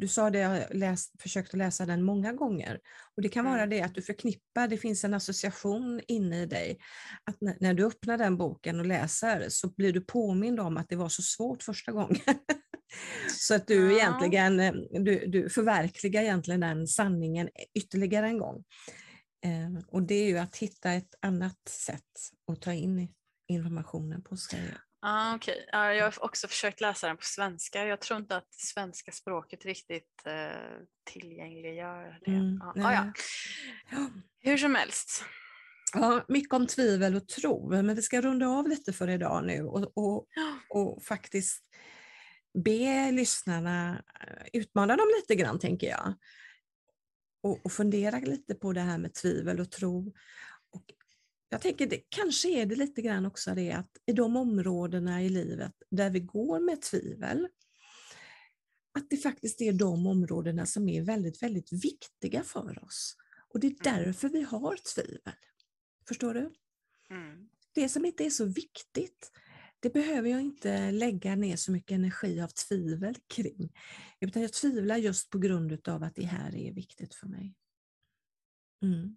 du 0.00 0.08
sa 0.08 0.30
det, 0.30 0.38
jag 0.38 0.74
läst, 0.74 1.22
försökt 1.22 1.54
läsa 1.54 1.86
den 1.86 2.02
många 2.02 2.32
gånger. 2.32 2.80
Och 3.16 3.22
Det 3.22 3.28
kan 3.28 3.44
vara 3.44 3.62
mm. 3.62 3.70
det 3.70 3.82
att 3.82 3.94
du 3.94 4.02
förknippar, 4.02 4.68
det 4.68 4.76
finns 4.76 5.04
en 5.04 5.14
association 5.14 6.00
inne 6.08 6.42
i 6.42 6.46
dig. 6.46 6.78
Att 7.24 7.40
när, 7.40 7.56
när, 7.60 7.74
du 7.74 7.86
öppnar 7.86 8.18
den 8.18 8.36
boken 8.36 8.80
och 8.80 8.86
läser 8.86 9.46
så 9.48 9.68
blir 9.68 9.92
du 9.92 10.00
påmind 10.00 10.60
om 10.60 10.76
att 10.76 10.88
det 10.88 10.96
var 10.96 11.08
så 11.08 11.22
svårt 11.22 11.62
första 11.62 11.92
gången. 11.92 12.20
så 13.40 13.54
att 13.54 13.66
du 13.66 13.92
ja. 13.92 13.98
egentligen 13.98 14.60
eh, 14.60 14.72
du, 14.90 15.26
du 15.26 15.48
förverkligar 15.48 16.22
egentligen 16.22 16.60
den 16.60 16.86
sanningen 16.86 17.48
ytterligare 17.74 18.26
en 18.26 18.38
gång. 18.38 18.64
Eh, 19.44 19.84
och 19.88 20.02
det 20.02 20.14
är 20.14 20.26
ju 20.26 20.38
att 20.38 20.56
hitta 20.56 20.92
ett 20.92 21.14
annat 21.20 21.68
sätt 21.68 22.30
att 22.52 22.62
ta 22.62 22.72
in 22.72 23.08
informationen 23.48 24.22
på 24.22 24.36
sig. 24.36 24.74
Ah, 25.00 25.34
okay. 25.34 25.66
ah, 25.72 25.92
jag 25.92 26.04
har 26.04 26.24
också 26.24 26.48
försökt 26.48 26.80
läsa 26.80 27.06
den 27.06 27.16
på 27.16 27.22
svenska. 27.24 27.86
Jag 27.86 28.00
tror 28.00 28.20
inte 28.20 28.36
att 28.36 28.54
svenska 28.54 29.12
språket 29.12 29.64
riktigt 29.64 30.22
eh, 30.26 30.82
tillgängliggör 31.04 32.18
det. 32.24 32.30
Mm, 32.30 32.62
ah, 32.62 32.88
ah, 32.88 32.92
ja. 32.92 33.12
Hur 34.40 34.56
som 34.56 34.74
helst. 34.74 35.24
Ja, 35.94 36.24
mycket 36.28 36.54
om 36.54 36.66
tvivel 36.66 37.16
och 37.16 37.28
tro, 37.28 37.68
men 37.70 37.94
vi 37.94 38.02
ska 38.02 38.20
runda 38.20 38.46
av 38.46 38.68
lite 38.68 38.92
för 38.92 39.08
idag 39.08 39.46
nu 39.46 39.62
och, 39.62 39.92
och, 39.94 40.26
och 40.68 41.02
faktiskt 41.02 41.64
be 42.64 43.10
lyssnarna 43.10 44.02
eh, 44.20 44.46
utmana 44.52 44.96
dem 44.96 45.06
lite 45.20 45.34
grann, 45.42 45.58
tänker 45.58 45.86
jag 45.86 46.14
och, 47.44 47.66
och 47.66 47.72
fundera 47.72 48.18
lite 48.18 48.54
på 48.54 48.72
det 48.72 48.80
här 48.80 48.98
med 48.98 49.14
tvivel 49.14 49.60
och 49.60 49.70
tro. 49.70 50.12
Och 50.70 50.84
jag 51.48 51.60
tänker 51.60 51.86
det 51.86 52.02
kanske 52.08 52.48
är 52.48 52.66
det 52.66 52.76
lite 52.76 53.02
grann 53.02 53.26
också 53.26 53.54
det 53.54 53.72
att 53.72 53.90
i 54.06 54.12
de 54.12 54.36
områdena 54.36 55.22
i 55.22 55.28
livet 55.28 55.72
där 55.90 56.10
vi 56.10 56.20
går 56.20 56.60
med 56.60 56.82
tvivel, 56.82 57.48
att 58.98 59.10
det 59.10 59.16
faktiskt 59.16 59.60
är 59.60 59.72
de 59.72 60.06
områdena 60.06 60.66
som 60.66 60.88
är 60.88 61.02
väldigt, 61.02 61.42
väldigt 61.42 61.72
viktiga 61.72 62.42
för 62.42 62.84
oss. 62.84 63.16
Och 63.48 63.60
det 63.60 63.66
är 63.66 63.88
mm. 63.88 64.04
därför 64.04 64.28
vi 64.28 64.42
har 64.42 64.76
tvivel. 64.94 65.34
Förstår 66.08 66.34
du? 66.34 66.50
Mm. 67.10 67.48
Det 67.74 67.88
som 67.88 68.04
inte 68.04 68.24
är 68.24 68.30
så 68.30 68.44
viktigt, 68.44 69.32
det 69.84 69.90
behöver 69.90 70.30
jag 70.30 70.40
inte 70.40 70.90
lägga 70.90 71.36
ner 71.36 71.56
så 71.56 71.72
mycket 71.72 71.94
energi 71.94 72.40
av 72.40 72.48
tvivel 72.48 73.14
kring. 73.26 73.72
Utan 74.20 74.42
jag 74.42 74.52
tvivlar 74.52 74.96
just 74.96 75.30
på 75.30 75.38
grund 75.38 75.88
av 75.88 76.02
att 76.02 76.14
det 76.14 76.24
här 76.24 76.56
är 76.56 76.72
viktigt 76.72 77.14
för 77.14 77.26
mig. 77.26 77.54
Mm. 78.82 79.16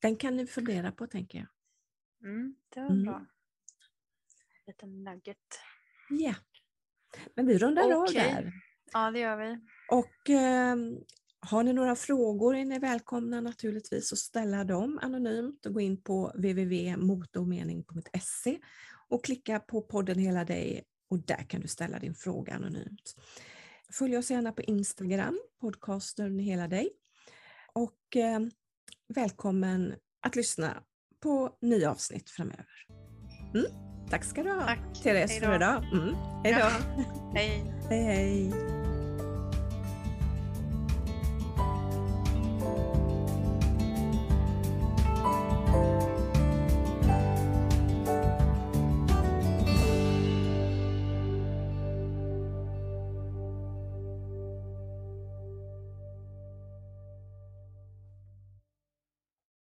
Den 0.00 0.16
kan 0.16 0.36
ni 0.36 0.46
fundera 0.46 0.92
på 0.92 1.06
tänker 1.06 1.38
jag. 1.38 1.48
Mm, 2.30 2.56
det 2.68 2.80
var 2.80 2.90
mm. 2.90 3.04
bra. 3.04 3.26
Lite 4.66 4.86
nugget. 4.86 5.60
Ja. 6.10 6.34
Men 7.34 7.46
vi 7.46 7.58
rundar 7.58 7.84
okay. 7.84 7.96
av 7.96 8.34
där. 8.34 8.52
Ja, 8.92 9.10
det 9.10 9.18
gör 9.18 9.36
vi. 9.36 9.60
Och 9.90 10.30
eh, 10.30 10.76
har 11.44 11.62
ni 11.62 11.72
några 11.72 11.96
frågor 11.96 12.56
är 12.56 12.64
ni 12.64 12.78
välkomna 12.78 13.40
naturligtvis 13.40 14.12
att 14.12 14.18
ställa 14.18 14.64
dem 14.64 14.98
anonymt 15.02 15.66
och 15.66 15.74
gå 15.74 15.80
in 15.80 16.02
på 16.02 16.32
www.motomening.se 16.34 18.58
och 19.08 19.24
klicka 19.24 19.60
på 19.60 19.82
podden 19.82 20.18
Hela 20.18 20.44
dig 20.44 20.84
och 21.10 21.18
där 21.18 21.46
kan 21.48 21.60
du 21.60 21.68
ställa 21.68 21.98
din 21.98 22.14
fråga 22.14 22.54
anonymt. 22.54 23.14
Följ 23.92 24.16
oss 24.16 24.30
gärna 24.30 24.52
på 24.52 24.62
Instagram, 24.62 25.40
podcasten 25.60 26.38
Hela 26.38 26.68
dig. 26.68 26.90
Och 27.72 28.16
eh, 28.16 28.40
välkommen 29.14 29.94
att 30.20 30.36
lyssna 30.36 30.82
på 31.22 31.58
nya 31.60 31.90
avsnitt 31.90 32.30
framöver. 32.30 32.66
Mm, 33.54 33.66
tack 34.10 34.24
ska 34.24 34.42
du 34.42 34.50
ha, 34.50 34.66
Tack. 34.66 35.02
Therese, 35.02 35.38
för 35.38 35.54
idag. 35.54 35.84
Mm, 35.92 36.14
hej 36.44 36.54
då. 36.54 36.70
hej, 37.34 37.74
hej. 37.88 38.73